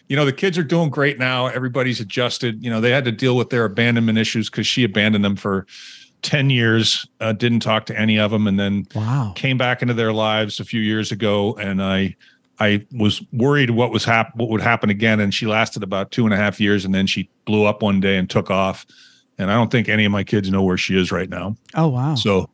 you 0.10 0.16
know 0.16 0.26
the 0.26 0.34
kids 0.34 0.58
are 0.58 0.64
doing 0.64 0.90
great 0.90 1.20
now. 1.20 1.46
Everybody's 1.48 2.00
adjusted. 2.00 2.64
You 2.64 2.70
know 2.70 2.82
they 2.82 2.90
had 2.90 3.06
to 3.06 3.12
deal 3.12 3.38
with 3.38 3.52
their 3.52 3.64
abandonment 3.64 4.18
issues 4.18 4.50
because 4.50 4.68
she 4.68 4.84
abandoned 4.84 5.24
them 5.24 5.36
for 5.36 5.68
10 6.24 6.50
years 6.50 7.08
uh, 7.22 7.32
didn't 7.32 7.62
talk 7.62 7.86
to 7.86 7.98
any 7.98 8.20
of 8.20 8.32
them 8.32 8.48
and 8.48 8.60
then 8.60 8.86
wow. 8.94 9.32
came 9.36 9.58
back 9.58 9.82
into 9.82 9.94
their 9.94 10.12
lives 10.12 10.60
a 10.60 10.66
few 10.66 10.82
years 10.82 11.14
ago 11.14 11.56
and 11.56 11.82
i 11.82 12.14
i 12.60 12.86
was 12.92 13.22
worried 13.32 13.70
what 13.70 13.90
was 13.90 14.04
hap- 14.04 14.36
what 14.36 14.50
would 14.50 14.60
happen 14.60 14.90
again 14.90 15.22
and 15.22 15.34
she 15.34 15.46
lasted 15.46 15.82
about 15.82 16.12
two 16.12 16.26
and 16.26 16.34
a 16.34 16.38
half 16.38 16.60
years 16.60 16.84
and 16.84 16.94
then 16.94 17.08
she 17.08 17.30
blew 17.46 17.64
up 17.64 17.82
one 17.82 18.02
day 18.02 18.18
and 18.18 18.30
took 18.30 18.52
off 18.52 18.86
and 19.40 19.50
i 19.50 19.56
don't 19.56 19.72
think 19.72 19.90
any 19.90 20.06
of 20.06 20.12
my 20.12 20.24
kids 20.24 20.52
know 20.52 20.62
where 20.62 20.78
she 20.78 20.96
is 21.00 21.12
right 21.12 21.30
now 21.30 21.56
Oh 21.74 21.88
wow. 21.88 22.14
so 22.16 22.50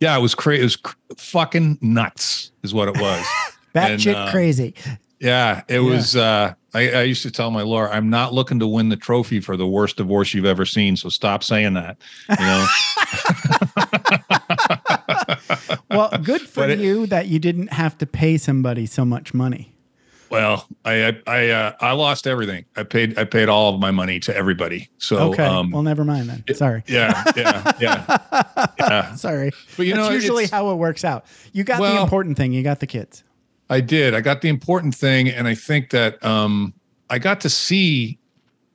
yeah 0.00 0.16
it 0.16 0.20
was 0.20 0.34
crazy 0.34 0.62
it 0.62 0.64
was 0.64 0.76
cr- 0.76 0.96
fucking 1.16 1.78
nuts 1.80 2.50
is 2.64 2.74
what 2.74 2.88
it 2.88 3.00
was 3.00 3.24
That 3.72 3.92
and, 3.92 4.02
shit 4.02 4.16
uh, 4.16 4.32
crazy. 4.32 4.74
yeah, 5.20 5.62
it 5.68 5.78
was. 5.78 6.16
Uh, 6.16 6.54
I, 6.74 6.90
I 6.90 7.02
used 7.02 7.22
to 7.22 7.30
tell 7.30 7.52
my 7.52 7.62
lawyer, 7.62 7.88
I'm 7.88 8.10
not 8.10 8.34
looking 8.34 8.58
to 8.58 8.66
win 8.66 8.88
the 8.88 8.96
trophy 8.96 9.38
for 9.38 9.56
the 9.56 9.64
worst 9.64 9.96
divorce 9.96 10.34
you've 10.34 10.44
ever 10.44 10.66
seen. 10.66 10.96
So 10.96 11.08
stop 11.08 11.44
saying 11.44 11.74
that. 11.74 11.96
You 12.30 12.46
know. 12.46 12.66
Well, 15.90 16.10
good 16.22 16.42
for 16.42 16.68
it- 16.68 16.78
you 16.80 17.06
that 17.06 17.28
you 17.28 17.38
didn't 17.38 17.72
have 17.72 17.96
to 17.98 18.06
pay 18.06 18.38
somebody 18.38 18.86
so 18.86 19.04
much 19.04 19.34
money. 19.34 19.72
Well, 20.30 20.66
I 20.84 21.08
I 21.08 21.22
I, 21.26 21.48
uh, 21.50 21.72
I 21.80 21.92
lost 21.92 22.26
everything. 22.26 22.64
I 22.76 22.84
paid 22.84 23.18
I 23.18 23.24
paid 23.24 23.48
all 23.48 23.74
of 23.74 23.80
my 23.80 23.90
money 23.90 24.20
to 24.20 24.36
everybody. 24.36 24.88
So 24.98 25.30
okay. 25.30 25.44
um, 25.44 25.70
well, 25.70 25.82
never 25.82 26.04
mind 26.04 26.30
then. 26.30 26.54
Sorry. 26.54 26.84
yeah, 26.86 27.24
yeah, 27.36 27.72
yeah, 27.80 28.66
yeah. 28.78 29.14
Sorry. 29.16 29.50
But 29.76 29.86
you 29.86 29.94
That's 29.94 30.08
know, 30.08 30.14
usually 30.14 30.46
how 30.46 30.70
it 30.70 30.76
works 30.76 31.04
out. 31.04 31.26
You 31.52 31.64
got 31.64 31.80
the 31.80 32.00
important 32.00 32.36
thing. 32.36 32.52
You 32.52 32.62
got 32.62 32.80
the 32.80 32.86
kids. 32.86 33.24
I 33.68 33.80
did. 33.80 34.14
I 34.14 34.20
got 34.20 34.40
the 34.40 34.48
important 34.48 34.94
thing, 34.94 35.28
and 35.28 35.46
I 35.48 35.54
think 35.54 35.90
that 35.90 36.24
um, 36.24 36.74
I 37.08 37.18
got 37.18 37.40
to 37.42 37.50
see 37.50 38.19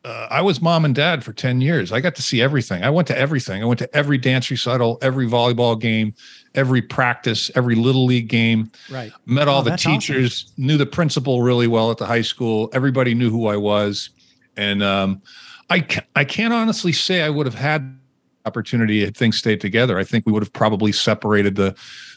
uh, 0.06 0.28
I 0.30 0.42
was 0.42 0.62
mom 0.62 0.86
and 0.86 0.94
dad 0.94 1.24
for 1.24 1.34
10 1.34 1.62
years. 1.62 1.92
I 1.92 2.00
got 2.00 2.16
to 2.16 2.22
see 2.22 2.42
everything. 2.42 2.84
I 2.84 2.90
went 2.92 3.08
to 3.10 3.18
everything. 3.18 3.64
I 3.64 3.66
went 3.66 3.80
to 3.80 3.96
every 3.96 4.18
dance 4.20 4.50
recital, 4.52 5.00
every 5.02 5.26
volleyball 5.28 5.80
game, 5.80 6.14
every 6.54 6.82
practice, 6.82 7.50
every 7.56 7.76
little 7.76 8.06
league 8.06 8.28
game. 8.28 8.72
Right. 8.92 9.12
Met 9.26 9.48
all 9.48 9.62
Oh, 9.62 9.64
the 9.64 9.72
that's 9.72 9.86
awesome. 9.86 10.00
teachers, 10.00 10.54
knew 10.58 10.78
the 10.78 10.86
principal 10.86 11.42
really 11.42 11.68
well 11.68 11.90
at 11.92 11.98
the 11.98 12.06
high 12.06 12.22
school. 12.22 12.70
Everybody 12.74 13.14
knew 13.16 13.30
who 13.32 13.48
I 13.48 13.58
was. 13.58 14.12
And 14.58 14.84
um, 14.84 15.22
I, 15.70 15.80
ca- 15.82 16.06
I 16.16 16.24
can't 16.24 16.54
honestly 16.54 16.92
say 16.94 17.24
I 17.24 17.30
would 17.30 17.46
have 17.48 17.56
had 17.56 17.98
opportunity 18.46 19.02
if 19.04 19.16
things 19.16 19.38
stayed 19.38 19.60
together. 19.60 19.98
I 19.98 20.04
think 20.04 20.26
we 20.28 20.32
would 20.32 20.44
have 20.44 20.54
probably 20.54 20.92
separated 20.92 21.56
the 21.56 21.76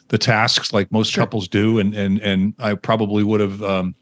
the 0.09 0.19
tasks 0.19 0.73
like 0.73 0.91
most 0.93 1.13
Sure. 1.13 1.23
couples 1.23 1.49
do. 1.49 1.79
And 1.79 1.95
and 1.95 2.19
and 2.21 2.55
I 2.59 2.75
probably 2.75 3.25
would 3.25 3.41
have 3.41 3.63
um, 3.63 3.95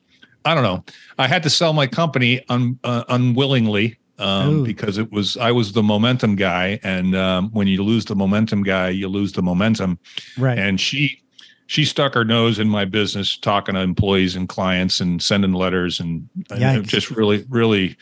I 0.46 0.54
don't 0.54 0.62
know. 0.62 0.84
I 1.18 1.26
had 1.26 1.42
to 1.42 1.50
sell 1.50 1.72
my 1.72 1.86
company 1.86 2.42
un, 2.48 2.78
uh, 2.84 3.04
unwillingly 3.08 3.98
um, 4.18 4.64
because 4.64 4.96
it 4.96 5.12
was 5.12 5.36
I 5.36 5.52
was 5.52 5.72
the 5.72 5.82
momentum 5.82 6.36
guy, 6.36 6.80
and 6.82 7.14
um, 7.14 7.50
when 7.50 7.66
you 7.66 7.82
lose 7.82 8.06
the 8.06 8.16
momentum 8.16 8.62
guy, 8.62 8.88
you 8.88 9.08
lose 9.08 9.32
the 9.32 9.42
momentum. 9.42 9.98
Right. 10.38 10.58
And 10.58 10.80
she 10.80 11.22
she 11.66 11.84
stuck 11.84 12.14
her 12.14 12.24
nose 12.24 12.58
in 12.58 12.68
my 12.68 12.84
business, 12.84 13.36
talking 13.36 13.74
to 13.74 13.80
employees 13.80 14.36
and 14.36 14.48
clients, 14.48 15.00
and 15.00 15.20
sending 15.20 15.52
letters, 15.52 15.98
and, 16.00 16.28
and 16.50 16.86
just 16.86 17.10
really, 17.10 17.44
really. 17.48 17.96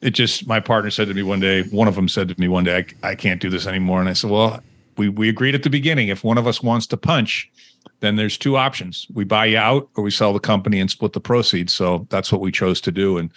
It 0.00 0.10
just 0.10 0.46
my 0.46 0.60
partner 0.60 0.90
said 0.90 1.08
to 1.08 1.14
me 1.14 1.24
one 1.24 1.40
day. 1.40 1.62
One 1.62 1.88
of 1.88 1.96
them 1.96 2.08
said 2.08 2.28
to 2.28 2.38
me 2.38 2.46
one 2.46 2.64
day, 2.64 2.84
"I, 3.02 3.10
I 3.10 3.14
can't 3.14 3.40
do 3.40 3.50
this 3.50 3.66
anymore." 3.66 3.98
And 3.98 4.08
I 4.08 4.12
said, 4.12 4.30
"Well, 4.30 4.60
we 4.96 5.08
we 5.08 5.28
agreed 5.28 5.56
at 5.56 5.64
the 5.64 5.70
beginning. 5.70 6.08
If 6.08 6.22
one 6.22 6.38
of 6.38 6.46
us 6.46 6.62
wants 6.62 6.86
to 6.88 6.96
punch." 6.96 7.50
Then 8.00 8.16
there's 8.16 8.38
two 8.38 8.56
options. 8.56 9.06
We 9.12 9.24
buy 9.24 9.46
you 9.46 9.58
out 9.58 9.88
or 9.96 10.04
we 10.04 10.10
sell 10.10 10.32
the 10.32 10.40
company 10.40 10.80
and 10.80 10.90
split 10.90 11.12
the 11.12 11.20
proceeds. 11.20 11.72
So 11.72 12.06
that's 12.10 12.30
what 12.30 12.40
we 12.40 12.52
chose 12.52 12.80
to 12.82 12.92
do. 12.92 13.18
And 13.18 13.32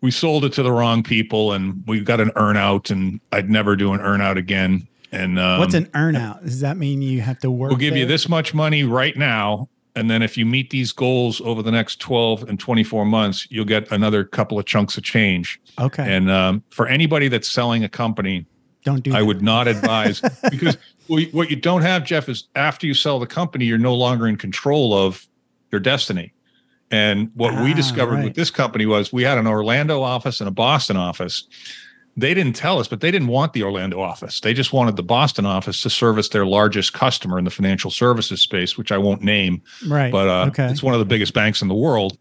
we 0.00 0.10
sold 0.10 0.44
it 0.44 0.52
to 0.54 0.62
the 0.62 0.70
wrong 0.72 1.02
people 1.02 1.52
and 1.52 1.82
we 1.86 2.00
got 2.00 2.20
an 2.20 2.30
earn 2.36 2.56
out 2.56 2.90
and 2.90 3.20
I'd 3.32 3.50
never 3.50 3.74
do 3.74 3.92
an 3.92 4.00
earn 4.00 4.20
out 4.20 4.36
again. 4.38 4.86
And 5.12 5.38
um, 5.38 5.60
What's 5.60 5.74
an 5.74 5.86
earnout? 5.86 6.42
Does 6.44 6.60
that 6.60 6.76
mean 6.76 7.00
you 7.02 7.20
have 7.20 7.38
to 7.40 7.50
work? 7.50 7.70
we'll 7.70 7.78
give 7.78 7.96
you 7.96 8.06
this 8.06 8.28
much 8.28 8.52
money 8.54 8.84
right 8.84 9.16
now. 9.16 9.68
And 9.96 10.10
then 10.10 10.22
if 10.22 10.36
you 10.36 10.44
meet 10.44 10.70
these 10.70 10.90
goals 10.90 11.40
over 11.42 11.62
the 11.62 11.70
next 11.70 12.00
12 12.00 12.48
and 12.48 12.58
24 12.58 13.04
months, 13.04 13.46
you'll 13.50 13.64
get 13.64 13.90
another 13.92 14.24
couple 14.24 14.58
of 14.58 14.66
chunks 14.66 14.96
of 14.96 15.04
change. 15.04 15.60
Okay. 15.80 16.02
And 16.02 16.30
um, 16.30 16.64
for 16.70 16.88
anybody 16.88 17.28
that's 17.28 17.48
selling 17.48 17.84
a 17.84 17.88
company, 17.88 18.44
Don't 18.84 19.04
do. 19.04 19.14
I 19.14 19.20
that. 19.20 19.26
would 19.26 19.40
not 19.42 19.68
advise 19.68 20.20
because 20.50 20.76
what 21.06 21.18
you- 21.22 21.28
what 21.32 21.50
you 21.50 21.56
don't 21.56 21.82
have, 21.82 22.04
Jeff, 22.04 22.28
is 22.28 22.44
after 22.54 22.86
you 22.86 22.94
sell 22.94 23.18
the 23.18 23.26
company, 23.26 23.64
you're 23.64 23.78
no 23.78 23.94
longer 23.94 24.26
in 24.26 24.36
control 24.36 24.92
of 24.96 25.26
your 25.72 25.80
destiny. 25.80 26.32
And 26.90 27.30
what 27.34 27.52
we 27.62 27.72
Ah, 27.72 27.76
discovered 27.76 28.14
right. 28.16 28.24
with 28.24 28.34
this 28.34 28.50
company 28.50 28.86
was 28.86 29.12
we 29.12 29.22
had 29.24 29.38
an 29.38 29.46
Orlando 29.46 30.02
office 30.02 30.40
and 30.40 30.48
a 30.48 30.52
Boston 30.52 30.96
office. 30.96 31.44
They 32.16 32.32
didn't 32.32 32.54
tell 32.54 32.78
us, 32.78 32.86
but 32.86 33.00
they 33.00 33.10
didn't 33.10 33.26
want 33.26 33.54
the 33.54 33.64
Orlando 33.64 34.00
office. 34.00 34.38
They 34.38 34.54
just 34.54 34.72
wanted 34.72 34.94
the 34.94 35.02
Boston 35.02 35.46
office 35.46 35.82
to 35.82 35.90
service 35.90 36.28
their 36.28 36.46
largest 36.46 36.92
customer 36.92 37.38
in 37.38 37.44
the 37.44 37.50
financial 37.50 37.90
services 37.90 38.40
space, 38.40 38.78
which 38.78 38.92
I 38.92 38.98
won't 38.98 39.22
name 39.22 39.62
Right. 39.88 40.12
but 40.12 40.28
uh, 40.28 40.44
okay. 40.48 40.66
it's 40.66 40.82
one 40.82 40.94
of 40.94 41.00
the 41.00 41.06
biggest 41.06 41.34
banks 41.34 41.60
in 41.60 41.66
the 41.68 41.74
world. 41.74 42.16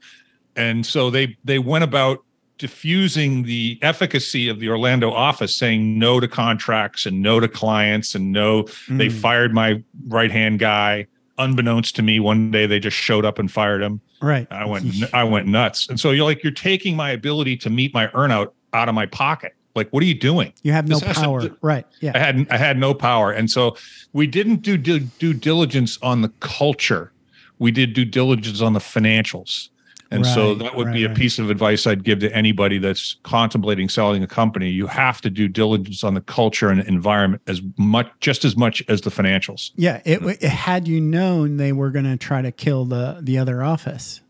And 0.55 0.83
so 0.85 1.09
they 1.11 1.37
they 1.43 1.59
went 1.59 1.83
about 1.83 2.23
diffusing 2.57 3.43
the 3.43 3.77
efficacy 3.81 4.47
of 4.49 4.59
the 4.59 4.69
Orlando 4.69 5.11
office, 5.11 5.55
saying 5.55 5.97
no 5.99 6.19
to 6.19 6.27
contracts 6.27 7.05
and 7.05 7.21
no 7.21 7.39
to 7.39 7.47
clients 7.47 8.15
and 8.15 8.31
no. 8.31 8.63
They 8.89 9.07
Mm. 9.07 9.11
fired 9.11 9.53
my 9.53 9.81
right 10.07 10.31
hand 10.31 10.59
guy. 10.59 11.07
Unbeknownst 11.37 11.95
to 11.95 12.01
me, 12.03 12.19
one 12.19 12.51
day 12.51 12.65
they 12.67 12.79
just 12.79 12.95
showed 12.95 13.25
up 13.25 13.39
and 13.39 13.51
fired 13.51 13.81
him. 13.81 14.01
right. 14.21 14.47
I 14.51 14.65
went 14.65 14.85
I 15.13 15.23
went 15.23 15.47
nuts. 15.47 15.87
And 15.89 15.99
so 15.99 16.11
you're 16.11 16.25
like 16.25 16.43
you're 16.43 16.53
taking 16.53 16.95
my 16.95 17.09
ability 17.11 17.57
to 17.57 17.69
meet 17.69 17.93
my 17.93 18.07
earnout 18.09 18.51
out 18.73 18.87
of 18.87 18.95
my 18.95 19.05
pocket. 19.07 19.53
Like 19.75 19.89
what 19.89 20.03
are 20.03 20.05
you 20.05 20.13
doing? 20.13 20.53
You 20.61 20.71
have 20.73 20.87
no 20.87 20.99
This 20.99 21.15
to 21.15 21.21
power. 21.21 21.41
do- 21.41 21.57
right. 21.61 21.85
I 21.85 21.97
Yeah. 22.01 22.17
had 22.17 22.47
I 22.51 22.57
had 22.57 22.77
no 22.77 22.93
power, 22.93 23.31
and 23.31 23.49
so 23.49 23.75
we 24.13 24.27
didn't 24.27 24.61
do 24.61 24.77
due, 24.77 24.99
due 24.99 25.33
diligence 25.33 25.97
on 26.03 26.21
the 26.21 26.29
culture. 26.39 27.11
We 27.59 27.71
did 27.71 27.93
due 27.93 28.05
diligence 28.05 28.61
on 28.61 28.73
the 28.73 28.79
financials, 28.79 29.69
and 30.13 30.25
so 30.25 30.55
that 30.55 30.75
would 30.75 30.87
right, 30.87 30.93
be 30.93 31.03
a 31.03 31.09
piece 31.09 31.39
of 31.39 31.49
advice 31.49 31.87
I'd 31.87 32.03
give 32.03 32.19
to 32.19 32.33
anybody 32.35 32.77
that's 32.77 33.17
contemplating 33.23 33.89
selling 33.89 34.23
a 34.23 34.27
company. 34.27 34.69
You 34.69 34.87
have 34.87 35.21
to 35.21 35.29
do 35.29 35.47
diligence 35.47 36.03
on 36.03 36.13
the 36.13 36.21
culture 36.21 36.69
and 36.69 36.81
environment 36.81 37.41
as 37.47 37.61
much, 37.77 38.07
just 38.19 38.45
as 38.45 38.55
much 38.55 38.83
as 38.87 39.01
the 39.01 39.09
financials. 39.09 39.71
Yeah. 39.75 40.01
It, 40.05 40.21
it 40.23 40.41
had 40.43 40.87
you 40.87 41.01
known 41.01 41.57
they 41.57 41.71
were 41.73 41.89
going 41.89 42.05
to 42.05 42.17
try 42.17 42.41
to 42.41 42.51
kill 42.51 42.85
the 42.85 43.19
the 43.21 43.37
other 43.37 43.63
office. 43.63 44.21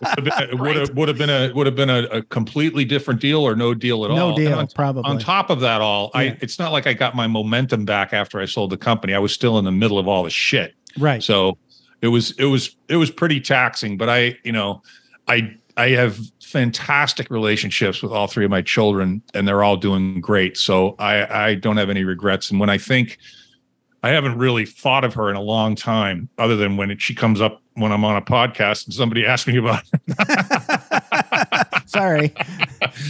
It 0.00 0.58
would 0.58 0.76
have 0.76 0.90
would 0.96 1.08
have 1.08 1.18
been 1.18 1.30
a 1.30 1.52
would 1.54 1.66
have 1.66 1.76
been 1.76 1.90
a, 1.90 2.02
a 2.04 2.22
completely 2.22 2.84
different 2.84 3.20
deal 3.20 3.40
or 3.46 3.54
no 3.56 3.74
deal 3.74 4.04
at 4.04 4.10
No 4.10 4.30
all. 4.30 4.36
deal, 4.36 4.58
on, 4.58 4.66
probably. 4.68 5.02
on 5.04 5.18
top 5.18 5.50
of 5.50 5.60
that, 5.60 5.80
all 5.80 6.10
Yeah. 6.14 6.20
I 6.20 6.38
it's 6.40 6.58
not 6.58 6.72
like 6.72 6.86
I 6.86 6.92
got 6.94 7.14
my 7.14 7.26
momentum 7.26 7.84
back 7.84 8.12
after 8.12 8.40
I 8.40 8.46
sold 8.46 8.70
the 8.70 8.76
company. 8.76 9.14
I 9.14 9.18
was 9.18 9.32
still 9.32 9.58
in 9.58 9.64
the 9.64 9.72
middle 9.72 9.98
of 9.98 10.08
all 10.08 10.22
the 10.24 10.30
shit. 10.30 10.74
Right. 10.98 11.22
So 11.22 11.58
it 12.02 12.08
was 12.08 12.32
it 12.38 12.44
was 12.46 12.76
it 12.88 12.96
was 12.96 13.10
pretty 13.10 13.40
taxing, 13.40 13.96
but 13.96 14.08
I, 14.08 14.36
you 14.44 14.52
know, 14.52 14.82
I 15.26 15.54
I 15.76 15.90
have 15.90 16.18
fantastic 16.42 17.30
relationships 17.30 18.02
with 18.02 18.12
all 18.12 18.26
three 18.26 18.44
of 18.44 18.50
my 18.50 18.62
children 18.62 19.22
and 19.34 19.46
they're 19.46 19.62
all 19.62 19.76
doing 19.76 20.20
great. 20.20 20.56
So 20.56 20.94
I 20.98 21.48
I 21.48 21.54
don't 21.54 21.76
have 21.76 21.90
any 21.90 22.04
regrets 22.04 22.50
and 22.50 22.58
when 22.60 22.70
I 22.70 22.78
think 22.78 23.18
I 24.02 24.10
haven't 24.10 24.38
really 24.38 24.64
thought 24.64 25.04
of 25.04 25.14
her 25.14 25.28
in 25.28 25.34
a 25.36 25.40
long 25.42 25.74
time 25.74 26.28
other 26.38 26.54
than 26.56 26.76
when 26.76 26.90
it, 26.92 27.00
she 27.02 27.14
comes 27.14 27.40
up 27.40 27.60
when 27.74 27.90
I'm 27.92 28.04
on 28.04 28.16
a 28.16 28.22
podcast 28.22 28.86
and 28.86 28.94
somebody 28.94 29.26
asks 29.26 29.46
me 29.48 29.56
about 29.58 29.82
Sorry. 31.86 32.32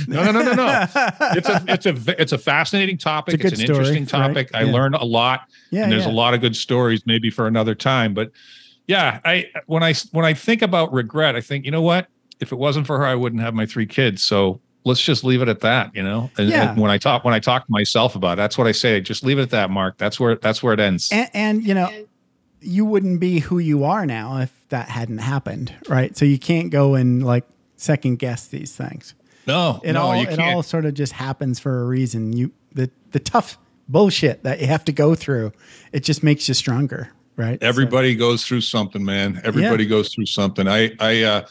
no, 0.06 0.24
no, 0.24 0.32
no, 0.32 0.42
no, 0.42 0.52
no. 0.54 0.86
It's 1.34 1.48
a, 1.48 1.64
it's 1.68 1.86
a, 1.86 2.20
it's 2.20 2.32
a 2.32 2.38
fascinating 2.38 2.96
topic. 2.98 3.34
It's 3.34 3.44
It's, 3.44 3.60
an 3.60 3.66
story, 3.66 3.78
interesting 3.88 4.20
right? 4.20 4.28
topic. 4.28 4.50
I 4.54 4.62
Yeah. 4.62 4.72
learned 4.72 4.94
a 4.94 5.04
lot, 5.04 5.42
Yeah. 5.70 5.82
and 5.84 5.92
there's 5.92 6.06
yeah. 6.06 6.12
a 6.12 6.14
lot 6.14 6.34
of 6.34 6.40
good 6.40 6.54
stories, 6.56 7.02
maybe 7.06 7.30
for 7.30 7.46
another 7.46 7.74
time. 7.74 8.14
But 8.14 8.30
yeah, 8.88 9.20
I 9.24 9.46
when 9.66 9.84
I 9.84 9.94
when 10.10 10.24
I 10.24 10.34
think 10.34 10.62
about 10.62 10.92
regret, 10.92 11.36
I 11.36 11.40
think 11.40 11.64
you 11.64 11.70
know 11.70 11.82
what? 11.82 12.08
If 12.40 12.50
it 12.50 12.56
wasn't 12.56 12.86
for 12.88 12.98
her, 12.98 13.04
I 13.06 13.14
wouldn't 13.14 13.40
have 13.42 13.54
my 13.54 13.66
three 13.66 13.86
kids. 13.86 14.22
So 14.24 14.60
let's 14.84 15.00
just 15.02 15.22
leave 15.22 15.42
it 15.42 15.48
at 15.48 15.60
that. 15.60 15.94
You 15.94 16.02
know, 16.02 16.30
and, 16.36 16.48
Yeah. 16.48 16.70
and 16.72 16.80
when 16.80 16.90
I 16.90 16.98
talk 16.98 17.24
when 17.24 17.34
I 17.34 17.38
talk 17.38 17.66
to 17.66 17.70
myself 17.70 18.16
about 18.16 18.32
it, 18.32 18.36
that's 18.42 18.58
what 18.58 18.66
I 18.66 18.72
say. 18.72 19.00
Just 19.00 19.22
leave 19.24 19.38
it 19.38 19.42
at 19.42 19.50
that, 19.50 19.70
Mark. 19.70 19.96
That's 19.98 20.18
where 20.18 20.34
that's 20.34 20.62
where 20.62 20.72
it 20.74 20.80
ends. 20.80 21.10
and, 21.12 21.30
and 21.34 21.62
you 21.64 21.74
know 21.74 21.90
you 22.60 22.84
wouldn't 22.84 23.20
be 23.20 23.38
who 23.38 23.60
you 23.60 23.84
are 23.84 24.04
now 24.04 24.38
if 24.38 24.52
that 24.70 24.88
hadn't 24.88 25.18
happened 25.18 25.72
right 25.88 26.16
so 26.16 26.24
you 26.24 26.36
can't 26.40 26.70
go 26.70 26.96
and 26.96 27.24
like 27.24 27.44
second 27.76 28.18
guess 28.18 28.48
these 28.48 28.74
things 28.74 29.14
no, 29.46 29.80
it 29.84 29.92
no, 29.92 30.02
all 30.02 30.12
it 30.20 30.40
all 30.40 30.64
sort 30.64 30.84
of 30.84 30.92
just 30.94 31.12
happens 31.12 31.60
for 31.60 31.82
a 31.82 31.84
reason 31.84 32.32
you 32.32 32.50
the 32.74 32.90
the 33.12 33.20
tough 33.20 33.58
bullshit 33.88 34.42
that 34.42 34.60
you 34.60 34.66
have 34.66 34.84
to 34.84 34.90
go 34.90 35.14
through 35.14 35.52
it 35.92 36.00
just 36.00 36.24
makes 36.24 36.48
you 36.48 36.54
stronger 36.54 37.10
right 37.38 37.58
So- 37.62 37.66
Everybody 37.66 38.14
goes 38.14 38.44
through 38.44 38.60
something, 38.60 39.02
man. 39.02 39.40
Everybody 39.44 39.86
goes 39.86 40.12
through 40.14 40.26
something. 40.26 40.68
I 40.68 40.90
I 41.00 41.22
uh 41.22 41.46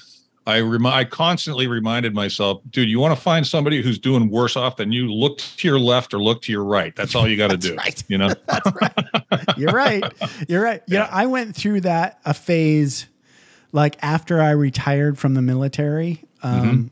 I 0.46 0.60
remi- 0.62 0.90
I 0.90 1.04
constantly 1.04 1.68
reminded 1.68 2.14
myself, 2.14 2.62
dude, 2.70 2.88
you 2.88 3.00
want 3.00 3.14
to 3.14 3.20
find 3.22 3.46
somebody 3.46 3.82
who's 3.82 4.00
doing 4.00 4.30
worse 4.30 4.56
off 4.56 4.78
than 4.78 4.94
you, 4.94 5.12
look 5.12 5.40
to 5.40 5.68
your 5.68 5.78
left 5.80 6.14
or 6.14 6.20
look 6.24 6.42
to 6.44 6.54
your 6.54 6.64
right. 6.64 6.96
That's 6.96 7.16
all 7.16 7.28
you 7.28 7.36
got 7.36 7.50
to 7.50 7.58
do. 7.58 7.76
right. 7.76 8.02
You 8.08 8.18
know? 8.18 8.30
That's 8.48 8.72
right. 8.82 9.58
You're 9.58 9.74
right 9.74 10.04
you're 10.48 10.62
right 10.62 10.82
you 10.88 10.98
know 11.00 11.08
i 11.12 11.26
went 11.26 11.56
through 11.56 11.82
that 11.82 12.20
a 12.26 12.34
phase 12.34 13.08
like 13.72 13.98
after 14.04 14.40
i 14.42 14.52
retired 14.52 15.18
from 15.18 15.34
the 15.34 15.42
military 15.42 16.24
um, 16.44 16.62
Mm-hmm. 16.62 16.88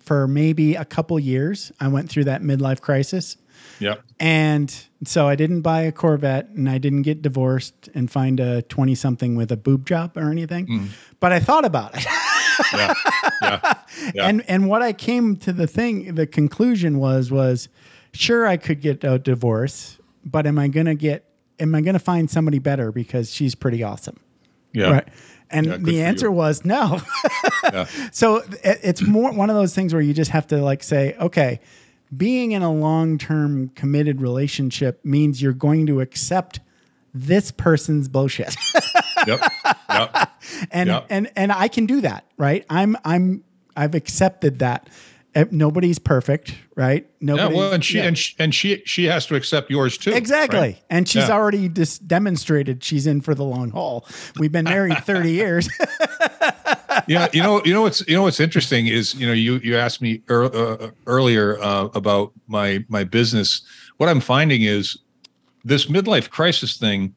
for 0.00 0.28
maybe 0.28 0.74
a 0.74 0.84
couple 0.84 1.18
years 1.18 1.72
i 1.80 1.88
went 1.88 2.08
through 2.10 2.24
that 2.24 2.42
midlife 2.42 2.80
crisis 2.80 3.36
yeah. 3.78 3.94
And 4.20 4.72
so 5.04 5.26
I 5.28 5.34
didn't 5.34 5.62
buy 5.62 5.82
a 5.82 5.92
Corvette 5.92 6.48
and 6.50 6.68
I 6.68 6.78
didn't 6.78 7.02
get 7.02 7.22
divorced 7.22 7.88
and 7.94 8.10
find 8.10 8.38
a 8.40 8.62
20 8.62 8.94
something 8.94 9.34
with 9.34 9.50
a 9.50 9.56
boob 9.56 9.86
job 9.86 10.16
or 10.16 10.30
anything. 10.30 10.66
Mm. 10.66 10.88
But 11.20 11.32
I 11.32 11.40
thought 11.40 11.64
about 11.64 11.96
it. 11.96 12.04
Yeah. 12.74 12.92
Yeah. 13.40 13.74
Yeah. 14.14 14.26
And 14.28 14.44
and 14.46 14.68
what 14.68 14.82
I 14.82 14.92
came 14.92 15.36
to 15.36 15.52
the 15.52 15.66
thing 15.66 16.14
the 16.14 16.26
conclusion 16.26 16.98
was 16.98 17.30
was 17.30 17.70
sure 18.12 18.46
I 18.46 18.58
could 18.58 18.82
get 18.82 19.02
a 19.02 19.18
divorce, 19.18 19.98
but 20.26 20.46
am 20.46 20.58
I 20.58 20.68
going 20.68 20.84
to 20.84 20.94
get 20.94 21.24
am 21.58 21.74
I 21.74 21.80
going 21.80 21.94
to 21.94 21.98
find 22.00 22.28
somebody 22.30 22.58
better 22.58 22.92
because 22.92 23.32
she's 23.32 23.54
pretty 23.54 23.82
awesome? 23.82 24.20
Yeah. 24.74 24.90
Right. 24.90 25.08
And 25.50 25.66
Yeah, 25.66 25.76
the 25.78 26.02
answer 26.02 26.26
you. 26.26 26.32
was 26.32 26.62
no. 26.66 27.00
Yeah. 27.64 27.86
So 28.12 28.36
it, 28.62 28.80
it's 28.82 29.00
more 29.02 29.32
one 29.32 29.48
of 29.48 29.56
those 29.56 29.74
things 29.74 29.94
where 29.94 30.02
you 30.02 30.12
just 30.12 30.30
have 30.32 30.46
to 30.48 30.58
like 30.62 30.82
say, 30.82 31.14
okay, 31.18 31.60
being 32.16 32.52
in 32.52 32.62
a 32.62 32.72
long 32.72 33.18
term 33.18 33.68
committed 33.74 34.20
relationship 34.20 35.04
means 35.04 35.40
you're 35.40 35.52
going 35.52 35.86
to 35.86 36.00
accept 36.00 36.60
this 37.14 37.50
person's 37.50 38.08
bullshit. 38.08 38.54
Yep. 39.26 39.40
Yep. 39.90 40.30
and 40.70 40.88
Yep. 40.88 41.06
and 41.10 41.30
and 41.36 41.52
I 41.52 41.68
can 41.68 41.84
do 41.84 42.00
that, 42.00 42.24
right? 42.38 42.64
I'm 42.70 42.96
I'm 43.04 43.44
I've 43.76 43.94
accepted 43.94 44.60
that. 44.60 44.88
Uh, 45.36 45.44
Nobody's 45.50 45.98
perfect, 45.98 46.54
right? 46.74 47.04
Yeah. 47.20 47.26
Nobody. 47.34 47.54
Well, 47.54 47.72
and 47.74 47.84
she 47.84 47.98
and 48.00 48.16
she, 48.16 48.34
and 48.38 48.54
she 48.54 48.82
she 48.86 49.04
has 49.04 49.26
to 49.26 49.34
accept 49.34 49.70
yours 49.70 49.98
too. 49.98 50.12
Exactly. 50.12 50.58
right? 50.58 50.82
And 50.88 51.06
she's 51.06 51.28
Yeah. 51.28 51.34
already 51.34 51.68
just 51.68 52.08
demonstrated 52.08 52.82
she's 52.82 53.06
in 53.06 53.20
for 53.20 53.34
the 53.34 53.44
long 53.44 53.70
haul. 53.72 54.06
We've 54.38 54.50
been 54.50 54.64
married 54.64 54.96
30 55.04 55.32
years. 55.32 55.68
Yeah, 57.06 57.28
you 57.32 57.42
know, 57.42 57.62
you 57.64 57.72
know 57.72 57.82
what's 57.82 58.06
you 58.08 58.14
know 58.14 58.22
what's 58.22 58.40
interesting 58.40 58.86
is 58.86 59.14
you 59.14 59.26
know 59.26 59.32
you 59.32 59.56
you 59.56 59.76
asked 59.76 60.00
me 60.00 60.22
er, 60.30 60.44
uh, 60.44 60.90
earlier 61.06 61.60
uh, 61.62 61.88
about 61.94 62.32
my 62.48 62.84
my 62.88 63.04
business. 63.04 63.62
What 63.96 64.08
I'm 64.08 64.20
finding 64.20 64.62
is 64.62 64.98
this 65.64 65.86
midlife 65.86 66.30
crisis 66.30 66.76
thing 66.76 67.14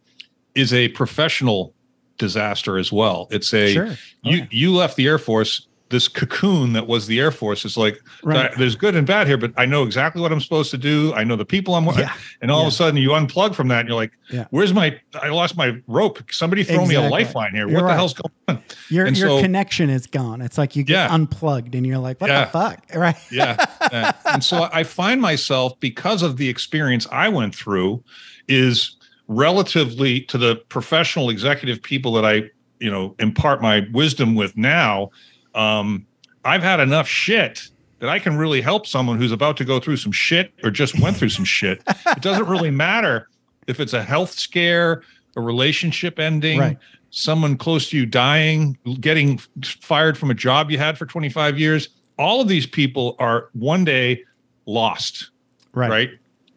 is 0.56 0.74
a 0.74 0.90
professional 0.90 1.74
disaster 2.18 2.78
as 2.78 2.92
well. 2.92 3.28
It's 3.32 3.54
a 3.54 3.74
Sure. 3.74 3.98
Oh, 4.26 4.30
you 4.30 4.48
you 4.52 4.74
left 4.74 4.96
the 4.96 5.08
Air 5.08 5.18
Force. 5.18 5.68
This 5.94 6.08
cocoon 6.08 6.74
that 6.74 6.88
was 6.88 7.06
the 7.06 7.20
Air 7.20 7.30
Force 7.30 7.66
is 7.66 7.78
like 7.78 8.00
Right. 8.24 8.50
there's 8.58 8.76
good 8.76 8.96
and 8.96 9.06
bad 9.06 9.28
here, 9.28 9.38
but 9.38 9.54
I 9.58 9.68
know 9.68 9.84
exactly 9.84 10.24
what 10.24 10.32
I'm 10.32 10.42
supposed 10.42 10.72
to 10.72 10.78
do. 10.80 11.14
I 11.14 11.24
know 11.24 11.36
the 11.36 11.46
people 11.46 11.76
I'm. 11.76 11.86
Yeah. 11.86 12.12
And 12.42 12.50
all 12.50 12.64
of 12.64 12.68
a 12.68 12.72
sudden, 12.72 12.98
you 13.00 13.10
unplug 13.10 13.54
from 13.54 13.68
that, 13.68 13.82
and 13.82 13.88
you're 13.90 13.96
like, 13.96 14.12
Yeah. 14.32 14.46
"Where's 14.50 14.74
my? 14.74 15.00
I 15.22 15.28
lost 15.30 15.56
my 15.56 15.76
rope. 15.86 16.24
Somebody 16.32 16.64
throw 16.64 16.84
me 16.88 16.96
a 16.96 17.02
lifeline 17.02 17.52
here. 17.54 17.68
You're 17.70 17.76
what 17.76 17.84
right. 17.84 17.92
the 17.92 17.96
hell's 17.96 18.16
going 18.16 18.34
on?" 18.48 18.64
Your 18.90 19.06
And 19.06 19.16
your 19.16 19.30
so- 19.30 19.42
connection 19.42 19.92
is 19.92 20.08
gone. 20.08 20.42
It's 20.42 20.58
like 20.58 20.76
you 20.76 20.82
get 20.84 20.94
Yeah. 20.96 21.14
unplugged 21.14 21.76
and 21.76 21.86
you're 21.86 22.00
like, 22.00 22.20
what 22.20 22.32
Yeah. 22.32 22.46
the 22.46 22.52
fuck? 22.52 22.80
Right. 22.96 23.16
yeah, 23.32 23.64
yeah. 23.92 24.14
and 24.26 24.44
so 24.44 24.68
i 24.74 24.84
find 24.84 25.22
myself 25.22 25.80
because 25.80 26.24
of 26.24 26.38
the 26.38 26.50
experience 26.50 27.06
i 27.12 27.30
went 27.30 27.54
through 27.54 28.04
is 28.48 28.96
relatively 29.28 30.22
to 30.22 30.38
the 30.38 30.56
professional 30.70 31.30
executive 31.30 31.82
people 31.84 32.14
that 32.14 32.26
i 32.26 32.44
you 32.80 32.90
know 32.92 33.16
impart 33.20 33.62
my 33.62 33.86
wisdom 33.92 34.36
with 34.36 34.56
now 34.58 35.10
um 35.56 36.06
i've 36.46 36.64
had 36.64 36.80
enough 36.80 37.08
shit 37.08 37.62
that 38.00 38.10
i 38.10 38.20
can 38.20 38.38
really 38.38 38.62
help 38.62 38.86
someone 38.88 39.18
who's 39.18 39.32
about 39.32 39.58
to 39.58 39.66
go 39.66 39.80
through 39.80 39.98
some 39.98 40.12
shit 40.12 40.54
or 40.64 40.72
just 40.72 41.00
went 41.00 41.16
through 41.18 41.30
some 41.30 41.46
shit 41.46 41.82
it 41.88 42.22
doesn't 42.22 42.48
really 42.48 42.72
matter 42.88 43.28
if 43.68 43.80
it's 43.80 43.94
a 43.94 44.04
health 44.04 44.32
scare 44.32 45.04
a 45.36 45.42
relationship 45.42 46.20
ending 46.20 46.60
Right. 46.60 46.78
someone 47.12 47.58
close 47.58 47.90
to 47.90 47.98
you 47.98 48.06
dying 48.06 48.78
getting 49.00 49.40
fired 49.64 50.18
from 50.18 50.32
a 50.32 50.36
job 50.36 50.70
you 50.72 50.78
had 50.78 50.98
for 50.98 51.06
25 51.06 51.58
years 51.60 51.90
all 52.18 52.42
of 52.42 52.48
these 52.48 52.68
people 52.68 53.16
are 53.20 53.50
one 53.54 53.84
day 53.86 54.24
lost 54.66 55.30
Right. 55.74 55.90
right 55.90 56.10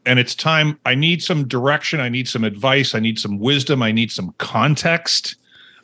and 0.05 0.19
it's 0.19 0.35
time 0.35 0.79
i 0.85 0.95
need 0.95 1.23
some 1.23 1.47
direction 1.49 2.01
i 2.01 2.09
need 2.09 2.29
some 2.29 2.45
advice 2.45 2.95
i 2.95 3.01
need 3.01 3.19
some 3.19 3.39
wisdom 3.39 3.83
i 3.83 3.91
need 3.93 4.11
some 4.13 4.35
context 4.39 5.37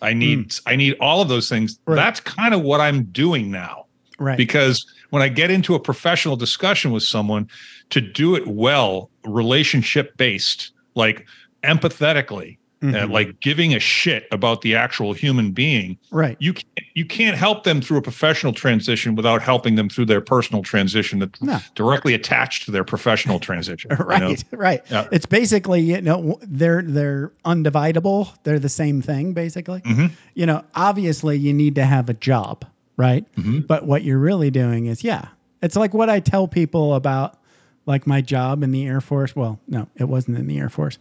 i 0.03 0.13
need 0.13 0.39
hmm. 0.53 0.69
i 0.69 0.77
need 0.77 0.97
all 1.01 1.21
of 1.23 1.29
those 1.29 1.49
things. 1.49 1.79
Right. 1.87 1.97
that's 1.97 2.21
kind 2.21 2.55
of 2.55 2.63
what 2.63 2.81
i'm 2.81 3.05
doing 3.05 3.51
now 3.51 3.87
Right. 4.19 4.37
because 4.37 4.87
when 5.11 5.23
i 5.23 5.29
get 5.29 5.51
into 5.51 5.75
a 5.75 5.81
professional 5.81 6.37
discussion 6.37 6.93
with 6.93 7.03
someone 7.03 7.49
to 7.91 8.01
do 8.01 8.35
it 8.37 8.47
well 8.47 9.11
relationship 9.25 10.17
based 10.17 10.73
like 10.95 11.27
empathetically 11.65 12.59
Mhm. 12.83 12.95
and 13.03 13.13
like 13.13 13.41
giving 13.41 13.73
a 13.75 13.79
shit 13.79 14.27
about 14.33 14.63
the 14.63 14.75
actual 14.75 15.13
human 15.13 15.53
being 15.53 15.97
right. 16.11 16.37
you 16.41 16.53
can't 16.53 16.67
you 16.95 17.05
can't 17.07 17.37
help 17.37 17.63
them 17.65 17.81
through 17.81 17.97
a 17.99 18.03
professional 18.03 18.53
transition 18.53 19.15
without 19.15 19.41
helping 19.41 19.77
them 19.77 19.89
through 19.89 20.05
their 20.07 20.21
personal 20.21 20.63
transition 20.63 21.21
that's 21.21 21.41
No. 21.41 21.59
directly 21.75 22.13
attached 22.13 22.65
to 22.65 22.71
their 22.73 22.85
professional 22.85 23.39
transition 23.39 23.91
you 23.99 24.05
know? 24.05 24.05
Right, 24.05 24.45
right. 24.53 24.83
Yeah. 24.91 25.07
It's 25.13 25.27
basically 25.27 25.81
you 25.81 26.01
know 26.01 26.39
they're 26.43 26.83
they're 26.83 27.33
undividable. 27.45 28.35
They're 28.43 28.59
the 28.59 28.69
same 28.69 29.01
thing 29.01 29.33
basically. 29.33 29.81
Mm-hmm. 29.83 30.07
You 30.35 30.47
know, 30.47 30.65
obviously 30.75 31.39
you 31.39 31.53
need 31.53 31.75
to 31.77 31.85
have 31.85 32.09
a 32.09 32.15
job, 32.15 32.65
right? 32.97 33.25
Mm-hmm. 33.37 33.61
But 33.61 33.87
what 33.87 34.03
you're 34.03 34.19
really 34.19 34.51
doing 34.51 34.87
is 34.87 35.05
yeah, 35.05 35.29
it's 35.63 35.77
like 35.77 35.95
what 35.95 36.11
I 36.11 36.21
tell 36.21 36.49
people 36.49 36.95
about 36.95 37.39
like 37.87 38.07
my 38.07 38.21
job 38.21 38.63
in 38.63 38.71
the 38.73 38.87
Air 38.87 39.01
Force. 39.01 39.35
Well, 39.37 39.59
no, 39.69 39.89
it 39.97 40.05
wasn't 40.09 40.39
in 40.39 40.47
the 40.47 40.59
Air 40.59 40.69
Force. 40.69 40.99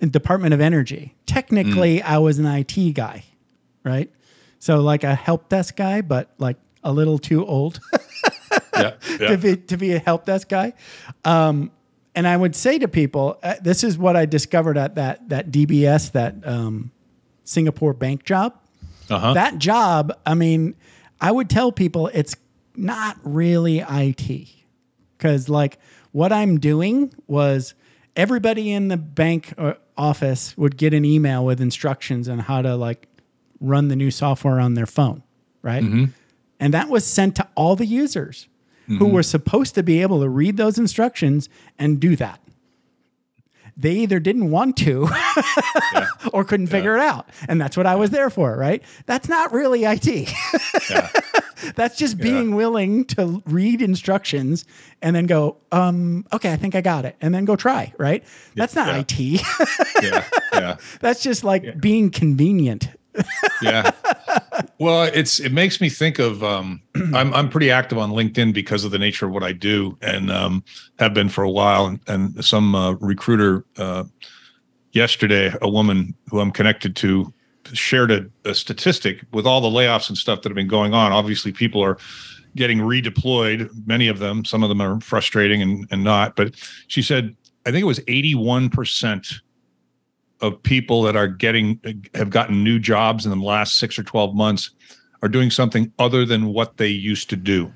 Department 0.00 0.54
of 0.54 0.60
Energy. 0.60 1.14
Technically, 1.26 1.98
Mm. 1.98 2.04
I 2.04 2.18
was 2.18 2.38
an 2.38 2.46
IT 2.46 2.92
guy, 2.94 3.24
right? 3.84 4.10
So 4.58 4.80
like 4.80 5.04
a 5.04 5.14
help 5.14 5.48
desk 5.48 5.76
guy, 5.76 6.00
but 6.00 6.32
like 6.38 6.56
a 6.82 6.92
little 6.92 7.18
too 7.18 7.44
old. 7.46 7.80
yeah, 8.76 8.92
to 9.18 9.36
be 9.38 9.56
to 9.56 9.76
be 9.76 9.92
a 9.92 9.98
help 9.98 10.26
desk 10.26 10.48
guy. 10.48 10.72
Um, 11.24 11.70
and 12.14 12.28
I 12.28 12.36
would 12.36 12.54
say 12.54 12.78
to 12.78 12.88
people, 12.88 13.38
uh, 13.42 13.54
this 13.60 13.82
is 13.82 13.98
what 13.98 14.16
I 14.16 14.26
discovered 14.26 14.78
at 14.78 14.94
that 14.96 15.28
that 15.28 15.50
DBS, 15.50 16.12
that 16.12 16.36
um, 16.46 16.92
Singapore 17.44 17.92
bank 17.94 18.24
job. 18.24 18.54
Uh-huh. 19.10 19.34
That 19.34 19.58
job, 19.58 20.12
I 20.24 20.34
mean, 20.34 20.76
I 21.20 21.30
would 21.30 21.50
tell 21.50 21.72
people 21.72 22.10
it's 22.14 22.36
not 22.76 23.18
really 23.22 23.80
IT 23.80 24.48
because 25.16 25.48
like 25.48 25.78
what 26.12 26.32
I'm 26.32 26.58
doing 26.58 27.12
was 27.26 27.74
everybody 28.16 28.72
in 28.72 28.88
the 28.88 28.96
bank 28.96 29.52
uh, 29.58 29.74
office 29.96 30.56
would 30.56 30.76
get 30.76 30.94
an 30.94 31.04
email 31.04 31.44
with 31.44 31.60
instructions 31.60 32.28
on 32.28 32.40
how 32.40 32.62
to 32.62 32.76
like 32.76 33.08
run 33.60 33.88
the 33.88 33.96
new 33.96 34.10
software 34.10 34.60
on 34.60 34.74
their 34.74 34.86
phone, 34.86 35.22
right? 35.62 35.82
Mm-hmm. 35.82 36.04
And 36.60 36.74
that 36.74 36.88
was 36.88 37.04
sent 37.04 37.36
to 37.36 37.48
all 37.54 37.76
the 37.76 37.86
users 37.86 38.48
who 38.86 38.98
mm-hmm. 38.98 39.10
were 39.12 39.22
supposed 39.22 39.74
to 39.74 39.82
be 39.82 40.02
able 40.02 40.20
to 40.20 40.28
read 40.28 40.56
those 40.56 40.78
instructions 40.78 41.48
and 41.78 41.98
do 42.00 42.16
that. 42.16 42.40
They 43.76 43.92
either 43.92 44.20
didn't 44.20 44.50
want 44.50 44.76
to 44.78 45.08
or 46.32 46.44
couldn't 46.44 46.68
figure 46.68 46.94
it 46.94 47.00
out. 47.00 47.28
And 47.48 47.60
that's 47.60 47.76
what 47.76 47.86
I 47.86 47.96
was 47.96 48.10
there 48.10 48.30
for, 48.30 48.56
right? 48.56 48.82
That's 49.06 49.28
not 49.28 49.52
really 49.52 49.84
IT. 49.84 50.32
That's 51.76 51.96
just 51.96 52.18
being 52.18 52.54
willing 52.56 53.04
to 53.06 53.42
read 53.46 53.80
instructions 53.80 54.64
and 55.00 55.16
then 55.16 55.26
go, 55.26 55.56
um, 55.72 56.26
okay, 56.32 56.52
I 56.52 56.56
think 56.56 56.74
I 56.74 56.82
got 56.82 57.04
it. 57.04 57.16
And 57.20 57.34
then 57.34 57.44
go 57.46 57.56
try, 57.56 57.92
right? 57.98 58.22
That's 58.54 58.74
not 58.74 58.88
Yeah. 58.88 58.98
IT. 58.98 59.18
yeah, 60.02 60.24
yeah, 60.52 60.76
That's 61.00 61.22
just 61.22 61.42
like 61.42 61.80
being 61.80 62.10
convenient. 62.10 62.88
Yeah. 63.62 63.90
Well, 64.78 65.04
it's 65.04 65.40
it 65.40 65.52
makes 65.52 65.80
me 65.80 65.88
think 65.88 66.18
of 66.18 66.42
um, 66.42 66.82
I'm 67.14 67.32
I'm 67.34 67.48
pretty 67.48 67.70
active 67.70 67.98
on 67.98 68.10
LinkedIn 68.10 68.52
because 68.52 68.84
of 68.84 68.90
the 68.90 68.98
nature 68.98 69.26
of 69.26 69.32
what 69.32 69.42
I 69.42 69.52
do 69.52 69.96
and 70.02 70.30
um, 70.30 70.64
have 70.98 71.14
been 71.14 71.28
for 71.28 71.44
a 71.44 71.50
while. 71.50 71.86
And, 71.86 72.00
and 72.08 72.44
some 72.44 72.74
uh, 72.74 72.92
recruiter 72.94 73.64
uh, 73.76 74.04
yesterday, 74.92 75.54
a 75.62 75.68
woman 75.68 76.14
who 76.30 76.40
I'm 76.40 76.50
connected 76.50 76.96
to, 76.96 77.32
shared 77.72 78.10
a, 78.10 78.26
a 78.44 78.54
statistic 78.54 79.24
with 79.32 79.46
all 79.46 79.60
the 79.60 79.68
layoffs 79.68 80.08
and 80.08 80.18
stuff 80.18 80.42
that 80.42 80.50
have 80.50 80.56
been 80.56 80.68
going 80.68 80.94
on. 80.94 81.12
Obviously, 81.12 81.52
people 81.52 81.82
are 81.82 81.98
getting 82.56 82.78
redeployed. 82.78 83.70
Many 83.86 84.08
of 84.08 84.18
them, 84.18 84.44
some 84.44 84.62
of 84.62 84.68
them 84.68 84.80
are 84.80 85.00
frustrating 85.00 85.62
and, 85.62 85.86
and 85.90 86.04
not. 86.04 86.36
But 86.36 86.54
she 86.88 87.02
said, 87.02 87.34
I 87.66 87.70
think 87.70 87.82
it 87.82 87.86
was 87.86 88.00
81 88.06 88.70
percent 88.70 89.40
of 90.40 90.62
people 90.62 91.02
that 91.02 91.16
are 91.16 91.28
getting 91.28 91.80
have 92.14 92.30
gotten 92.30 92.62
new 92.64 92.78
jobs 92.78 93.24
in 93.24 93.30
the 93.30 93.44
last 93.44 93.78
six 93.78 93.98
or 93.98 94.02
12 94.02 94.34
months 94.34 94.70
are 95.22 95.28
doing 95.28 95.50
something 95.50 95.92
other 95.98 96.24
than 96.26 96.46
what 96.52 96.76
they 96.76 96.88
used 96.88 97.30
to 97.30 97.36
do. 97.36 97.72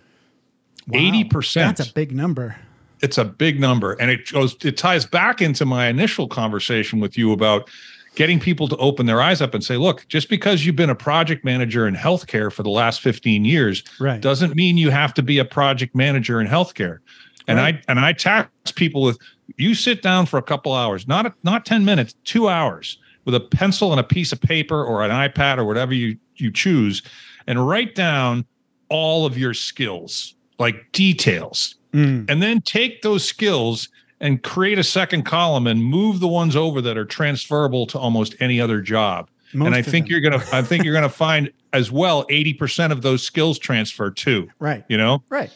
Wow. 0.89 0.99
80%. 1.01 1.55
That's 1.55 1.89
a 1.91 1.93
big 1.93 2.13
number. 2.15 2.57
it's 3.01 3.17
a 3.19 3.25
big 3.25 3.61
number. 3.61 3.93
And 3.95 4.11
it 4.11 4.31
goes, 4.33 4.57
it 4.65 4.77
ties 4.77 5.07
back 5.07 5.41
into 5.41 5.65
my 5.65 5.87
initial 5.87 6.27
conversation 6.29 6.99
with 7.01 7.17
you 7.17 7.33
about 7.33 7.71
getting 8.17 8.41
people 8.41 8.67
to 8.69 8.77
open 8.79 9.07
their 9.07 9.21
eyes 9.23 9.41
up 9.41 9.55
and 9.55 9.63
say, 9.63 9.77
look, 9.77 10.05
just 10.09 10.29
because 10.29 10.67
you've 10.67 10.75
been 10.77 10.91
a 10.91 10.95
project 10.95 11.45
manager 11.45 11.87
in 11.87 11.95
healthcare 11.95 12.51
for 12.53 12.63
the 12.65 12.71
last 12.71 13.01
15 13.01 13.45
years 13.45 13.85
Right. 14.01 14.21
doesn't 14.21 14.57
mean 14.57 14.77
you 14.77 14.91
have 14.91 15.15
to 15.15 15.23
be 15.23 15.39
a 15.39 15.45
project 15.45 15.95
manager 15.95 16.41
in 16.41 16.47
healthcare. 16.49 16.99
And 17.47 17.59
Right. 17.59 17.77
I 17.77 17.83
and 17.89 18.01
I 18.01 18.13
tax 18.13 18.73
people 18.73 19.03
with 19.03 19.19
you 19.57 19.75
sit 19.75 20.03
down 20.03 20.27
for 20.27 20.39
a 20.39 20.43
couple 20.43 20.73
hours, 20.73 21.09
not 21.09 21.35
not 21.43 21.65
10 21.65 21.85
minutes, 21.85 22.15
2 22.25 22.49
hours 22.49 22.99
with 23.25 23.35
a 23.35 23.41
pencil 23.41 23.93
and 23.93 24.01
a 24.01 24.05
piece 24.05 24.33
of 24.33 24.41
paper 24.41 24.83
or 24.83 25.05
an 25.05 25.11
iPad 25.11 25.59
or 25.59 25.65
whatever 25.65 25.93
you 25.93 26.17
you 26.37 26.51
choose 26.51 27.03
and 27.47 27.67
write 27.67 27.95
down 27.95 28.45
all 28.89 29.27
of 29.27 29.37
your 29.37 29.55
skills, 29.55 30.35
like 30.59 30.91
details. 30.93 31.75
Mm. 31.93 32.31
And 32.31 32.43
then 32.43 32.61
take 32.61 33.03
those 33.03 33.25
skills 33.25 33.89
and 34.21 34.43
create 34.43 34.79
a 34.79 34.85
second 34.85 35.25
column 35.25 35.67
and 35.67 35.83
move 35.83 36.21
the 36.21 36.29
ones 36.29 36.57
over 36.57 36.81
that 36.83 36.99
are 36.99 37.05
transferable 37.05 37.87
to 37.87 37.99
almost 37.99 38.35
any 38.41 38.61
other 38.61 38.81
job. 38.81 39.31
Most 39.55 39.67
and 39.67 39.75
I 39.75 39.83
think 39.83 40.07
them. 40.07 40.13
you're 40.13 40.21
gonna 40.21 40.45
I 40.53 40.63
think 40.63 40.85
you're 40.85 40.95
gonna 40.95 41.09
find 41.09 41.51
as 41.73 41.91
well 41.91 42.27
80% 42.27 42.93
of 42.93 43.03
those 43.03 43.23
skills 43.23 43.59
transfer 43.59 44.11
too. 44.11 44.49
Right. 44.59 44.85
You 44.89 44.97
know? 44.97 45.23
Right. 45.29 45.51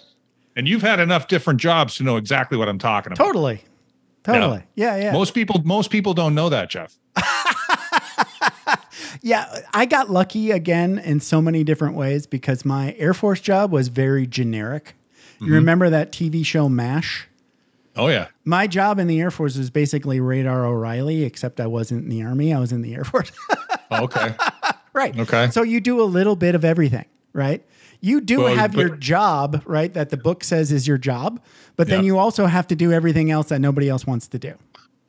And 0.57 0.69
you've 0.69 0.83
had 0.83 1.01
enough 1.01 1.29
different 1.29 1.61
jobs 1.61 1.97
to 1.97 2.03
know 2.03 2.17
exactly 2.17 2.59
what 2.59 2.69
I'm 2.69 2.79
talking 2.79 3.13
about. 3.13 3.25
Totally. 3.25 3.63
Totally. 4.25 4.63
Yeah. 4.75 4.97
Yeah. 4.97 5.13
Most 5.13 5.35
people 5.35 5.61
most 5.65 5.91
people 5.91 6.15
don't 6.15 6.35
know 6.35 6.49
that, 6.49 6.71
Jeff. 6.71 6.97
Yeah, 9.21 9.61
I 9.73 9.87
got 9.87 10.11
lucky 10.11 10.51
again 10.51 10.99
in 10.99 11.21
so 11.21 11.41
many 11.41 11.63
different 11.63 11.95
ways 11.95 12.27
because 12.27 12.65
my 12.65 12.95
Air 12.99 13.15
Force 13.15 13.41
job 13.41 13.71
was 13.71 13.89
very 13.89 14.27
generic. 14.27 14.95
Mm-hmm. 15.37 15.47
You 15.47 15.55
remember 15.55 15.91
that 15.91 16.11
TV 16.13 16.45
show 16.45 16.69
MASH? 16.69 17.29
Oh 17.95 18.09
yeah. 18.09 18.29
My 18.45 18.67
job 18.67 18.99
in 18.99 19.07
the 19.07 19.21
Air 19.21 19.31
Force 19.31 19.57
was 19.57 19.71
basically 19.71 20.19
Radar 20.19 20.65
O'Reilly, 20.65 21.25
except 21.25 21.61
I 21.61 21.67
wasn't 21.67 22.05
in 22.05 22.09
the 22.11 22.23
Army. 22.23 22.53
I 22.53 22.59
was 22.59 22.73
in 22.73 22.83
the 22.83 22.95
Air 22.95 23.05
Force. 23.05 23.31
Oh, 23.91 24.05
okay. 24.05 24.35
right. 24.93 25.17
Okay. 25.19 25.51
So 25.51 25.63
you 25.63 25.81
do 25.81 26.01
a 26.01 26.05
little 26.05 26.37
bit 26.37 26.55
of 26.55 26.65
everything, 26.65 27.05
right? 27.33 27.65
You 28.01 28.21
do 28.21 28.41
Well, 28.41 28.57
have 28.57 28.75
your 28.75 28.97
job, 28.97 29.63
right? 29.67 29.93
That 29.93 30.11
the 30.11 30.17
book 30.17 30.43
says 30.43 30.73
is 30.73 30.89
your 30.89 30.99
job, 30.99 31.41
but 31.77 31.89
then 31.89 32.01
Yeah. 32.01 32.07
you 32.07 32.19
also 32.19 32.47
have 32.47 32.67
to 32.69 32.77
do 32.77 32.93
everything 32.93 33.31
else 33.31 33.49
that 33.49 33.61
nobody 33.61 33.89
else 33.89 34.07
wants 34.07 34.29
to 34.29 34.39
do. 34.39 34.55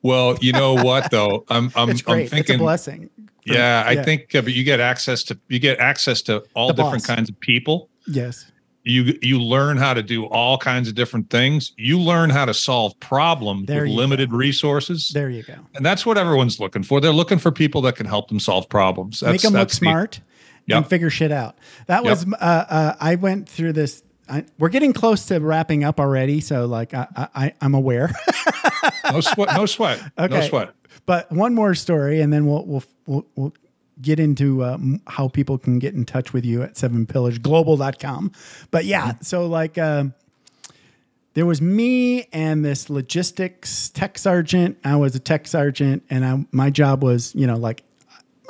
well, 0.01 0.37
you 0.41 0.51
know 0.51 0.73
what 0.83 1.11
though? 1.11 1.45
I'm 1.49 1.71
I'm, 1.75 1.89
It's 1.89 2.01
I'm 2.01 2.13
great. 2.13 2.23
it's 2.23 2.31
a 2.33 2.35
thinking 2.35 2.57
blessing. 2.59 3.09
For- 3.45 3.53
yeah, 3.53 3.83
I 3.85 3.91
yeah. 3.91 4.03
think, 4.03 4.33
uh, 4.35 4.41
but 4.41 4.53
you 4.53 4.63
get 4.63 4.79
access 4.79 5.21
to 5.23 5.37
you 5.49 5.59
get 5.59 5.77
access 5.79 6.21
to 6.23 6.43
all 6.55 6.67
The 6.67 6.73
different 6.75 7.05
boss. 7.05 7.15
kinds 7.15 7.29
of 7.29 7.37
people. 7.41 7.89
Yes. 8.07 8.49
You 8.85 9.17
you 9.21 9.39
learn 9.39 9.77
how 9.77 9.93
to 9.93 10.01
do 10.03 10.25
all 10.25 10.57
kinds 10.57 10.87
of 10.89 10.95
different 10.95 11.29
things. 11.29 11.73
You 11.77 11.99
learn 11.99 12.29
how 12.29 12.45
to 12.45 12.53
solve 12.53 12.97
problems 13.01 13.67
There 13.67 13.83
with 13.83 13.91
limited 13.91 14.31
resources, 14.33 15.09
There 15.13 15.29
you 15.29 15.43
go. 15.43 15.55
and 15.75 15.85
that's 15.85 16.05
what 16.05 16.17
everyone's 16.17 16.59
looking 16.59 16.83
for. 16.83 16.99
They're 17.01 17.11
looking 17.13 17.37
for 17.39 17.51
people 17.51 17.81
that 17.83 17.95
can 17.95 18.05
help 18.05 18.27
them 18.29 18.39
solve 18.41 18.67
problems. 18.69 19.19
That's, 19.21 19.31
Make 19.33 19.41
them 19.41 19.53
look 19.53 19.69
the- 19.69 19.75
smart 19.75 20.19
and 20.69 20.85
figure 20.87 21.09
shit 21.09 21.31
out. 21.31 21.57
That 21.87 22.03
Yep. 22.05 22.09
was, 22.09 22.25
uh, 22.33 22.65
uh, 22.69 22.95
I 22.99 23.15
went 23.15 23.47
through 23.49 23.73
this. 23.73 24.03
I, 24.29 24.45
we're 24.57 24.69
getting 24.69 24.93
close 24.93 25.25
to 25.27 25.39
wrapping 25.39 25.83
up 25.83 25.99
already. 25.99 26.39
So, 26.39 26.65
like, 26.65 26.93
I, 26.93 27.07
I, 27.15 27.53
I'm 27.61 27.73
aware. 27.73 28.11
no 29.11 29.21
sweat. 29.21 29.55
No 29.55 29.65
sweat. 29.65 30.01
No 30.17 30.41
sweat. 30.41 30.73
But 31.05 31.31
one 31.31 31.53
more 31.53 31.75
story, 31.75 32.21
and 32.21 32.31
then 32.31 32.45
we'll 32.45 32.65
we'll 32.65 32.83
we'll, 33.05 33.25
we'll 33.35 33.53
get 34.01 34.19
into 34.19 34.63
uh, 34.63 34.77
how 35.07 35.27
people 35.27 35.57
can 35.57 35.79
get 35.79 35.93
in 35.93 36.05
touch 36.05 36.33
with 36.33 36.45
you 36.45 36.61
at 36.63 36.75
sevenpillarsglobal.com. 36.75 38.31
But 38.71 38.85
yeah, 38.85 39.13
so 39.21 39.45
like 39.47 39.77
um 39.77 40.13
there 41.33 41.45
was 41.45 41.61
me 41.61 42.27
and 42.31 42.63
this 42.63 42.89
logistics 42.89 43.89
tech 43.89 44.17
sergeant. 44.17 44.77
I 44.83 44.95
was 44.95 45.15
a 45.15 45.19
tech 45.19 45.47
sergeant, 45.47 46.03
and 46.09 46.25
I, 46.25 46.45
my 46.51 46.69
job 46.69 47.03
was 47.03 47.33
you 47.35 47.47
know 47.47 47.57
like 47.57 47.83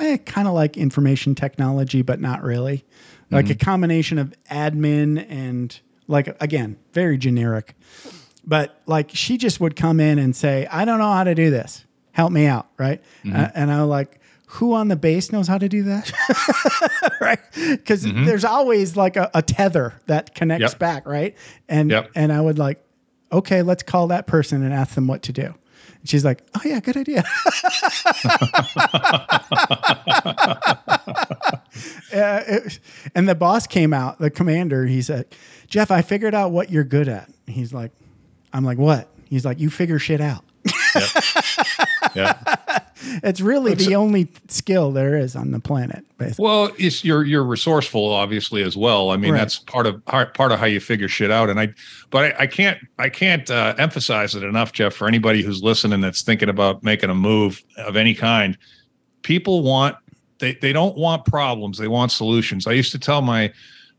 eh, 0.00 0.18
kind 0.18 0.46
of 0.46 0.54
like 0.54 0.76
information 0.76 1.34
technology, 1.34 2.02
but 2.02 2.20
not 2.20 2.42
really. 2.42 2.84
Like 3.30 3.50
a 3.50 3.54
combination 3.54 4.18
of 4.18 4.32
admin 4.50 5.24
and 5.28 5.78
like 6.06 6.36
again, 6.40 6.76
very 6.92 7.18
generic. 7.18 7.74
But 8.46 8.80
like 8.86 9.10
she 9.12 9.38
just 9.38 9.60
would 9.60 9.74
come 9.76 10.00
in 10.00 10.18
and 10.18 10.36
say, 10.36 10.66
"I 10.70 10.84
don't 10.84 10.98
know 10.98 11.10
how 11.12 11.24
to 11.24 11.34
do 11.34 11.50
this. 11.50 11.84
Help 12.12 12.30
me 12.32 12.46
out." 12.46 12.68
Right? 12.78 13.02
Uh, 13.24 13.48
and 13.54 13.72
I 13.72 13.80
was 13.80 13.88
like, 13.88 14.20
"Who 14.46 14.74
on 14.74 14.88
the 14.88 14.96
base 14.96 15.32
knows 15.32 15.48
how 15.48 15.58
to 15.58 15.68
do 15.68 15.82
that?" 15.84 16.12
right? 17.20 17.38
Because 17.54 18.02
there's 18.02 18.44
always 18.44 18.96
like 18.96 19.16
a, 19.16 19.30
a 19.34 19.42
tether 19.42 19.94
that 20.06 20.34
connects 20.34 20.72
Yep. 20.72 20.78
back, 20.78 21.06
right? 21.06 21.34
And 21.68 21.90
Yep. 21.90 22.10
and 22.14 22.32
I 22.32 22.40
would 22.40 22.58
like, 22.58 22.84
okay, 23.32 23.62
let's 23.62 23.82
call 23.82 24.08
that 24.08 24.26
person 24.26 24.62
and 24.62 24.72
ask 24.74 24.94
them 24.94 25.06
what 25.06 25.22
to 25.22 25.32
do. 25.32 25.54
And 26.00 26.08
she's 26.08 26.24
like, 26.24 26.42
"Oh 26.54 26.60
yeah, 26.64 26.80
good 26.80 26.96
idea." 26.96 27.24
Uh, 32.14 32.42
it- 32.46 32.78
and 33.14 33.28
the 33.28 33.34
boss 33.34 33.66
came 33.66 33.92
out, 33.92 34.18
the 34.20 34.30
commander. 34.30 34.86
He 34.86 35.02
said, 35.02 35.26
"Jeff, 35.66 35.90
I 35.90 36.02
figured 36.02 36.34
out 36.34 36.52
what 36.52 36.70
you're 36.70 36.84
good 36.84 37.08
at." 37.08 37.28
He's 37.46 37.72
like, 37.74 37.90
"I'm 38.52 38.64
like, 38.64 38.78
what?" 38.78 39.08
He's 39.28 39.44
like, 39.44 39.58
"You 39.58 39.68
figure 39.70 39.98
shit 39.98 40.20
out." 40.20 40.44
Yeah. 42.14 42.34
It's 43.22 43.40
really 43.40 43.74
the 43.74 43.94
only 43.96 44.28
skill 44.48 44.92
there 44.92 45.16
is 45.16 45.34
on 45.36 45.50
the 45.50 45.60
planet, 45.60 46.04
basically. 46.18 46.44
Well, 46.44 46.70
it's 46.78 47.04
you're 47.04 47.24
you're 47.24 47.44
resourceful, 47.44 48.10
obviously, 48.10 48.62
as 48.62 48.76
well. 48.76 49.10
I 49.10 49.16
mean, 49.16 49.32
Right. 49.32 49.38
that's 49.38 49.58
part 49.58 49.86
of 49.86 50.04
part 50.04 50.34
part 50.34 50.52
of 50.52 50.58
how 50.58 50.66
you 50.66 50.80
figure 50.80 51.08
shit 51.08 51.30
out. 51.30 51.50
And 51.50 51.58
I, 51.60 51.68
but 52.10 52.34
I, 52.34 52.42
I 52.44 52.46
can't 52.46 52.78
I 52.98 53.08
can't 53.08 53.50
uh, 53.50 53.74
emphasize 53.78 54.34
it 54.34 54.42
enough, 54.42 54.72
Jeff. 54.72 54.94
For 54.94 55.06
anybody 55.08 55.42
who's 55.42 55.62
listening 55.62 56.00
that's 56.00 56.22
thinking 56.22 56.48
about 56.48 56.82
making 56.82 57.10
a 57.10 57.14
move 57.14 57.62
of 57.78 57.96
any 57.96 58.14
kind, 58.14 58.56
people 59.22 59.62
want 59.62 59.96
they 60.38 60.54
they 60.54 60.72
don't 60.72 60.96
want 60.96 61.24
problems. 61.24 61.78
They 61.78 61.88
want 61.88 62.12
solutions. 62.12 62.66
I 62.66 62.72
used 62.72 62.92
to 62.92 62.98
tell 62.98 63.22
my 63.22 63.52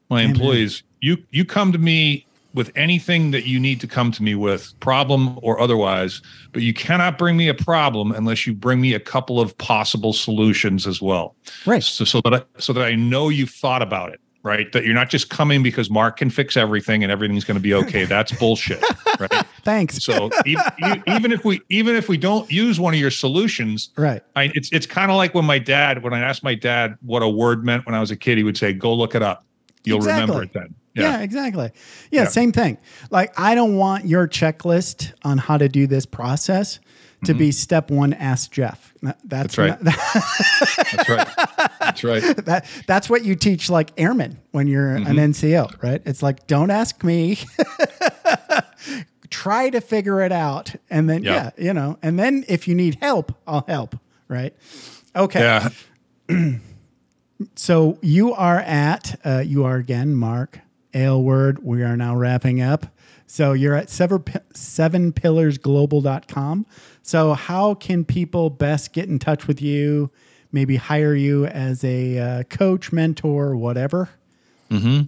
my 0.10 0.22
Amen. 0.22 0.36
employees, 0.36 0.84
you 1.02 1.18
you 1.32 1.46
come 1.46 1.72
to 1.72 1.78
me 1.78 2.26
with 2.56 2.72
anything 2.76 3.32
that 3.32 3.46
you 3.46 3.60
need 3.60 3.82
to 3.82 3.88
come 3.88 4.12
to 4.14 4.24
me 4.24 4.34
with, 4.34 4.74
problem 4.80 5.38
or 5.44 5.60
otherwise, 5.60 6.22
but 6.54 6.62
you 6.64 6.74
cannot 6.74 7.18
bring 7.18 7.36
me 7.36 7.50
a 7.50 7.54
problem 7.54 8.12
unless 8.14 8.48
you 8.48 8.54
bring 8.54 8.80
me 8.80 8.94
a 8.94 9.00
couple 9.00 9.40
of 9.42 9.56
possible 9.58 10.14
solutions 10.14 10.88
as 10.88 11.02
well 11.02 11.36
Right. 11.66 11.84
so, 11.84 12.06
so 12.06 12.22
that 12.22 12.34
I, 12.34 12.60
so 12.60 12.72
that 12.74 12.84
I 12.86 12.96
know 12.96 13.28
you've 13.30 13.50
thought 13.50 13.82
about 13.82 14.14
it, 14.14 14.22
right? 14.42 14.72
That 14.72 14.86
you're 14.86 14.94
not 14.94 15.10
just 15.10 15.30
coming 15.30 15.64
because 15.64 15.90
Mark 15.90 16.16
can 16.18 16.30
fix 16.30 16.56
everything 16.56 17.04
and 17.04 17.12
everything's 17.12 17.44
going 17.44 17.58
to 17.58 17.62
be 17.62 17.74
okay. 17.74 18.06
That's 18.16 18.32
bullshit, 18.40 18.82
right? 19.20 19.46
Thanks. 19.64 20.02
So 20.04 20.30
even, 20.46 20.64
even 21.08 21.32
if 21.34 21.44
we 21.44 21.60
even 21.70 21.96
if 21.96 22.08
we 22.08 22.16
don't 22.18 22.50
use 22.50 22.80
one 22.80 22.94
of 22.94 23.00
your 23.00 23.12
solutions, 23.12 23.90
right. 23.98 24.24
I, 24.38 24.52
it's 24.56 24.70
it's 24.72 24.86
kind 24.86 25.12
of 25.12 25.18
like 25.18 25.34
when 25.34 25.46
my 25.46 25.60
dad, 25.60 26.04
when 26.04 26.14
I 26.14 26.20
asked 26.20 26.44
my 26.44 26.56
dad 26.56 26.96
what 27.02 27.22
a 27.22 27.28
word 27.30 27.66
meant 27.66 27.86
when 27.86 27.96
I 27.96 28.00
was 28.00 28.12
a 28.12 28.16
kid, 28.16 28.38
he 28.38 28.44
would 28.46 28.58
say, 28.58 28.72
"Go 28.72 28.94
look 28.94 29.14
it 29.14 29.22
up. 29.22 29.44
You'll 29.84 30.00
remember 30.00 30.42
it 30.44 30.54
then." 30.54 30.74
Yeah. 30.96 31.20
exactly. 31.22 31.72
Yeah, 32.12 32.24
Yeah. 32.24 32.28
same 32.30 32.52
thing. 32.52 32.78
Like, 33.12 33.38
I 33.40 33.54
don't 33.56 33.76
want 33.76 34.06
your 34.06 34.28
checklist 34.28 35.14
on 35.24 35.38
how 35.38 35.58
to 35.58 35.68
do 35.70 35.88
this 35.88 36.06
process 36.06 36.80
to 37.26 37.34
be 37.34 37.52
step 37.52 37.90
one. 37.90 38.14
Ask 38.14 38.52
Jeff. 38.52 38.94
That- 39.02 39.18
That's, 39.26 39.56
Mm-hmm. 39.56 39.84
not- 39.84 39.96
That's 40.92 41.10
right. 41.10 41.28
That's 41.80 42.04
right. 42.04 42.20
That's 42.22 42.38
right. 42.38 42.46
that 42.46 42.66
that's 42.88 43.10
what 43.10 43.24
you 43.26 43.36
teach 43.36 43.70
like 43.70 43.92
airmen 43.98 44.40
when 44.52 44.68
you're 44.68 44.96
Mm-hmm. 44.98 45.18
an 45.20 45.32
NCO, 45.34 45.82
right? 45.84 46.02
It's 46.06 46.22
like 46.24 46.46
don't 46.48 46.70
ask 46.72 47.04
me. 47.04 47.40
Try 49.32 49.70
to 49.72 49.82
figure 49.82 50.22
it 50.22 50.32
out, 50.32 50.76
and 50.90 51.10
then 51.10 51.24
yeah. 51.24 51.52
Yeah. 51.58 51.66
you 51.66 51.74
know, 51.74 51.98
and 52.04 52.18
then 52.18 52.46
if 52.48 52.68
you 52.68 52.76
need 52.76 52.98
help, 53.02 53.36
I'll 53.48 53.66
help, 53.68 53.96
right? 54.28 54.56
Okay, 55.16 55.40
Yeah. 55.40 55.70
so 57.56 57.98
you 58.02 58.34
are 58.34 58.60
at 58.60 59.20
uh, 59.26 59.40
you 59.46 59.66
are 59.66 59.76
again 59.78 60.16
Mark 60.16 60.60
Aylward. 60.96 61.64
We 61.64 61.84
are 61.84 61.98
now 61.98 62.16
wrapping 62.16 62.62
up. 62.62 62.88
So 63.28 63.54
you're 63.54 63.76
at 63.76 63.90
seven, 63.90 64.20
sevenpillarsglobal.com. 64.20 66.66
So 67.02 67.34
how 67.34 67.74
can 67.76 68.04
people 68.06 68.50
best 68.50 68.94
get 68.94 69.10
in 69.10 69.20
touch 69.20 69.48
with 69.48 69.62
you? 69.62 70.10
Maybe 70.52 70.78
hire 70.78 71.16
you 71.16 71.46
as 71.48 71.84
a 71.84 72.18
uh, 72.18 72.44
coach, 72.44 72.92
mentor, 72.92 73.56
whatever. 73.56 74.10
Mm-hmm. 74.72 75.02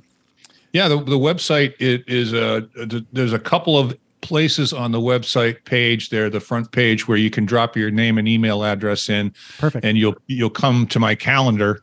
Yeah, 0.74 0.90
the, 0.90 0.98
the 0.98 1.18
website 1.18 1.74
it 1.80 2.04
is 2.08 2.34
a 2.34 2.68
there's 3.14 3.34
a 3.34 3.40
couple 3.40 3.78
of 3.78 3.98
places 4.22 4.74
on 4.74 4.92
the 4.92 5.00
website 5.00 5.64
page 5.64 6.10
there, 6.10 6.30
the 6.30 6.40
front 6.40 6.72
page 6.72 7.08
where 7.08 7.18
you 7.18 7.30
can 7.30 7.46
drop 7.46 7.78
your 7.78 7.90
name 7.90 8.18
and 8.18 8.28
email 8.28 8.64
address 8.64 9.10
in. 9.10 9.34
Perfect. 9.58 9.86
And 9.86 9.98
you'll 9.98 10.16
you'll 10.28 10.50
come 10.50 10.88
to 10.88 11.00
my 11.00 11.16
calendar 11.16 11.82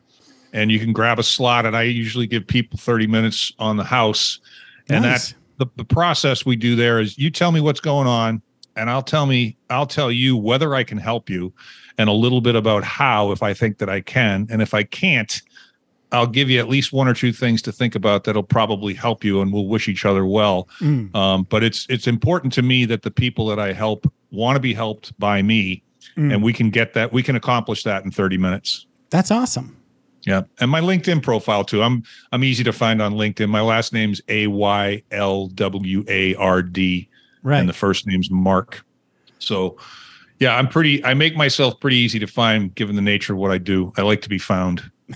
and 0.55 0.71
you 0.71 0.79
can 0.79 0.93
grab 0.93 1.19
a 1.19 1.23
slot 1.23 1.65
and 1.65 1.75
I 1.75 1.83
usually 1.83 2.25
give 2.27 2.47
people 2.47 2.79
30 2.79 3.07
minutes 3.07 3.51
on 3.59 3.77
the 3.77 3.83
house. 3.83 4.39
And 4.89 5.03
Nice. 5.03 5.29
that 5.31 5.35
the, 5.57 5.65
the 5.75 5.85
process 5.85 6.45
we 6.45 6.55
do 6.55 6.75
there 6.75 6.99
is 6.99 7.17
you 7.17 7.29
tell 7.29 7.51
me 7.51 7.59
what's 7.59 7.79
going 7.81 8.07
on 8.07 8.41
and 8.75 8.89
I'll 8.89 9.03
tell 9.03 9.25
me 9.25 9.57
I'll 9.69 9.85
tell 9.85 10.11
you 10.11 10.37
whether 10.37 10.73
I 10.73 10.83
can 10.83 10.97
help 10.97 11.29
you 11.29 11.53
and 11.97 12.09
a 12.09 12.13
little 12.13 12.41
bit 12.41 12.55
about 12.55 12.83
how 12.83 13.31
if 13.31 13.43
I 13.43 13.53
think 13.53 13.77
that 13.79 13.89
I 13.89 14.01
can. 14.01 14.47
And 14.49 14.61
if 14.61 14.73
I 14.73 14.83
can't, 14.83 15.41
I'll 16.11 16.27
give 16.27 16.49
you 16.49 16.59
at 16.59 16.69
least 16.69 16.93
one 16.93 17.07
or 17.07 17.13
two 17.13 17.33
things 17.33 17.61
to 17.63 17.71
think 17.71 17.95
about 17.95 18.23
that'll 18.23 18.43
probably 18.43 18.93
help 18.93 19.23
you, 19.23 19.41
and 19.41 19.51
we'll 19.51 19.67
wish 19.67 19.87
each 19.89 20.05
other 20.05 20.25
well. 20.25 20.69
Mm. 20.79 21.13
Um, 21.15 21.43
but 21.49 21.63
it's 21.63 21.85
it's 21.89 22.07
important 22.07 22.53
to 22.53 22.61
me 22.61 22.85
that 22.85 23.01
the 23.01 23.11
people 23.11 23.47
that 23.47 23.59
I 23.59 23.73
help 23.73 24.09
want 24.31 24.55
to 24.55 24.59
be 24.61 24.73
helped 24.73 25.17
by 25.19 25.41
me, 25.41 25.81
Mm. 26.15 26.33
and 26.33 26.43
we 26.43 26.53
can 26.53 26.69
get 26.69 26.93
that. 26.93 27.11
We 27.11 27.23
can 27.23 27.35
accomplish 27.35 27.83
that 27.83 28.05
in 28.05 28.11
thirty 28.11 28.37
minutes. 28.37 28.85
That's 29.09 29.31
awesome. 29.31 29.75
Yeah, 30.25 30.41
and 30.59 30.71
my 30.71 30.81
LinkedIn 30.81 31.21
profile 31.21 31.63
too. 31.63 31.83
I'm 31.83 32.03
I'm 32.31 32.43
easy 32.43 32.63
to 32.63 32.73
find 32.73 33.01
on 33.01 33.13
LinkedIn. 33.13 33.49
My 33.49 33.61
last 33.61 33.93
name's 33.93 34.21
A 34.27 34.47
Y 34.47 35.03
L 35.11 35.47
W 35.47 36.03
A 36.07 36.33
R 36.35 36.63
D, 36.63 37.07
Right. 37.43 37.59
and 37.59 37.69
the 37.69 37.73
first 37.73 38.07
name's 38.07 38.31
Mark. 38.31 38.83
So, 39.37 39.77
yeah, 40.39 40.55
I'm 40.57 40.67
pretty. 40.67 41.03
I 41.05 41.13
make 41.13 41.35
myself 41.35 41.79
pretty 41.79 41.97
easy 41.97 42.17
to 42.19 42.25
find, 42.27 42.73
given 42.73 42.95
the 42.95 43.01
nature 43.03 43.33
of 43.33 43.39
what 43.39 43.51
I 43.51 43.59
do. 43.59 43.93
I 43.97 44.01
like 44.01 44.21
to 44.23 44.29
be 44.29 44.39
found. 44.39 44.81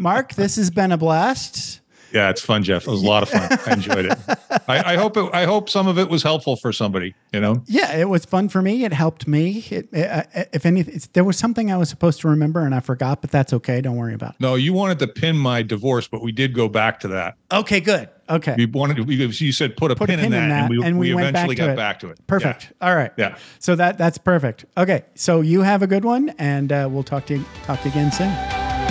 Mark, 0.00 0.34
this 0.34 0.56
has 0.56 0.70
been 0.70 0.92
a 0.92 0.98
blast. 0.98 1.80
Yeah, 2.12 2.30
it's 2.30 2.40
fun, 2.40 2.62
Jeff. 2.62 2.86
It 2.86 2.90
was 2.90 3.02
a 3.02 3.06
lot 3.06 3.22
of 3.22 3.28
fun. 3.28 3.58
I 3.66 3.72
enjoyed 3.72 4.06
it. 4.06 4.18
I, 4.68 4.94
I 4.94 4.96
hope 4.96 5.16
it, 5.16 5.28
I 5.32 5.44
hope 5.44 5.68
some 5.68 5.86
of 5.86 5.98
it 5.98 6.08
was 6.08 6.22
helpful 6.22 6.56
for 6.56 6.72
somebody. 6.72 7.14
You 7.32 7.40
know, 7.40 7.62
Yeah, 7.66 7.96
it 7.96 8.08
was 8.08 8.24
fun 8.24 8.48
for 8.48 8.62
me. 8.62 8.84
It 8.84 8.92
helped 8.92 9.26
me. 9.26 9.64
It, 9.70 9.88
uh, 9.94 10.22
if 10.52 10.64
anything, 10.66 11.00
there 11.12 11.24
was 11.24 11.36
something 11.36 11.70
I 11.70 11.76
was 11.76 11.88
supposed 11.88 12.20
to 12.22 12.28
remember 12.28 12.64
and 12.64 12.74
I 12.74 12.80
forgot, 12.80 13.20
but 13.20 13.30
that's 13.30 13.52
okay. 13.52 13.80
Don't 13.80 13.96
worry 13.96 14.14
about 14.14 14.30
it. 14.34 14.40
no, 14.40 14.54
you 14.54 14.72
wanted 14.72 14.98
to 15.00 15.08
pin 15.08 15.36
my 15.36 15.62
divorce, 15.62 16.08
but 16.08 16.22
we 16.22 16.32
did 16.32 16.54
go 16.54 16.68
back 16.68 17.00
to 17.00 17.08
that. 17.08 17.36
Okay, 17.52 17.80
good. 17.80 18.08
Okay. 18.28 18.54
We 18.56 18.66
wanted 18.66 18.96
to. 18.96 19.02
We, 19.04 19.14
you 19.24 19.52
said 19.52 19.76
put 19.76 19.90
a, 19.92 19.94
Put 19.94 20.10
a 20.10 20.14
pin, 20.14 20.18
pin 20.20 20.32
in, 20.32 20.42
in 20.42 20.48
that, 20.48 20.54
that, 20.54 20.60
and 20.62 20.70
we, 20.70 20.84
and 20.84 20.98
we 20.98 21.14
we 21.14 21.20
back 21.22 21.28
eventually 21.30 21.54
to 21.56 21.62
got 21.62 21.70
it. 21.70 21.76
back 21.76 22.00
to 22.00 22.10
it. 22.10 22.26
Perfect. 22.26 22.72
All 22.80 22.94
right. 22.96 23.12
Yeah. 23.16 23.36
So 23.60 23.76
that 23.76 23.98
that's 23.98 24.18
perfect. 24.18 24.64
Okay. 24.76 25.04
So 25.14 25.42
you 25.42 25.62
have 25.62 25.82
a 25.82 25.86
good 25.86 26.04
one, 26.04 26.30
and 26.38 26.72
uh, 26.72 26.88
we'll 26.90 27.04
talk 27.04 27.26
to 27.26 27.36
you, 27.36 27.44
talk 27.64 27.80
to 27.82 27.88
you 27.88 27.92
again 27.92 28.10
soon. 28.10 28.32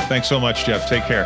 Thanks 0.07 0.27
so 0.29 0.39
much, 0.39 0.65
Jeff. 0.65 0.87
Take 0.87 1.03
care. 1.03 1.25